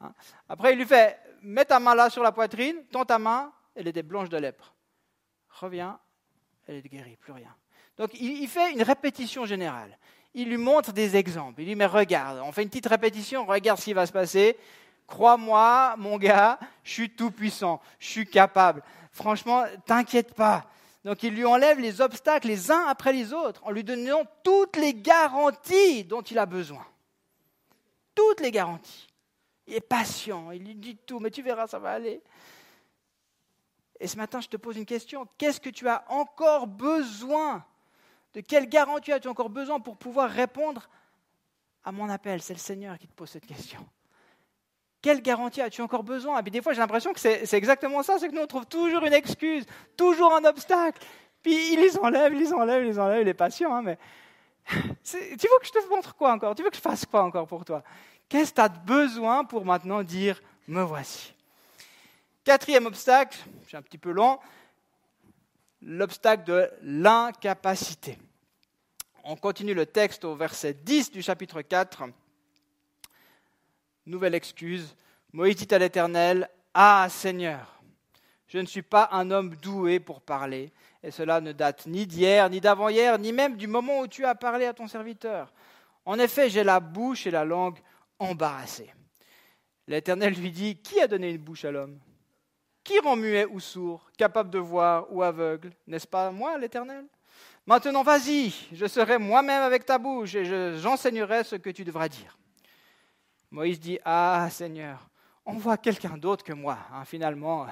Hein. 0.00 0.12
Après, 0.48 0.72
il 0.72 0.78
lui 0.78 0.86
fait, 0.86 1.18
mets 1.42 1.64
ta 1.64 1.80
main 1.80 1.94
là 1.94 2.10
sur 2.10 2.22
la 2.22 2.32
poitrine, 2.32 2.76
tends 2.90 3.04
ta 3.04 3.18
main, 3.18 3.52
elle 3.74 3.88
était 3.88 4.02
blanche 4.02 4.28
de 4.28 4.36
lèpre. 4.36 4.74
Reviens, 5.50 5.98
elle 6.66 6.76
est 6.76 6.88
guérie, 6.88 7.16
plus 7.16 7.32
rien. 7.32 7.54
Donc 7.96 8.14
il 8.14 8.46
fait 8.46 8.72
une 8.72 8.82
répétition 8.82 9.44
générale 9.44 9.98
il 10.34 10.48
lui 10.48 10.56
montre 10.56 10.92
des 10.92 11.16
exemples. 11.16 11.60
Il 11.60 11.64
lui 11.64 11.72
dit, 11.72 11.76
mais 11.76 11.86
regarde, 11.86 12.40
on 12.44 12.52
fait 12.52 12.62
une 12.62 12.68
petite 12.68 12.86
répétition, 12.86 13.44
regarde 13.46 13.78
ce 13.78 13.84
qui 13.84 13.92
va 13.92 14.06
se 14.06 14.12
passer. 14.12 14.56
Crois-moi, 15.06 15.94
mon 15.98 16.18
gars, 16.18 16.58
je 16.84 16.92
suis 16.92 17.10
tout 17.10 17.30
puissant, 17.30 17.80
je 17.98 18.06
suis 18.06 18.26
capable. 18.26 18.82
Franchement, 19.10 19.64
t'inquiète 19.86 20.34
pas. 20.34 20.66
Donc 21.08 21.22
il 21.22 21.34
lui 21.34 21.46
enlève 21.46 21.80
les 21.80 22.02
obstacles 22.02 22.48
les 22.48 22.70
uns 22.70 22.84
après 22.86 23.14
les 23.14 23.32
autres 23.32 23.64
en 23.64 23.70
lui 23.70 23.82
donnant 23.82 24.24
toutes 24.42 24.76
les 24.76 24.92
garanties 24.92 26.04
dont 26.04 26.20
il 26.20 26.38
a 26.38 26.44
besoin. 26.44 26.86
Toutes 28.14 28.40
les 28.40 28.50
garanties. 28.50 29.08
Il 29.66 29.72
est 29.72 29.80
patient, 29.80 30.50
il 30.50 30.62
lui 30.62 30.74
dit 30.74 30.98
tout, 30.98 31.18
mais 31.18 31.30
tu 31.30 31.40
verras, 31.40 31.66
ça 31.66 31.78
va 31.78 31.92
aller. 31.92 32.22
Et 33.98 34.06
ce 34.06 34.18
matin, 34.18 34.42
je 34.42 34.48
te 34.48 34.58
pose 34.58 34.76
une 34.76 34.84
question. 34.84 35.26
Qu'est-ce 35.38 35.62
que 35.62 35.70
tu 35.70 35.88
as 35.88 36.04
encore 36.10 36.66
besoin? 36.66 37.64
De 38.34 38.42
quelle 38.42 38.68
garantie 38.68 39.10
as-tu 39.10 39.28
encore 39.28 39.48
besoin 39.48 39.80
pour 39.80 39.96
pouvoir 39.96 40.28
répondre 40.28 40.90
à 41.84 41.90
mon 41.90 42.10
appel? 42.10 42.42
C'est 42.42 42.52
le 42.52 42.58
Seigneur 42.58 42.98
qui 42.98 43.08
te 43.08 43.14
pose 43.14 43.30
cette 43.30 43.46
question. 43.46 43.80
Quelle 45.00 45.22
garantie 45.22 45.60
as-tu 45.60 45.80
encore 45.80 46.02
besoin 46.02 46.40
Et 46.40 46.42
puis 46.42 46.50
des 46.50 46.60
fois, 46.60 46.72
j'ai 46.72 46.80
l'impression 46.80 47.12
que 47.12 47.20
c'est 47.20 47.52
exactement 47.54 48.02
ça, 48.02 48.18
c'est 48.18 48.28
que 48.28 48.34
nous, 48.34 48.42
on 48.42 48.46
trouve 48.46 48.66
toujours 48.66 49.04
une 49.04 49.12
excuse, 49.12 49.64
toujours 49.96 50.34
un 50.34 50.44
obstacle. 50.44 51.04
Puis 51.42 51.72
il 51.72 51.80
les 51.80 51.96
enlève, 51.98 52.32
il 52.32 52.40
les 52.40 52.52
enlève, 52.52 52.82
il 52.82 52.88
les 52.88 52.98
enlève, 52.98 53.22
il 53.22 53.28
est 53.28 53.34
patient. 53.34 53.74
Hein, 53.74 53.82
mais 53.82 53.98
tu 55.04 55.16
veux 55.16 55.58
que 55.60 55.66
je 55.66 55.72
te 55.72 55.88
montre 55.88 56.14
quoi 56.16 56.32
encore? 56.32 56.54
Tu 56.54 56.62
veux 56.62 56.70
que 56.70 56.76
je 56.76 56.80
fasse 56.80 57.06
quoi 57.06 57.22
encore 57.22 57.46
pour 57.46 57.64
toi? 57.64 57.82
Qu'est-ce 58.28 58.50
que 58.50 58.56
tu 58.56 58.60
as 58.60 58.68
besoin 58.68 59.44
pour 59.44 59.64
maintenant 59.64 60.02
dire, 60.02 60.40
me 60.66 60.82
voici 60.82 61.32
Quatrième 62.44 62.86
obstacle, 62.86 63.38
suis 63.66 63.76
un 63.76 63.82
petit 63.82 63.98
peu 63.98 64.10
long, 64.10 64.38
l'obstacle 65.82 66.44
de 66.44 66.70
l'incapacité. 66.82 68.18
On 69.24 69.36
continue 69.36 69.74
le 69.74 69.86
texte 69.86 70.24
au 70.24 70.34
verset 70.34 70.72
10 70.72 71.10
du 71.10 71.22
chapitre 71.22 71.60
4. 71.60 72.04
Nouvelle 74.08 74.34
excuse. 74.34 74.96
Moïse 75.34 75.56
dit 75.56 75.74
à 75.74 75.78
l'Éternel, 75.78 76.48
Ah 76.72 77.06
Seigneur, 77.10 77.78
je 78.46 78.58
ne 78.58 78.64
suis 78.64 78.82
pas 78.82 79.10
un 79.12 79.30
homme 79.30 79.54
doué 79.56 80.00
pour 80.00 80.22
parler, 80.22 80.72
et 81.02 81.10
cela 81.10 81.42
ne 81.42 81.52
date 81.52 81.86
ni 81.86 82.06
d'hier, 82.06 82.48
ni 82.48 82.58
d'avant-hier, 82.58 83.18
ni 83.18 83.34
même 83.34 83.56
du 83.58 83.66
moment 83.66 84.00
où 84.00 84.08
tu 84.08 84.24
as 84.24 84.34
parlé 84.34 84.64
à 84.64 84.72
ton 84.72 84.88
serviteur. 84.88 85.52
En 86.06 86.18
effet, 86.18 86.48
j'ai 86.48 86.64
la 86.64 86.80
bouche 86.80 87.26
et 87.26 87.30
la 87.30 87.44
langue 87.44 87.78
embarrassées. 88.18 88.90
L'Éternel 89.86 90.32
lui 90.32 90.50
dit, 90.50 90.76
Qui 90.76 91.00
a 91.00 91.06
donné 91.06 91.30
une 91.30 91.36
bouche 91.36 91.66
à 91.66 91.70
l'homme? 91.70 91.98
Qui 92.82 92.98
rend 93.00 93.16
muet 93.16 93.44
ou 93.44 93.60
sourd, 93.60 94.10
capable 94.16 94.48
de 94.48 94.58
voir 94.58 95.12
ou 95.12 95.22
aveugle? 95.22 95.70
N'est-ce 95.86 96.06
pas 96.06 96.30
moi, 96.30 96.56
l'Éternel? 96.56 97.04
Maintenant, 97.66 98.02
vas-y, 98.02 98.54
je 98.72 98.86
serai 98.86 99.18
moi-même 99.18 99.60
avec 99.60 99.84
ta 99.84 99.98
bouche 99.98 100.34
et 100.34 100.78
j'enseignerai 100.78 101.44
ce 101.44 101.56
que 101.56 101.68
tu 101.68 101.84
devras 101.84 102.08
dire. 102.08 102.38
Moïse 103.50 103.80
dit, 103.80 103.98
Ah 104.04 104.48
Seigneur, 104.50 105.08
envoie 105.44 105.76
quelqu'un 105.76 106.16
d'autre 106.16 106.44
que 106.44 106.52
moi. 106.52 106.78
Hein, 106.92 107.04
finalement, 107.04 107.66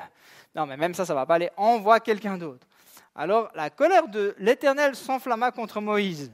non, 0.54 0.66
mais 0.66 0.76
même 0.76 0.94
ça, 0.94 1.04
ça 1.04 1.12
ne 1.12 1.18
va 1.18 1.26
pas 1.26 1.34
aller. 1.34 1.50
Envoie 1.56 2.00
quelqu'un 2.00 2.38
d'autre. 2.38 2.66
Alors 3.14 3.50
la 3.54 3.70
colère 3.70 4.08
de 4.08 4.34
l'Éternel 4.38 4.94
s'enflamma 4.94 5.50
contre 5.50 5.80
Moïse. 5.80 6.32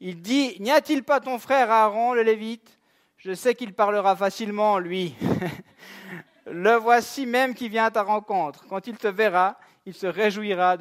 Il 0.00 0.20
dit, 0.20 0.56
N'y 0.60 0.70
a-t-il 0.70 1.04
pas 1.04 1.20
ton 1.20 1.38
frère 1.38 1.70
Aaron, 1.70 2.14
le 2.14 2.22
Lévite? 2.22 2.78
Je 3.16 3.34
sais 3.34 3.54
qu'il 3.54 3.72
parlera 3.72 4.16
facilement, 4.16 4.78
lui. 4.78 5.14
Le 6.46 6.74
voici 6.74 7.24
même 7.24 7.54
qui 7.54 7.68
vient 7.68 7.84
à 7.84 7.90
ta 7.92 8.02
rencontre. 8.02 8.66
Quand 8.66 8.88
il 8.88 8.98
te 8.98 9.06
verra, 9.06 9.56
il 9.86 9.94
se 9.94 10.08
réjouira 10.08 10.76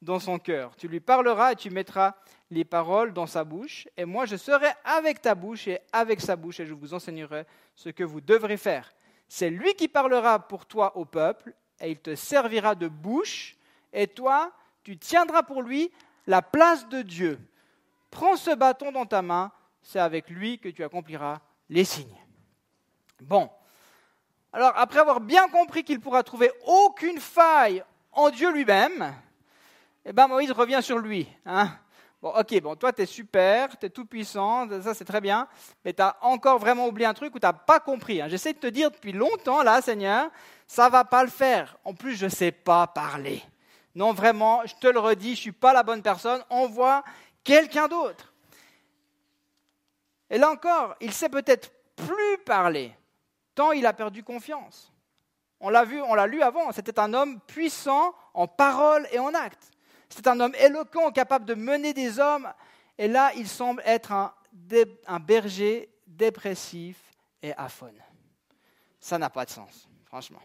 dans 0.00 0.18
son 0.18 0.38
cœur. 0.38 0.74
Tu 0.76 0.88
lui 0.88 1.00
parleras 1.00 1.52
et 1.52 1.56
tu 1.56 1.68
mettras 1.68 2.14
les 2.52 2.64
paroles 2.64 3.12
dans 3.12 3.26
sa 3.26 3.44
bouche, 3.44 3.88
et 3.96 4.04
moi 4.04 4.26
je 4.26 4.36
serai 4.36 4.68
avec 4.84 5.22
ta 5.22 5.34
bouche 5.34 5.68
et 5.68 5.80
avec 5.92 6.20
sa 6.20 6.36
bouche, 6.36 6.60
et 6.60 6.66
je 6.66 6.74
vous 6.74 6.92
enseignerai 6.92 7.46
ce 7.74 7.88
que 7.88 8.04
vous 8.04 8.20
devrez 8.20 8.58
faire. 8.58 8.92
C'est 9.26 9.48
lui 9.48 9.74
qui 9.74 9.88
parlera 9.88 10.38
pour 10.38 10.66
toi 10.66 10.96
au 10.96 11.04
peuple, 11.04 11.54
et 11.80 11.90
il 11.90 11.98
te 11.98 12.14
servira 12.14 12.74
de 12.74 12.88
bouche, 12.88 13.56
et 13.92 14.06
toi, 14.06 14.52
tu 14.82 14.98
tiendras 14.98 15.42
pour 15.42 15.62
lui 15.62 15.90
la 16.26 16.42
place 16.42 16.86
de 16.88 17.00
Dieu. 17.00 17.40
Prends 18.10 18.36
ce 18.36 18.54
bâton 18.54 18.92
dans 18.92 19.06
ta 19.06 19.22
main, 19.22 19.50
c'est 19.80 19.98
avec 19.98 20.28
lui 20.28 20.58
que 20.58 20.68
tu 20.68 20.84
accompliras 20.84 21.40
les 21.70 21.84
signes. 21.84 22.20
Bon, 23.20 23.48
alors, 24.52 24.72
après 24.76 24.98
avoir 24.98 25.20
bien 25.20 25.48
compris 25.48 25.82
qu'il 25.84 26.00
pourra 26.00 26.22
trouver 26.22 26.52
aucune 26.66 27.18
faille 27.18 27.82
en 28.12 28.28
Dieu 28.28 28.52
lui-même, 28.52 29.14
eh 30.04 30.12
ben 30.12 30.28
Moïse 30.28 30.52
revient 30.52 30.80
sur 30.82 30.98
lui. 30.98 31.26
Hein. 31.46 31.70
Bon, 32.22 32.28
ok, 32.30 32.60
bon, 32.60 32.76
toi, 32.76 32.92
tu 32.92 33.02
es 33.02 33.06
super, 33.06 33.76
tu 33.76 33.86
es 33.86 33.90
tout 33.90 34.06
puissant, 34.06 34.68
ça 34.80 34.94
c'est 34.94 35.04
très 35.04 35.20
bien, 35.20 35.48
mais 35.84 35.92
tu 35.92 36.00
as 36.00 36.16
encore 36.20 36.60
vraiment 36.60 36.86
oublié 36.86 37.04
un 37.08 37.14
truc 37.14 37.34
où 37.34 37.40
tu 37.40 37.46
n'as 37.46 37.52
pas 37.52 37.80
compris. 37.80 38.22
Hein. 38.22 38.28
J'essaie 38.28 38.52
de 38.52 38.60
te 38.60 38.68
dire 38.68 38.92
depuis 38.92 39.10
longtemps, 39.10 39.64
là, 39.64 39.82
Seigneur, 39.82 40.30
ça 40.68 40.88
va 40.88 41.04
pas 41.04 41.24
le 41.24 41.30
faire. 41.30 41.76
En 41.84 41.94
plus, 41.94 42.14
je 42.14 42.26
ne 42.26 42.30
sais 42.30 42.52
pas 42.52 42.86
parler. 42.86 43.42
Non, 43.96 44.12
vraiment, 44.12 44.64
je 44.64 44.74
te 44.76 44.86
le 44.86 45.00
redis, 45.00 45.30
je 45.30 45.30
ne 45.30 45.36
suis 45.36 45.52
pas 45.52 45.72
la 45.72 45.82
bonne 45.82 46.00
personne, 46.00 46.44
envoie 46.48 47.02
quelqu'un 47.42 47.88
d'autre. 47.88 48.32
Et 50.30 50.38
là 50.38 50.48
encore, 50.48 50.94
il 51.00 51.12
sait 51.12 51.28
peut-être 51.28 51.72
plus 51.96 52.38
parler 52.46 52.94
tant 53.54 53.72
il 53.72 53.84
a 53.84 53.92
perdu 53.92 54.22
confiance. 54.22 54.92
On 55.60 55.70
l'a 55.70 55.84
vu, 55.84 56.00
on 56.00 56.14
l'a 56.14 56.28
lu 56.28 56.40
avant, 56.40 56.70
c'était 56.70 56.98
un 56.98 57.12
homme 57.14 57.40
puissant 57.40 58.14
en 58.32 58.46
parole 58.46 59.06
et 59.10 59.18
en 59.18 59.34
acte. 59.34 59.71
C'était 60.14 60.28
un 60.28 60.40
homme 60.40 60.54
éloquent, 60.56 61.10
capable 61.10 61.46
de 61.46 61.54
mener 61.54 61.94
des 61.94 62.20
hommes. 62.20 62.52
Et 62.98 63.08
là, 63.08 63.32
il 63.34 63.48
semble 63.48 63.82
être 63.86 64.12
un, 64.12 65.20
berger 65.20 65.88
dépressif 66.06 66.98
et 67.42 67.54
aphone. 67.54 67.96
Ça 69.00 69.18
n'a 69.18 69.30
pas 69.30 69.46
de 69.46 69.50
sens, 69.50 69.88
franchement. 70.04 70.42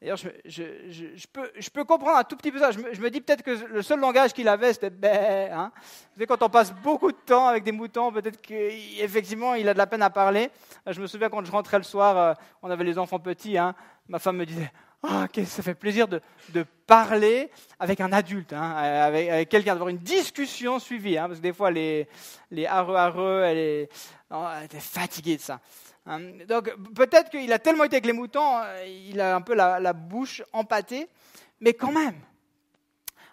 D'ailleurs, 0.00 0.18
je, 0.18 1.26
peux, 1.72 1.84
comprendre 1.84 2.18
un 2.18 2.24
tout 2.24 2.36
petit 2.36 2.52
peu 2.52 2.58
ça. 2.58 2.70
Je 2.70 3.00
me, 3.00 3.10
dis 3.10 3.22
peut-être 3.22 3.42
que 3.42 3.50
le 3.50 3.80
seul 3.80 4.00
langage 4.00 4.34
qu'il 4.34 4.46
avait, 4.46 4.74
c'était 4.74 4.90
bé. 4.90 5.48
Hein. 5.50 5.72
Vous 5.74 6.14
savez, 6.14 6.26
quand 6.26 6.42
on 6.42 6.50
passe 6.50 6.72
beaucoup 6.72 7.10
de 7.10 7.16
temps 7.16 7.48
avec 7.48 7.64
des 7.64 7.72
moutons, 7.72 8.12
peut-être 8.12 8.40
qu'effectivement, 8.40 9.54
il 9.54 9.66
a 9.68 9.72
de 9.72 9.78
la 9.78 9.86
peine 9.86 10.02
à 10.02 10.10
parler. 10.10 10.50
Je 10.86 11.00
me 11.00 11.06
souviens 11.06 11.30
quand 11.30 11.44
je 11.44 11.50
rentrais 11.50 11.78
le 11.78 11.84
soir, 11.84 12.16
euh, 12.16 12.34
on 12.62 12.70
avait 12.70 12.84
les 12.84 12.98
enfants 12.98 13.18
petits. 13.18 13.56
Hein. 13.56 13.74
ma 14.08 14.18
femme 14.18 14.36
me 14.36 14.44
disait 14.44 14.70
Ah, 15.02 15.28
ça 15.44 15.62
fait 15.62 15.74
plaisir 15.74 16.08
de, 16.08 16.20
parler 16.86 17.50
avec 17.78 18.00
un 18.00 18.12
adulte, 18.12 18.52
hein, 18.52 18.72
avec, 18.72 19.48
quelqu'un, 19.48 19.74
d'avoir 19.74 19.90
une 19.90 19.98
discussion 19.98 20.78
suivie. 20.78 21.16
parce 21.16 21.36
que 21.36 21.42
des 21.42 21.52
fois, 21.52 21.70
les, 21.70 22.08
les 22.50 22.66
hareux, 22.66 22.96
hareux, 22.96 23.42
elle, 23.44 23.58
est, 23.58 23.88
oh, 24.30 24.46
fatiguée 24.80 25.36
de 25.36 25.42
ça. 25.42 25.60
Hein, 26.06 26.20
donc 26.48 26.74
peut-être 26.94 27.30
qu'il 27.30 27.52
a 27.52 27.58
tellement 27.58 27.84
été 27.84 27.96
avec 27.96 28.06
les 28.06 28.14
moutons, 28.14 28.58
euh, 28.58 28.86
il 28.86 29.20
a 29.20 29.36
un 29.36 29.42
peu 29.42 29.54
la, 29.54 29.92
bouche 29.92 30.42
empâtée, 30.52 31.08
mais 31.60 31.74
quand 31.74 31.92
même. 31.92 32.18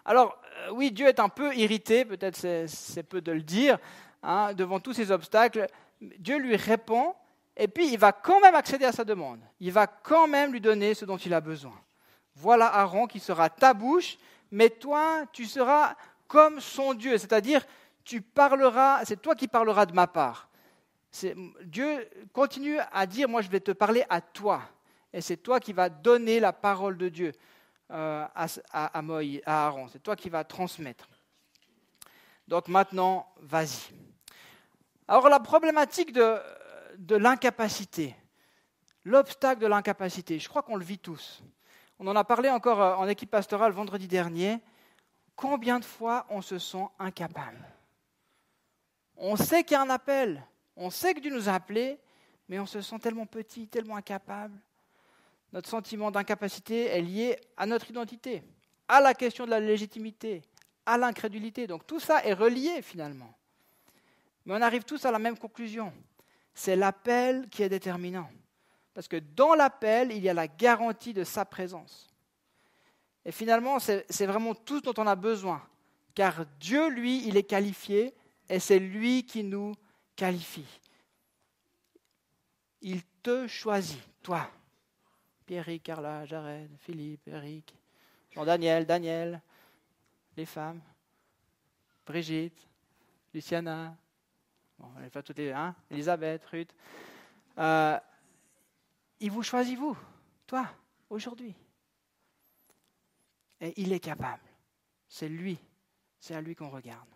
Alors 0.04 0.38
euh, 0.58 0.72
oui, 0.72 0.92
Dieu 0.92 1.08
est 1.08 1.22
un 1.22 1.30
peu 1.30 1.56
irrité, 1.56 2.04
peut-être 2.04 2.36
c'est 2.36 3.04
peu 3.04 3.22
de 3.22 3.32
le 3.32 3.42
dire, 3.42 3.80
hein, 4.22 4.54
devant 4.54 4.82
tous 4.82 4.94
ces 4.94 5.10
obstacles. 5.10 5.68
Dieu 6.02 6.38
lui 6.38 6.58
répond, 6.58 7.16
et 7.58 7.68
puis 7.68 7.92
il 7.92 7.98
va 7.98 8.12
quand 8.12 8.40
même 8.42 8.56
accéder 8.56 8.86
à 8.86 8.92
sa 8.92 9.04
demande. 9.04 9.40
Il 9.60 9.72
va 9.72 9.88
quand 9.88 10.28
même 10.28 10.52
lui 10.52 10.62
donner 10.62 10.94
ce 10.94 11.06
dont 11.06 11.18
il 11.18 11.34
a 11.34 11.42
besoin. 11.42 11.80
Voilà 12.36 12.68
Aaron 12.68 13.08
qui 13.08 13.20
sera 13.20 13.50
ta 13.50 13.74
bouche, 13.74 14.18
mais 14.52 14.70
toi, 14.70 15.26
tu 15.32 15.46
seras 15.46 15.96
comme 16.28 16.60
son 16.60 16.94
Dieu, 16.94 17.18
c'est-à-dire 17.18 17.66
tu 18.04 18.22
parleras, 18.22 19.06
c'est 19.06 19.22
toi 19.22 19.36
qui 19.36 19.48
parleras 19.48 19.86
de 19.86 19.94
ma 19.94 20.08
part 20.08 20.50
Dieu 21.64 22.10
continue 22.34 22.78
à 22.92 23.06
dire, 23.06 23.30
moi 23.30 23.42
je 23.42 23.50
vais 23.50 23.60
te 23.60 23.72
parler 23.72 24.04
à 24.10 24.22
toi. 24.22 24.62
Et 25.14 25.22
c'est 25.22 25.38
toi 25.38 25.60
qui 25.60 25.72
vas 25.72 25.90
donner 25.90 26.40
la 26.40 26.52
parole 26.52 26.98
de 26.98 27.10
Dieu 27.10 27.32
euh, 27.92 28.26
à, 28.36 28.48
à, 28.72 29.00
à 29.00 29.66
Aaron. 29.66 29.88
C'est 29.88 30.04
toi 30.04 30.16
qui 30.16 30.30
vas 30.30 30.44
transmettre. 30.44 31.08
Donc 32.48 32.68
maintenant, 32.68 33.28
vas-y. 33.40 33.94
Alors 35.08 35.30
la 35.30 35.40
problématique 35.40 36.12
de, 36.12 36.38
de 36.98 37.16
l'incapacité, 37.16 38.16
l'obstacle 39.04 39.62
de 39.62 39.68
l'incapacité, 39.68 40.40
je 40.40 40.50
crois 40.50 40.64
qu'on 40.64 40.76
le 40.76 40.86
vit 40.86 41.00
tous. 41.00 41.42
On 42.00 42.08
en 42.08 42.16
a 42.16 42.24
parlé 42.24 42.50
encore 42.50 42.82
euh, 42.82 42.96
en 42.96 43.08
équipe 43.08 43.32
pastorale 43.32 43.72
vendredi 43.72 44.08
dernier. 44.08 44.60
Combien 45.36 45.80
de 45.80 45.86
fois 45.86 46.26
on 46.30 46.42
se 46.42 46.60
sent 46.60 46.86
incapable? 47.00 47.60
On 49.18 49.36
sait 49.36 49.64
qu'il 49.64 49.76
y 49.76 49.78
a 49.78 49.82
un 49.82 49.90
appel, 49.90 50.44
on 50.76 50.90
sait 50.90 51.14
que 51.14 51.20
Dieu 51.20 51.34
nous 51.34 51.48
a 51.48 51.54
appelés, 51.54 52.00
mais 52.50 52.60
on 52.60 52.66
se 52.66 52.82
sent 52.82 53.00
tellement 53.00 53.26
petit, 53.26 53.68
tellement 53.68 53.96
incapable. 53.96 54.60
Notre 55.54 55.70
sentiment 55.70 56.12
d'incapacité 56.12 56.88
est 56.88 57.02
lié 57.02 57.38
à 57.56 57.66
notre 57.66 57.90
identité, 57.90 58.44
à 58.88 59.00
la 59.00 59.14
question 59.14 59.46
de 59.46 59.52
la 59.52 59.62
légitimité, 59.62 60.42
à 60.86 60.98
l'incrédulité. 60.98 61.66
Donc 61.66 61.88
tout 61.88 62.00
ça 62.00 62.26
est 62.26 62.34
relié 62.34 62.82
finalement. 62.82 63.34
Mais 64.46 64.54
on 64.54 64.62
arrive 64.62 64.84
tous 64.84 65.06
à 65.06 65.12
la 65.12 65.20
même 65.20 65.38
conclusion. 65.38 65.94
C'est 66.56 66.76
l'appel 66.76 67.48
qui 67.50 67.62
est 67.64 67.70
déterminant. 67.70 68.30
Parce 68.94 69.10
que 69.10 69.18
dans 69.18 69.54
l'appel, 69.54 70.12
il 70.12 70.24
y 70.24 70.30
a 70.30 70.34
la 70.34 70.48
garantie 70.48 71.14
de 71.14 71.26
sa 71.26 71.44
présence. 71.44 72.10
Et 73.26 73.32
finalement, 73.32 73.78
c'est 73.80 74.26
vraiment 74.26 74.56
tout 74.56 74.80
ce 74.80 74.84
dont 74.84 74.94
on 74.98 75.08
a 75.08 75.16
besoin. 75.16 75.62
Car 76.14 76.46
Dieu, 76.60 76.90
lui, 76.90 77.28
il 77.28 77.36
est 77.36 77.44
qualifié 77.44 78.16
et 78.48 78.60
c'est 78.60 78.80
lui 78.80 79.26
qui 79.26 79.44
nous 79.44 79.76
qualifie. 80.16 80.80
Il 82.82 83.04
te 83.22 83.48
choisit, 83.48 84.02
toi. 84.24 84.50
Pierrick, 85.46 85.84
Carla, 85.84 86.26
Jared, 86.26 86.70
Philippe, 86.80 87.28
Eric, 87.28 87.76
Jean-Daniel, 88.32 88.86
Daniel, 88.86 89.42
les 90.38 90.46
femmes, 90.46 90.82
Brigitte, 92.06 92.68
Luciana, 93.34 93.96
bon, 94.80 94.88
pas 95.12 95.24
toutes 95.24 95.38
les, 95.38 95.52
hein, 95.52 95.76
Elisabeth, 95.90 96.44
Ruth. 96.46 96.74
Euh, 97.58 97.98
il 99.20 99.32
vous 99.32 99.44
choisit, 99.44 99.78
vous, 99.78 99.98
toi, 100.46 100.68
aujourd'hui. 101.10 101.56
Et 103.62 103.74
il 103.78 103.94
est 103.94 104.00
capable. 104.00 104.44
C'est 105.08 105.30
lui. 105.30 105.58
C'est 106.20 106.36
à 106.36 106.42
lui 106.42 106.56
qu'on 106.56 106.70
regarde. 106.70 107.08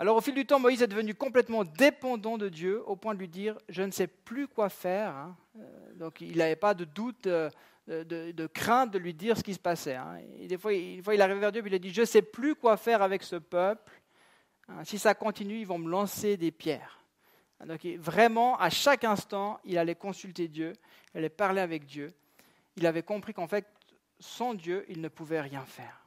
Alors 0.00 0.16
au 0.16 0.20
fil 0.20 0.34
du 0.34 0.46
temps, 0.46 0.60
Moïse 0.60 0.80
est 0.80 0.86
devenu 0.86 1.14
complètement 1.14 1.64
dépendant 1.64 2.38
de 2.38 2.48
Dieu 2.48 2.82
au 2.86 2.94
point 2.94 3.14
de 3.14 3.18
lui 3.18 3.28
dire, 3.28 3.58
je 3.68 3.82
ne 3.82 3.90
sais 3.90 4.06
plus 4.06 4.46
quoi 4.46 4.68
faire. 4.68 5.10
Hein. 5.10 5.36
Euh, 5.58 5.94
donc 5.96 6.20
il 6.20 6.36
n'avait 6.38 6.54
pas 6.54 6.72
de 6.72 6.84
doute, 6.84 7.26
euh, 7.26 7.50
de, 7.88 8.46
crainte 8.46 8.92
de 8.92 8.98
lui 8.98 9.12
dire 9.12 9.36
ce 9.36 9.42
qui 9.42 9.54
se 9.54 9.58
passait. 9.58 9.96
Hein. 9.96 10.18
Et 10.38 10.46
des 10.46 10.56
fois, 10.56 10.72
une 10.72 11.02
fois, 11.02 11.16
il 11.16 11.22
arrive 11.22 11.38
vers 11.38 11.50
Dieu 11.50 11.62
et 11.64 11.68
il 11.68 11.74
a 11.74 11.78
dit, 11.80 11.92
je 11.92 12.02
ne 12.02 12.06
sais 12.06 12.22
plus 12.22 12.54
quoi 12.54 12.76
faire 12.76 13.02
avec 13.02 13.24
ce 13.24 13.36
peuple. 13.36 13.82
Hein. 14.68 14.84
Si 14.84 14.98
ça 14.98 15.14
continue, 15.14 15.60
ils 15.60 15.66
vont 15.66 15.78
me 15.78 15.90
lancer 15.90 16.36
des 16.36 16.50
pierres. 16.50 16.98
Donc 17.66 17.84
vraiment, 17.98 18.56
à 18.58 18.70
chaque 18.70 19.04
instant, 19.04 19.58
il 19.64 19.78
allait 19.78 19.96
consulter 19.96 20.46
Dieu, 20.46 20.74
il 21.12 21.18
allait 21.18 21.28
parler 21.28 21.60
avec 21.60 21.86
Dieu. 21.86 22.12
Il 22.76 22.86
avait 22.86 23.02
compris 23.02 23.34
qu'en 23.34 23.48
fait, 23.48 23.66
sans 24.20 24.54
Dieu, 24.54 24.84
il 24.88 25.00
ne 25.00 25.08
pouvait 25.08 25.40
rien 25.40 25.64
faire. 25.64 26.06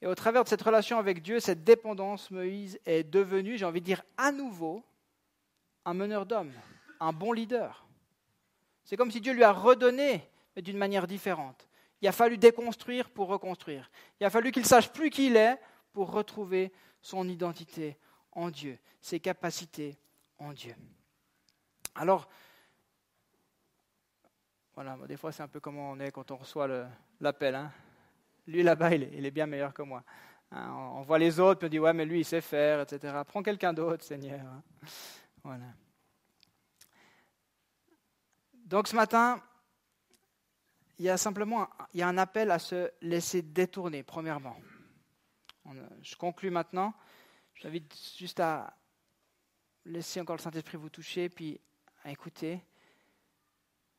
Et 0.00 0.06
au 0.06 0.14
travers 0.14 0.44
de 0.44 0.48
cette 0.48 0.62
relation 0.62 0.98
avec 0.98 1.22
Dieu, 1.22 1.40
cette 1.40 1.64
dépendance, 1.64 2.30
Moïse 2.30 2.78
est 2.86 3.04
devenu, 3.04 3.58
j'ai 3.58 3.64
envie 3.64 3.80
de 3.80 3.86
dire, 3.86 4.02
à 4.16 4.32
nouveau 4.32 4.82
un 5.84 5.94
meneur 5.94 6.26
d'hommes, 6.26 6.52
un 7.00 7.12
bon 7.12 7.32
leader. 7.32 7.86
C'est 8.84 8.96
comme 8.96 9.10
si 9.10 9.20
Dieu 9.20 9.32
lui 9.32 9.44
a 9.44 9.52
redonné, 9.52 10.22
mais 10.54 10.62
d'une 10.62 10.78
manière 10.78 11.06
différente. 11.06 11.68
Il 12.00 12.08
a 12.08 12.12
fallu 12.12 12.38
déconstruire 12.38 13.10
pour 13.10 13.28
reconstruire. 13.28 13.90
Il 14.20 14.26
a 14.26 14.30
fallu 14.30 14.52
qu'il 14.52 14.66
sache 14.66 14.92
plus 14.92 15.10
qui 15.10 15.26
il 15.26 15.36
est 15.36 15.58
pour 15.92 16.10
retrouver 16.10 16.72
son 17.06 17.28
identité 17.28 17.96
en 18.32 18.50
Dieu, 18.50 18.78
ses 19.00 19.20
capacités 19.20 19.96
en 20.38 20.52
Dieu. 20.52 20.74
Alors, 21.94 22.28
voilà, 24.74 24.98
des 25.06 25.16
fois 25.16 25.30
c'est 25.30 25.44
un 25.44 25.48
peu 25.48 25.60
comme 25.60 25.78
on 25.78 26.00
est 26.00 26.10
quand 26.10 26.32
on 26.32 26.36
reçoit 26.36 26.68
l'appel. 27.20 27.54
Hein 27.54 27.72
lui 28.48 28.62
là-bas, 28.62 28.94
il, 28.94 29.24
est 29.24 29.30
bien 29.30 29.46
meilleur 29.46 29.72
que 29.72 29.82
moi. 29.82 30.02
Hein, 30.50 30.68
on, 30.94 31.02
voit 31.02 31.18
les 31.18 31.38
autres, 31.38 31.60
puis 31.60 31.66
on 31.66 31.70
dit, 31.70 31.78
ouais, 31.78 31.92
mais 31.92 32.04
lui, 32.04 32.20
il 32.20 32.24
sait 32.24 32.40
faire, 32.40 32.80
etc. 32.80 33.14
Prends 33.26 33.42
quelqu'un 33.42 33.72
d'autre, 33.72 34.04
Seigneur. 34.04 34.40
Hein. 34.40 34.62
Voilà. 35.42 35.66
Donc 38.64 38.88
ce 38.88 38.96
matin, 38.96 39.40
il 40.98 41.04
y 41.04 41.10
a 41.10 41.16
simplement 41.16 41.68
un 41.96 42.18
appel 42.18 42.50
à 42.50 42.58
se 42.58 42.90
laisser 43.00 43.42
détourner, 43.42 44.02
premièrement. 44.02 44.56
Je 46.02 46.16
conclus 46.16 46.50
maintenant. 46.50 46.94
J'invite 47.54 47.96
juste 48.18 48.40
à 48.40 48.76
laisser 49.84 50.20
encore 50.20 50.36
le 50.36 50.42
Saint-Esprit 50.42 50.76
vous 50.76 50.90
toucher, 50.90 51.28
puis 51.28 51.60
à 52.04 52.10
écouter 52.10 52.60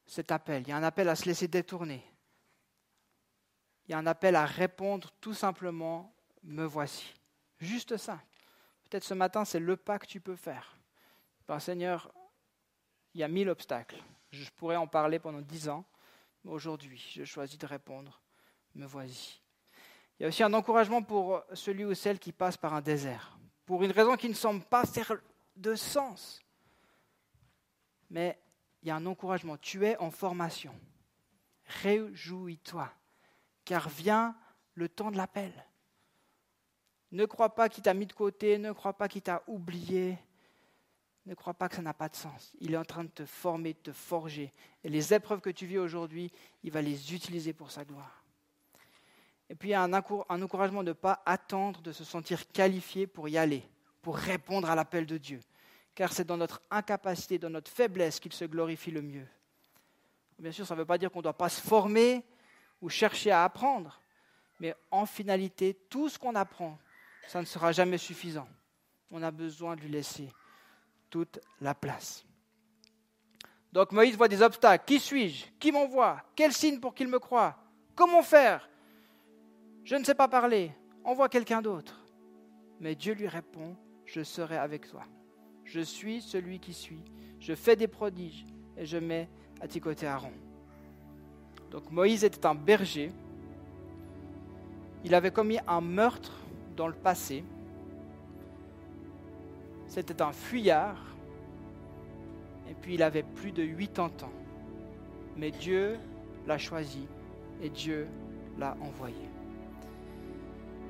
cet 0.06 0.32
appel. 0.32 0.64
Il 0.64 0.70
y 0.70 0.72
a 0.72 0.78
un 0.78 0.84
appel 0.84 1.10
à 1.10 1.16
se 1.16 1.26
laisser 1.26 1.48
détourner 1.48 2.04
il 3.88 3.92
y 3.92 3.96
a 3.96 3.98
un 3.98 4.08
appel 4.08 4.36
à 4.36 4.46
répondre 4.46 5.12
tout 5.22 5.34
simplement, 5.34 6.14
me 6.44 6.66
voici. 6.66 7.14
Juste 7.60 7.98
ça. 7.98 8.22
Peut-être 8.84 9.04
ce 9.04 9.14
matin, 9.14 9.46
c'est 9.46 9.60
le 9.60 9.78
pas 9.78 9.98
que 9.98 10.06
tu 10.06 10.20
peux 10.20 10.36
faire. 10.36 10.78
Ben, 11.48 11.60
Seigneur, 11.60 12.12
il 13.14 13.22
y 13.22 13.24
a 13.24 13.28
mille 13.28 13.50
obstacles. 13.50 14.02
Je 14.32 14.50
pourrais 14.52 14.76
en 14.76 14.88
parler 14.88 15.20
pendant 15.20 15.42
dix 15.42 15.70
ans, 15.70 15.86
mais 16.44 16.52
aujourd'hui, 16.52 17.02
je 17.16 17.24
choisis 17.24 17.58
de 17.58 17.66
répondre, 17.66 18.22
me 18.76 18.86
voici. 18.86 19.42
Il 20.20 20.24
y 20.24 20.26
a 20.26 20.30
aussi 20.30 20.44
un 20.44 20.54
encouragement 20.54 21.02
pour 21.02 21.44
celui 21.54 21.86
ou 21.86 21.94
celle 21.94 22.20
qui 22.20 22.32
passe 22.32 22.58
par 22.58 22.74
un 22.74 22.82
désert, 22.82 23.38
pour 23.66 23.84
une 23.84 23.92
raison 23.92 24.16
qui 24.16 24.30
ne 24.30 24.34
semble 24.34 24.64
pas 24.64 24.86
faire 24.86 25.16
de 25.56 25.76
sens. 25.76 26.42
Mais 28.10 28.40
il 28.82 28.88
y 28.88 28.92
a 28.92 28.96
un 28.96 29.06
encouragement. 29.06 29.58
Tu 29.58 29.86
es 29.86 29.98
en 29.98 30.12
formation. 30.12 30.74
Réjouis-toi 31.84 32.90
car 33.68 33.90
vient 33.90 34.34
le 34.76 34.88
temps 34.88 35.12
de 35.12 35.18
l'appel. 35.18 35.52
Ne 37.12 37.26
crois 37.26 37.54
pas 37.54 37.68
qu'il 37.68 37.84
t'a 37.84 37.94
mis 37.94 38.06
de 38.06 38.14
côté, 38.14 38.58
ne 38.58 38.72
crois 38.72 38.94
pas 38.94 39.10
qu'il 39.10 39.22
t'a 39.22 39.44
oublié, 39.46 40.18
ne 41.26 41.36
crois 41.36 41.54
pas 41.54 41.68
que 41.68 41.76
ça 41.76 41.82
n'a 41.82 41.94
pas 41.94 42.08
de 42.08 42.16
sens. 42.16 42.54
Il 42.62 42.74
est 42.74 42.78
en 42.78 42.86
train 42.86 43.04
de 43.04 43.10
te 43.10 43.26
former, 43.26 43.74
de 43.74 43.80
te 43.80 43.92
forger. 43.92 44.54
Et 44.86 44.90
les 44.90 45.14
épreuves 45.14 45.42
que 45.42 45.50
tu 45.50 45.66
vis 45.66 45.80
aujourd'hui, 45.80 46.32
il 46.64 46.72
va 46.72 46.82
les 46.82 47.14
utiliser 47.14 47.52
pour 47.52 47.70
sa 47.70 47.84
gloire. 47.84 48.24
Et 49.50 49.56
puis 49.56 49.74
a 49.74 49.82
un, 49.82 49.94
encouragement 49.94 50.84
de 50.84 50.90
ne 50.90 50.94
pas 50.94 51.22
attendre 51.26 51.82
de 51.82 51.92
se 51.92 52.04
sentir 52.04 52.48
qualifié 52.52 53.08
pour 53.08 53.30
y 53.30 53.38
aller, 53.38 53.64
pour 54.02 54.18
répondre 54.18 54.70
à 54.70 54.76
l'appel 54.76 55.06
de 55.06 55.18
Dieu. 55.18 55.40
Car 55.96 56.12
c'est 56.12 56.26
dans 56.26 56.38
notre 56.38 56.62
incapacité, 56.70 57.40
dans 57.40 57.50
notre 57.50 57.72
faiblesse 57.72 58.20
qu'il 58.20 58.34
se 58.34 58.46
glorifie 58.46 58.92
le 58.92 59.02
mieux. 59.02 59.28
Bien 60.38 60.52
sûr, 60.52 60.68
ça 60.68 60.76
ne 60.76 60.80
veut 60.80 60.86
pas 60.86 60.98
dire 60.98 61.12
qu'on 61.12 61.20
ne 61.20 61.24
doit 61.24 61.38
pas 61.38 61.50
se 61.50 61.62
former, 61.62 62.24
ou 62.82 62.90
chercher 62.90 63.32
à 63.32 63.44
apprendre. 63.44 64.00
Mais 64.60 64.76
en 64.92 65.06
finalité, 65.06 65.74
tout 65.90 66.10
ce 66.10 66.20
qu'on 66.20 66.36
apprend, 66.36 66.78
ça 67.28 67.40
ne 67.40 67.46
sera 67.46 67.72
jamais 67.72 67.98
suffisant. 67.98 68.48
On 69.12 69.24
a 69.24 69.32
besoin 69.32 69.76
de 69.76 69.82
lui 69.82 69.90
laisser 69.90 70.30
toute 71.10 71.40
la 71.62 71.74
place. 71.74 72.26
Donc 73.72 73.92
Moïse 73.92 74.16
voit 74.16 74.28
des 74.28 74.42
obstacles. 74.42 74.86
Qui 74.86 75.00
suis-je? 75.00 75.46
Qui 75.60 75.72
m'envoie? 75.72 76.22
Quel 76.36 76.54
signe 76.54 76.80
pour 76.80 76.94
qu'il 76.94 77.08
me 77.08 77.20
croie? 77.20 77.56
Comment 77.96 78.24
faire? 78.24 78.68
Je 79.88 79.96
ne 79.96 80.04
sais 80.04 80.16
pas 80.16 80.28
parler. 80.28 80.74
Envoie 81.06 81.30
quelqu'un 81.30 81.62
d'autre. 81.62 82.04
Mais 82.82 82.94
Dieu 82.94 83.14
lui 83.14 83.30
répond, 83.30 83.78
je 84.04 84.22
serai 84.22 84.58
avec 84.58 84.86
toi. 84.86 85.04
Je 85.64 85.80
suis 85.80 86.22
celui 86.22 86.60
qui 86.60 86.74
suis. 86.74 87.00
Je 87.40 87.56
fais 87.56 87.78
des 87.78 87.88
prodiges 87.88 88.46
et 88.76 88.86
je 88.86 88.98
mets 88.98 89.30
à 89.62 89.68
tes 89.70 89.80
côtés 89.80 90.06
Aaron. 90.06 90.34
Donc 91.72 91.90
Moïse 91.90 92.26
était 92.26 92.46
un 92.46 92.54
berger. 92.54 93.14
Il 95.06 95.16
avait 95.16 95.32
commis 95.32 95.60
un 95.66 95.80
meurtre 95.80 96.34
dans 96.76 96.88
le 96.88 96.94
passé. 96.94 97.46
C'était 99.88 100.22
un 100.22 100.34
fuyard. 100.34 101.02
Et 102.70 102.74
puis 102.74 102.96
il 102.96 103.04
avait 103.04 103.24
plus 103.24 103.54
de 103.54 103.66
80 103.66 104.06
ans. 104.26 104.34
Mais 105.38 105.52
Dieu 105.52 105.98
l'a 106.46 106.58
choisi 106.58 107.08
et 107.62 107.70
Dieu 107.70 108.10
l'a 108.58 108.76
envoyé. 108.82 109.27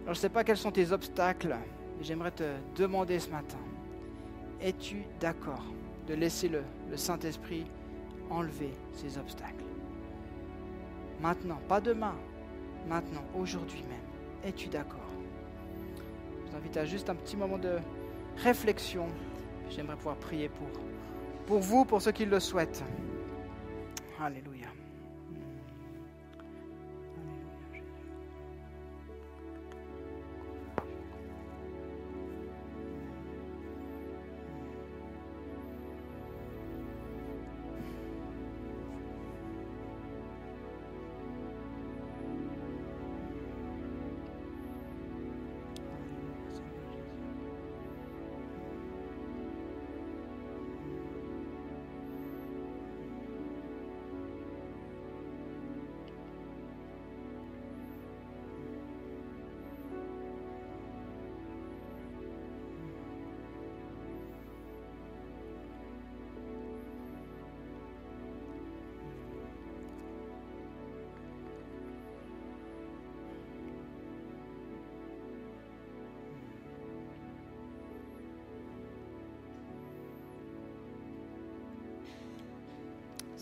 Alors 0.07 0.15
je 0.15 0.19
ne 0.19 0.21
sais 0.21 0.29
pas 0.29 0.45
quels 0.45 0.55
sont 0.55 0.71
tes 0.71 0.93
obstacles, 0.93 1.53
mais 1.97 2.03
j'aimerais 2.05 2.31
te 2.31 2.45
demander 2.77 3.19
ce 3.19 3.29
matin, 3.29 3.57
es-tu 4.61 5.03
d'accord 5.19 5.65
de 6.07 6.13
laisser 6.13 6.47
le, 6.47 6.63
Saint-Esprit 6.95 7.65
enlever 8.29 8.71
ces 8.93 9.17
obstacles? 9.17 9.65
Maintenant, 11.19 11.59
pas 11.67 11.81
demain, 11.81 12.15
maintenant, 12.87 13.25
aujourd'hui 13.37 13.83
même. 13.89 14.49
Es-tu 14.49 14.69
d'accord? 14.69 15.11
Je 16.45 16.51
vous 16.51 16.57
invite 16.57 16.77
à 16.77 16.85
juste 16.85 17.09
un 17.09 17.15
petit 17.15 17.35
moment 17.35 17.57
de 17.57 17.75
réflexion 18.37 19.07
j'aimerais 19.69 19.97
pouvoir 19.97 20.15
prier 20.15 20.47
pour, 20.47 20.69
pour 21.47 21.59
vous, 21.59 21.83
pour 21.83 22.01
ceux 22.01 22.13
qui 22.13 22.23
le 22.23 22.39
souhaitent. 22.39 22.81
Alléluia. 24.21 24.56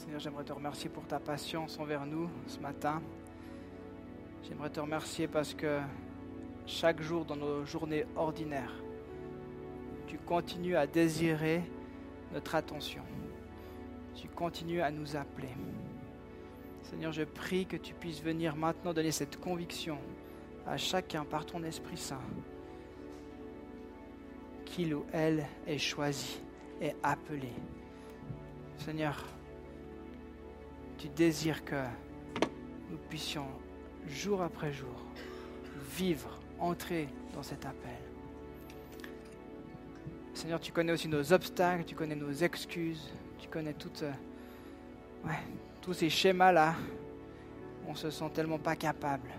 Seigneur, 0.06 0.20
j'aimerais 0.20 0.43
te 0.43 0.53
remercier 0.53 0.88
pour 0.88 1.08
ta 1.08 1.20
patience 1.20 1.80
envers 1.80 2.06
nous 2.06 2.30
ce 2.45 2.60
matin. 2.60 3.01
J'aimerais 4.43 4.70
te 4.70 4.80
remercier 4.80 5.28
parce 5.28 5.56
que 5.56 5.80
chaque 6.68 7.01
jour 7.01 7.26
dans 7.26 7.36
nos 7.36 7.66
journées 7.66 8.06
ordinaires, 8.16 8.84
tu 10.06 10.20
continues 10.20 10.76
à 10.76 10.86
désirer 10.86 11.64
notre 12.32 12.53
attention. 12.53 13.01
Tu 14.14 14.28
continues 14.28 14.82
à 14.82 14.91
nous 14.91 15.16
appeler. 15.16 15.49
Seigneur, 16.84 17.12
je 17.12 17.24
prie 17.24 17.66
que 17.66 17.78
tu 17.78 17.95
puisses 17.95 18.22
venir 18.22 18.56
maintenant 18.56 18.93
donner 18.93 19.12
cette 19.12 19.39
conviction 19.39 19.97
à 20.68 20.78
chacun 20.78 21.26
par 21.26 21.47
ton 21.47 21.64
Esprit 21.64 21.97
Saint 21.97 22.22
qu'il 24.66 24.93
ou 24.93 25.03
elle 25.12 25.47
est 25.66 25.80
choisi, 25.80 26.39
est 26.80 26.95
appelé. 27.01 27.49
Seigneur, 28.78 29.24
tu 30.97 31.09
désires 31.09 31.63
que 31.65 31.83
nous 32.89 32.97
puissions, 33.09 33.47
jour 34.07 34.41
après 34.41 34.71
jour, 34.71 34.95
vivre, 35.97 36.39
entrer 36.59 37.07
dans 37.33 37.43
cet 37.43 37.65
appel. 37.65 37.91
Seigneur, 40.33 40.59
tu 40.59 40.71
connais 40.71 40.91
aussi 40.91 41.07
nos 41.07 41.31
obstacles, 41.31 41.85
tu 41.85 41.95
connais 41.95 42.15
nos 42.15 42.31
excuses, 42.31 43.09
tu 43.39 43.47
connais 43.47 43.75
euh, 44.03 45.31
tous 45.81 45.93
ces 45.93 46.09
schémas-là. 46.09 46.75
On 47.87 47.95
se 47.95 48.09
sent 48.09 48.29
tellement 48.33 48.59
pas 48.59 48.75
capable. 48.75 49.29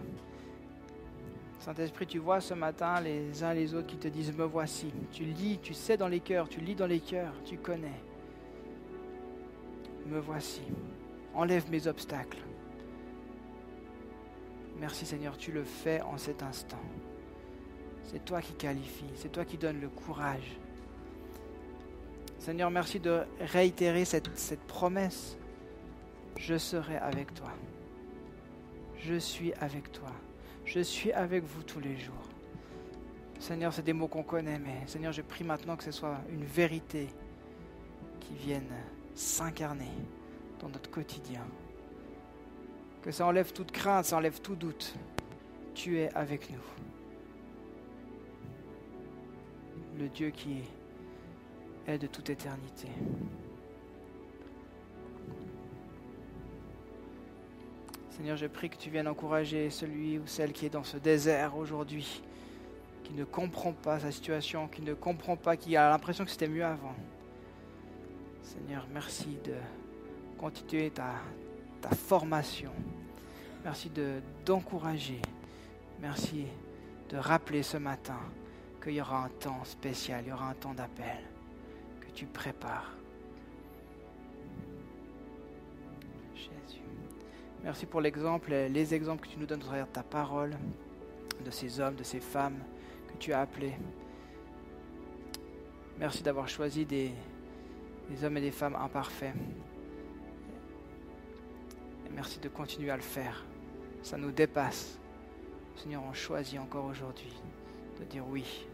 Saint-Esprit, 1.60 2.06
tu 2.06 2.18
vois 2.18 2.40
ce 2.40 2.54
matin 2.54 3.00
les 3.00 3.42
uns 3.42 3.52
les 3.52 3.74
autres 3.74 3.88
qui 3.88 3.96
te 3.96 4.08
disent 4.08 4.32
Me 4.32 4.44
voici. 4.44 4.86
Tu 5.12 5.24
lis, 5.24 5.58
tu 5.60 5.74
sais 5.74 5.96
dans 5.96 6.08
les 6.08 6.20
cœurs, 6.20 6.48
tu 6.48 6.60
lis 6.60 6.76
dans 6.76 6.86
les 6.86 7.00
cœurs, 7.00 7.34
tu 7.44 7.58
connais. 7.58 8.00
Me 10.06 10.20
voici. 10.20 10.62
Enlève 11.36 11.70
mes 11.70 11.86
obstacles. 11.86 12.38
Merci 14.80 15.04
Seigneur, 15.04 15.36
tu 15.36 15.52
le 15.52 15.64
fais 15.64 16.00
en 16.00 16.16
cet 16.16 16.42
instant. 16.42 16.80
C'est 18.04 18.24
toi 18.24 18.40
qui 18.40 18.54
qualifies, 18.54 19.04
c'est 19.16 19.30
toi 19.30 19.44
qui 19.44 19.58
donnes 19.58 19.80
le 19.80 19.90
courage. 19.90 20.58
Seigneur, 22.38 22.70
merci 22.70 23.00
de 23.00 23.22
réitérer 23.40 24.06
cette, 24.06 24.34
cette 24.38 24.60
promesse. 24.60 25.36
Je 26.38 26.56
serai 26.56 26.96
avec 26.96 27.34
toi. 27.34 27.52
Je 28.98 29.16
suis 29.16 29.52
avec 29.54 29.92
toi. 29.92 30.12
Je 30.64 30.80
suis 30.80 31.12
avec 31.12 31.44
vous 31.44 31.62
tous 31.62 31.80
les 31.80 31.98
jours. 31.98 32.14
Seigneur, 33.40 33.74
c'est 33.74 33.82
des 33.82 33.92
mots 33.92 34.08
qu'on 34.08 34.22
connaît, 34.22 34.58
mais 34.58 34.86
Seigneur, 34.86 35.12
je 35.12 35.20
prie 35.20 35.44
maintenant 35.44 35.76
que 35.76 35.84
ce 35.84 35.92
soit 35.92 36.18
une 36.30 36.44
vérité 36.44 37.08
qui 38.20 38.34
vienne 38.34 38.72
s'incarner 39.14 39.92
dans 40.60 40.68
notre 40.68 40.90
quotidien. 40.90 41.42
Que 43.02 43.10
ça 43.10 43.26
enlève 43.26 43.52
toute 43.52 43.70
crainte, 43.70 44.06
ça 44.06 44.16
enlève 44.16 44.40
tout 44.40 44.56
doute. 44.56 44.94
Tu 45.74 45.98
es 45.98 46.12
avec 46.14 46.50
nous. 46.50 46.58
Le 49.98 50.08
Dieu 50.08 50.30
qui 50.30 50.62
est 51.86 51.98
de 51.98 52.06
toute 52.06 52.30
éternité. 52.30 52.88
Seigneur, 58.10 58.36
je 58.36 58.46
prie 58.46 58.70
que 58.70 58.76
tu 58.76 58.88
viennes 58.88 59.08
encourager 59.08 59.68
celui 59.68 60.18
ou 60.18 60.26
celle 60.26 60.52
qui 60.52 60.64
est 60.64 60.70
dans 60.70 60.84
ce 60.84 60.96
désert 60.96 61.54
aujourd'hui, 61.56 62.22
qui 63.04 63.12
ne 63.12 63.24
comprend 63.24 63.72
pas 63.72 64.00
sa 64.00 64.10
situation, 64.10 64.68
qui 64.68 64.80
ne 64.80 64.94
comprend 64.94 65.36
pas, 65.36 65.56
qui 65.56 65.76
a 65.76 65.90
l'impression 65.90 66.24
que 66.24 66.30
c'était 66.30 66.48
mieux 66.48 66.64
avant. 66.64 66.94
Seigneur, 68.42 68.86
merci 68.90 69.36
de 69.44 69.52
continuer 70.38 70.90
ta, 70.90 71.14
formation. 71.94 72.72
Merci 73.64 73.90
de, 73.90 74.20
d'encourager. 74.44 75.22
Merci 76.00 76.46
de 77.08 77.16
rappeler 77.16 77.62
ce 77.62 77.76
matin 77.76 78.18
qu'il 78.82 78.94
y 78.94 79.00
aura 79.00 79.24
un 79.24 79.28
temps 79.28 79.64
spécial, 79.64 80.24
il 80.24 80.30
y 80.30 80.32
aura 80.32 80.50
un 80.50 80.54
temps 80.54 80.74
d'appel 80.74 81.18
que 82.00 82.10
tu 82.10 82.26
prépares. 82.26 82.92
Jésus. 86.34 86.82
Merci 87.62 87.86
pour 87.86 88.00
l'exemple, 88.00 88.50
les 88.50 88.94
exemples 88.94 89.26
que 89.26 89.32
tu 89.32 89.38
nous 89.38 89.46
donnes 89.46 89.62
à 89.62 89.64
travers 89.64 89.90
ta 89.90 90.02
parole, 90.02 90.56
de 91.44 91.50
ces 91.50 91.80
hommes, 91.80 91.94
de 91.94 92.02
ces 92.02 92.20
femmes 92.20 92.58
que 93.08 93.16
tu 93.18 93.32
as 93.32 93.40
appelés. 93.40 93.74
Merci 95.98 96.22
d'avoir 96.22 96.48
choisi 96.48 96.84
des, 96.84 97.12
des 98.10 98.24
hommes 98.24 98.36
et 98.36 98.40
des 98.40 98.50
femmes 98.50 98.76
imparfaits. 98.76 99.34
Merci 102.16 102.38
de 102.40 102.48
continuer 102.48 102.90
à 102.90 102.96
le 102.96 103.02
faire. 103.02 103.44
Ça 104.02 104.16
nous 104.16 104.32
dépasse. 104.32 104.98
Seigneur, 105.76 106.02
on 106.02 106.14
choisit 106.14 106.58
encore 106.58 106.86
aujourd'hui 106.86 107.32
de 108.00 108.04
dire 108.04 108.26
oui. 108.26 108.66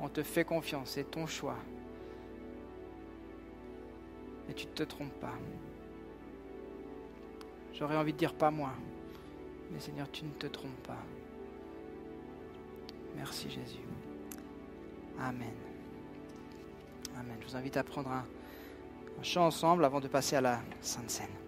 On 0.00 0.08
te 0.08 0.24
fait 0.24 0.44
confiance, 0.44 0.90
c'est 0.90 1.08
ton 1.08 1.24
choix. 1.26 1.56
Et 4.48 4.54
tu 4.54 4.66
ne 4.66 4.72
te 4.72 4.82
trompes 4.82 5.20
pas. 5.20 5.38
J'aurais 7.72 7.96
envie 7.96 8.12
de 8.12 8.18
dire 8.18 8.34
pas 8.34 8.50
moi. 8.50 8.72
Mais 9.70 9.78
Seigneur, 9.78 10.10
tu 10.10 10.24
ne 10.24 10.32
te 10.32 10.48
trompes 10.48 10.82
pas. 10.86 10.98
Merci 13.14 13.48
Jésus. 13.48 13.78
Amen. 15.20 15.54
Amen. 17.16 17.36
Je 17.40 17.46
vous 17.46 17.56
invite 17.56 17.76
à 17.76 17.84
prendre 17.84 18.10
un, 18.10 18.26
un 19.20 19.22
chant 19.22 19.46
ensemble 19.46 19.84
avant 19.84 20.00
de 20.00 20.08
passer 20.08 20.34
à 20.34 20.40
la 20.40 20.60
Sainte 20.80 21.10
Seine. 21.10 21.43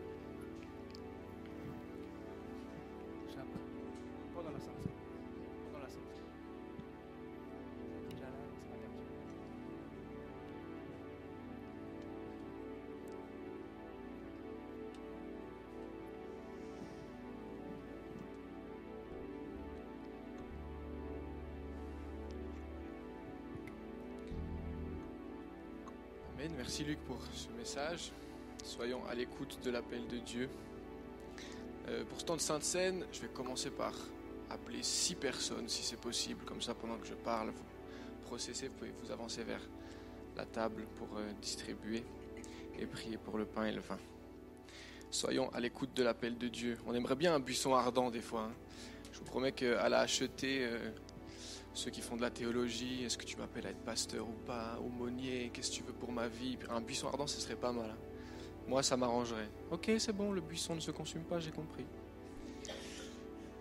Message. 27.66 28.12
Soyons 28.62 29.04
à 29.10 29.14
l'écoute 29.16 29.58
de 29.64 29.72
l'appel 29.72 30.06
de 30.06 30.18
Dieu. 30.18 30.48
Euh, 31.88 32.04
pour 32.04 32.20
ce 32.20 32.24
temps 32.24 32.36
de 32.36 32.40
Sainte 32.40 32.62
Seine, 32.62 33.04
je 33.10 33.22
vais 33.22 33.26
commencer 33.26 33.70
par 33.70 33.92
appeler 34.50 34.84
six 34.84 35.16
personnes 35.16 35.68
si 35.68 35.82
c'est 35.82 35.98
possible. 35.98 36.44
Comme 36.44 36.62
ça, 36.62 36.74
pendant 36.74 36.96
que 36.96 37.08
je 37.08 37.14
parle, 37.14 37.48
vous 37.48 37.64
processez, 38.24 38.68
vous 38.68 38.74
pouvez 38.74 38.92
vous 39.02 39.10
avancer 39.10 39.42
vers 39.42 39.60
la 40.36 40.44
table 40.46 40.84
pour 40.94 41.08
euh, 41.18 41.32
distribuer 41.42 42.04
et 42.78 42.86
prier 42.86 43.16
pour 43.16 43.36
le 43.36 43.46
pain 43.46 43.64
et 43.64 43.72
le 43.72 43.80
vin. 43.80 43.98
Soyons 45.10 45.52
à 45.52 45.58
l'écoute 45.58 45.92
de 45.96 46.04
l'appel 46.04 46.38
de 46.38 46.46
Dieu. 46.46 46.78
On 46.86 46.94
aimerait 46.94 47.16
bien 47.16 47.34
un 47.34 47.40
buisson 47.40 47.74
ardent 47.74 48.12
des 48.12 48.20
fois. 48.22 48.42
hein. 48.42 48.54
Je 49.12 49.18
vous 49.18 49.24
promets 49.24 49.50
qu'à 49.50 49.88
la 49.88 50.06
ceux 51.76 51.90
qui 51.90 52.00
font 52.00 52.16
de 52.16 52.22
la 52.22 52.30
théologie, 52.30 53.04
est-ce 53.04 53.18
que 53.18 53.26
tu 53.26 53.36
m'appelles 53.36 53.66
à 53.66 53.70
être 53.70 53.84
pasteur 53.84 54.26
ou 54.26 54.32
pas, 54.46 54.78
aumônier, 54.82 55.50
qu'est-ce 55.52 55.70
que 55.70 55.76
tu 55.76 55.82
veux 55.82 55.92
pour 55.92 56.10
ma 56.10 56.26
vie? 56.26 56.56
Un 56.70 56.80
buisson 56.80 57.08
ardent, 57.08 57.26
ce 57.26 57.38
serait 57.38 57.54
pas 57.54 57.70
mal. 57.70 57.90
hein. 57.90 57.98
Moi, 58.66 58.82
ça 58.82 58.96
m'arrangerait. 58.96 59.50
Ok, 59.70 59.90
c'est 59.98 60.14
bon, 60.14 60.32
le 60.32 60.40
buisson 60.40 60.74
ne 60.74 60.80
se 60.80 60.90
consume 60.90 61.22
pas, 61.24 61.38
j'ai 61.38 61.50
compris. 61.50 61.84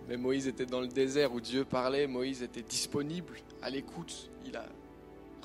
Mais 0.07 0.15
Moïse 0.15 0.47
était 0.47 0.65
dans 0.65 0.79
le 0.79 0.87
désert 0.87 1.33
où 1.33 1.41
Dieu 1.41 1.65
parlait, 1.65 2.07
Moïse 2.07 2.41
était 2.41 2.61
disponible, 2.61 3.35
à 3.61 3.69
l'écoute, 3.69 4.29
il 4.45 4.55
a 4.55 4.65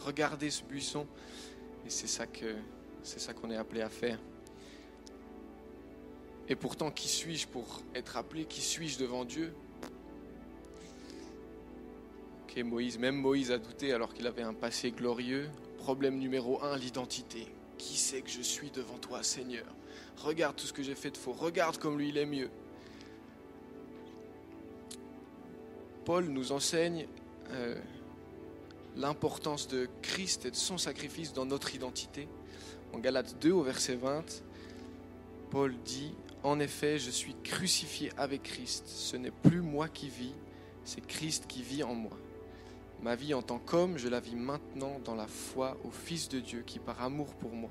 regardé 0.05 0.49
ce 0.49 0.63
buisson, 0.63 1.09
et 1.85 1.91
c'est 1.91 2.07
ça 2.07 2.29
que 2.29 2.55
c'est 3.03 3.19
ça 3.19 3.35
qu'on 3.35 3.51
est 3.51 3.57
appelé 3.57 3.83
à 3.83 3.89
faire. 3.89 4.21
Et 6.49 6.55
pourtant, 6.55 6.93
qui 6.93 7.09
suis-je 7.09 7.49
pour 7.49 7.83
être 7.97 8.17
appelé? 8.17 8.45
Qui 8.45 8.61
suis-je 8.61 8.99
devant 8.99 9.25
Dieu? 9.25 9.53
Moïse, 12.59 12.99
même 12.99 13.17
Moïse 13.17 13.53
a 13.53 13.59
douté 13.59 13.93
alors 13.93 14.13
qu'il 14.13 14.27
avait 14.27 14.43
un 14.43 14.55
passé 14.55 14.91
glorieux. 14.91 15.49
Problème 15.79 16.19
numéro 16.19 16.63
un, 16.63 16.77
l'identité. 16.77 17.47
Qui 17.79 17.97
c'est 17.97 18.21
que 18.21 18.31
je 18.31 18.43
suis 18.43 18.71
devant 18.71 18.99
toi, 18.99 19.23
Seigneur? 19.23 19.65
Regarde 20.19 20.57
tout 20.57 20.67
ce 20.67 20.73
que 20.73 20.83
j'ai 20.83 20.95
fait 20.95 21.11
de 21.11 21.17
faux. 21.17 21.33
Regarde 21.33 21.79
comme 21.79 21.97
lui, 21.97 22.11
il 22.11 22.19
est 22.19 22.27
mieux. 22.27 22.51
Paul 26.05 26.27
nous 26.27 26.53
enseigne 26.53 27.07
euh, 27.51 27.77
l'importance 28.97 29.69
de 29.69 29.89
Christ 30.03 30.45
et 30.45 30.51
de 30.51 30.57
son 30.57 30.77
sacrifice 30.77 31.33
dans 31.33 31.47
notre 31.47 31.75
identité. 31.75 32.29
En 32.93 32.99
Galates 32.99 33.37
2 33.41 33.53
au 33.53 33.63
verset 33.63 33.95
20, 33.95 34.43
Paul 35.51 35.75
dit, 35.85 36.13
En 36.43 36.59
effet, 36.59 36.99
je 36.99 37.11
suis 37.11 37.37
crucifié 37.43 38.11
avec 38.19 38.43
Christ. 38.43 38.85
Ce 38.87 39.17
n'est 39.17 39.31
plus 39.31 39.63
moi 39.63 39.89
qui 39.89 40.09
vis, 40.09 40.35
c'est 40.85 41.07
Christ 41.07 41.47
qui 41.47 41.63
vit 41.63 41.85
en 41.85 41.95
moi. 41.95 42.19
Ma 43.03 43.15
vie 43.15 43.33
en 43.33 43.41
tant 43.41 43.59
qu'homme, 43.59 43.97
je 43.97 44.09
la 44.09 44.21
vis 44.21 44.37
maintenant 44.37 45.01
dans 45.05 45.15
la 45.15 45.27
foi 45.27 45.79
au 45.85 45.91
Fils 45.91 46.29
de 46.29 46.39
Dieu 46.39 46.63
qui, 46.67 46.79
par 46.79 47.03
amour 47.03 47.35
pour 47.35 47.53
moi, 47.53 47.71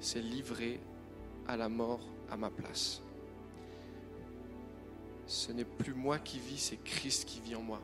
s'est 0.00 0.20
livré 0.20 0.80
à 1.46 1.56
la 1.56 1.68
mort 1.68 2.00
à 2.30 2.36
ma 2.36 2.50
place. 2.50 3.02
Ce 5.26 5.52
n'est 5.52 5.64
plus 5.64 5.94
moi 5.94 6.18
qui 6.18 6.38
vis, 6.38 6.58
c'est 6.58 6.82
Christ 6.82 7.24
qui 7.24 7.40
vit 7.40 7.54
en 7.54 7.62
moi. 7.62 7.80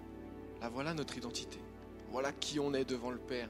Là, 0.61 0.69
voilà 0.69 0.95
notre 0.95 1.17
identité. 1.17 1.59
Voilà 2.11 2.33
qui 2.33 2.59
on 2.59 2.75
est 2.75 2.85
devant 2.85 3.11
le 3.11 3.19
Père. 3.19 3.49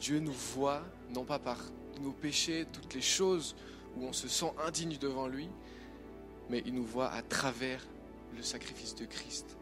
Dieu 0.00 0.18
nous 0.18 0.32
voit, 0.32 0.82
non 1.14 1.24
pas 1.24 1.38
par 1.38 1.58
nos 2.00 2.12
péchés, 2.12 2.66
toutes 2.72 2.94
les 2.94 3.02
choses 3.02 3.54
où 3.96 4.04
on 4.04 4.12
se 4.12 4.26
sent 4.26 4.52
indigne 4.66 4.96
devant 4.98 5.28
lui, 5.28 5.48
mais 6.50 6.62
il 6.66 6.74
nous 6.74 6.84
voit 6.84 7.10
à 7.10 7.22
travers 7.22 7.86
le 8.34 8.42
sacrifice 8.42 8.94
de 8.96 9.04
Christ. 9.04 9.56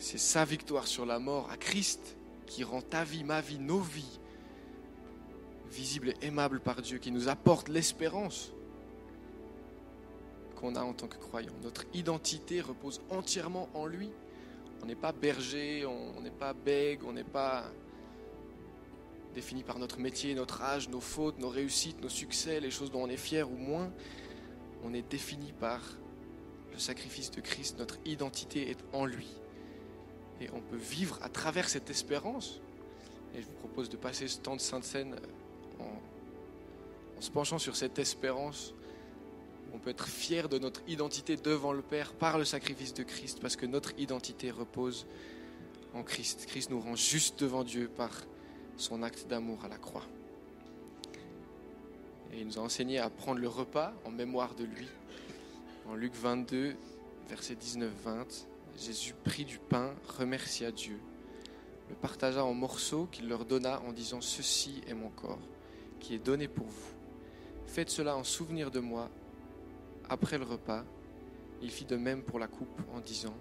C'est 0.00 0.18
sa 0.18 0.46
victoire 0.46 0.86
sur 0.86 1.04
la 1.04 1.18
mort 1.18 1.50
à 1.50 1.58
Christ 1.58 2.16
qui 2.46 2.64
rend 2.64 2.80
ta 2.80 3.04
vie, 3.04 3.22
ma 3.22 3.42
vie, 3.42 3.58
nos 3.58 3.80
vies 3.80 4.18
visibles 5.70 6.08
et 6.08 6.26
aimables 6.26 6.58
par 6.58 6.80
Dieu, 6.80 6.96
qui 6.96 7.12
nous 7.12 7.28
apporte 7.28 7.68
l'espérance 7.68 8.50
qu'on 10.56 10.74
a 10.74 10.82
en 10.82 10.94
tant 10.94 11.06
que 11.06 11.18
croyant. 11.18 11.52
Notre 11.62 11.84
identité 11.92 12.62
repose 12.62 13.02
entièrement 13.10 13.68
en 13.74 13.84
lui. 13.84 14.10
On 14.82 14.86
n'est 14.86 14.96
pas 14.96 15.12
berger, 15.12 15.84
on 15.84 16.22
n'est 16.22 16.30
pas 16.30 16.54
bègue, 16.54 17.04
on 17.04 17.12
n'est 17.12 17.22
pas 17.22 17.70
défini 19.34 19.62
par 19.62 19.78
notre 19.78 19.98
métier, 19.98 20.34
notre 20.34 20.62
âge, 20.62 20.88
nos 20.88 21.00
fautes, 21.00 21.38
nos 21.38 21.50
réussites, 21.50 22.00
nos 22.00 22.08
succès, 22.08 22.58
les 22.58 22.70
choses 22.70 22.90
dont 22.90 23.02
on 23.02 23.08
est 23.10 23.18
fier 23.18 23.48
ou 23.50 23.56
moins. 23.56 23.92
On 24.82 24.94
est 24.94 25.08
défini 25.08 25.52
par 25.52 25.82
le 26.72 26.78
sacrifice 26.78 27.30
de 27.30 27.42
Christ. 27.42 27.78
Notre 27.78 27.98
identité 28.06 28.70
est 28.70 28.82
en 28.94 29.04
lui. 29.04 29.28
Et 30.40 30.48
on 30.52 30.60
peut 30.60 30.76
vivre 30.76 31.18
à 31.22 31.28
travers 31.28 31.68
cette 31.68 31.90
espérance. 31.90 32.60
Et 33.34 33.42
je 33.42 33.46
vous 33.46 33.52
propose 33.54 33.88
de 33.90 33.96
passer 33.96 34.26
ce 34.26 34.38
temps 34.38 34.56
de 34.56 34.60
Sainte 34.60 34.84
Seine 34.84 35.16
en, 35.78 35.84
en 37.18 37.20
se 37.20 37.30
penchant 37.30 37.58
sur 37.58 37.76
cette 37.76 37.98
espérance. 37.98 38.74
On 39.72 39.78
peut 39.78 39.90
être 39.90 40.08
fier 40.08 40.48
de 40.48 40.58
notre 40.58 40.82
identité 40.88 41.36
devant 41.36 41.72
le 41.72 41.82
Père 41.82 42.12
par 42.12 42.38
le 42.38 42.44
sacrifice 42.44 42.92
de 42.94 43.02
Christ, 43.02 43.38
parce 43.40 43.56
que 43.56 43.66
notre 43.66 43.92
identité 43.98 44.50
repose 44.50 45.06
en 45.94 46.02
Christ. 46.02 46.46
Christ 46.46 46.70
nous 46.70 46.80
rend 46.80 46.96
juste 46.96 47.40
devant 47.40 47.64
Dieu 47.64 47.88
par 47.88 48.10
son 48.76 49.02
acte 49.02 49.26
d'amour 49.28 49.64
à 49.64 49.68
la 49.68 49.78
croix. 49.78 50.06
Et 52.32 52.40
il 52.40 52.46
nous 52.46 52.58
a 52.58 52.62
enseigné 52.62 52.98
à 52.98 53.10
prendre 53.10 53.40
le 53.40 53.48
repas 53.48 53.92
en 54.04 54.10
mémoire 54.10 54.54
de 54.54 54.64
lui. 54.64 54.88
En 55.88 55.94
Luc 55.94 56.14
22, 56.14 56.76
verset 57.28 57.54
19-20, 57.54 58.46
Jésus 58.80 59.12
prit 59.24 59.44
du 59.44 59.58
pain, 59.58 59.94
remercia 60.16 60.72
Dieu, 60.72 60.98
le 61.90 61.94
partagea 61.94 62.42
en 62.42 62.54
morceaux 62.54 63.06
qu'il 63.12 63.28
leur 63.28 63.44
donna 63.44 63.78
en 63.82 63.92
disant 63.92 64.22
Ceci 64.22 64.80
est 64.86 64.94
mon 64.94 65.10
corps, 65.10 65.46
qui 65.98 66.14
est 66.14 66.18
donné 66.18 66.48
pour 66.48 66.66
vous. 66.66 66.94
Faites 67.66 67.90
cela 67.90 68.16
en 68.16 68.24
souvenir 68.24 68.70
de 68.70 68.80
moi. 68.80 69.10
Après 70.08 70.38
le 70.38 70.44
repas, 70.44 70.86
il 71.60 71.70
fit 71.70 71.84
de 71.84 71.96
même 71.96 72.22
pour 72.22 72.38
la 72.38 72.46
coupe 72.46 72.80
en 72.94 73.00
disant 73.00 73.34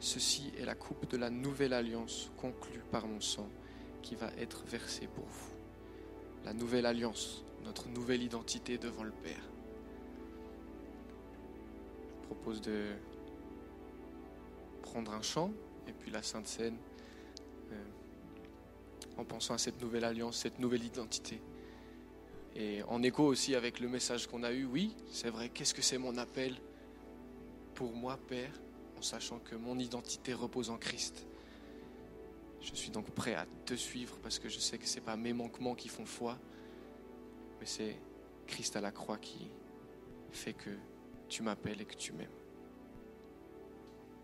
Ceci 0.00 0.52
est 0.58 0.64
la 0.64 0.74
coupe 0.74 1.08
de 1.08 1.16
la 1.16 1.30
nouvelle 1.30 1.72
alliance 1.72 2.32
conclue 2.36 2.82
par 2.90 3.06
mon 3.06 3.20
sang 3.20 3.48
qui 4.02 4.16
va 4.16 4.32
être 4.36 4.64
versée 4.66 5.06
pour 5.06 5.26
vous. 5.26 5.54
La 6.44 6.52
nouvelle 6.52 6.86
alliance, 6.86 7.44
notre 7.64 7.88
nouvelle 7.88 8.24
identité 8.24 8.78
devant 8.78 9.04
le 9.04 9.12
Père. 9.12 9.48
Propose 12.24 12.60
de 12.60 12.96
prendre 14.86 15.12
un 15.12 15.22
chant 15.22 15.50
et 15.88 15.92
puis 15.92 16.10
la 16.10 16.22
Sainte 16.22 16.46
Seine 16.46 16.76
euh, 17.72 17.84
en 19.18 19.24
pensant 19.24 19.54
à 19.54 19.58
cette 19.58 19.80
nouvelle 19.80 20.04
alliance, 20.04 20.38
cette 20.38 20.58
nouvelle 20.58 20.84
identité. 20.84 21.40
Et 22.54 22.82
en 22.84 23.02
écho 23.02 23.24
aussi 23.24 23.54
avec 23.54 23.80
le 23.80 23.88
message 23.88 24.26
qu'on 24.26 24.42
a 24.42 24.52
eu, 24.52 24.64
oui, 24.64 24.96
c'est 25.10 25.28
vrai, 25.28 25.50
qu'est-ce 25.50 25.74
que 25.74 25.82
c'est 25.82 25.98
mon 25.98 26.16
appel 26.16 26.54
pour 27.74 27.92
moi, 27.92 28.18
Père, 28.28 28.52
en 28.96 29.02
sachant 29.02 29.38
que 29.40 29.54
mon 29.56 29.78
identité 29.78 30.32
repose 30.32 30.70
en 30.70 30.78
Christ. 30.78 31.26
Je 32.62 32.74
suis 32.74 32.90
donc 32.90 33.10
prêt 33.10 33.34
à 33.34 33.46
te 33.66 33.74
suivre 33.74 34.16
parce 34.22 34.38
que 34.38 34.48
je 34.48 34.58
sais 34.58 34.78
que 34.78 34.86
ce 34.86 34.96
n'est 34.96 35.02
pas 35.02 35.16
mes 35.16 35.34
manquements 35.34 35.74
qui 35.74 35.88
font 35.88 36.06
foi, 36.06 36.38
mais 37.60 37.66
c'est 37.66 37.96
Christ 38.46 38.76
à 38.76 38.80
la 38.80 38.92
croix 38.92 39.18
qui 39.18 39.50
fait 40.30 40.54
que 40.54 40.70
tu 41.28 41.42
m'appelles 41.42 41.82
et 41.82 41.84
que 41.84 41.96
tu 41.96 42.12
m'aimes. 42.12 42.45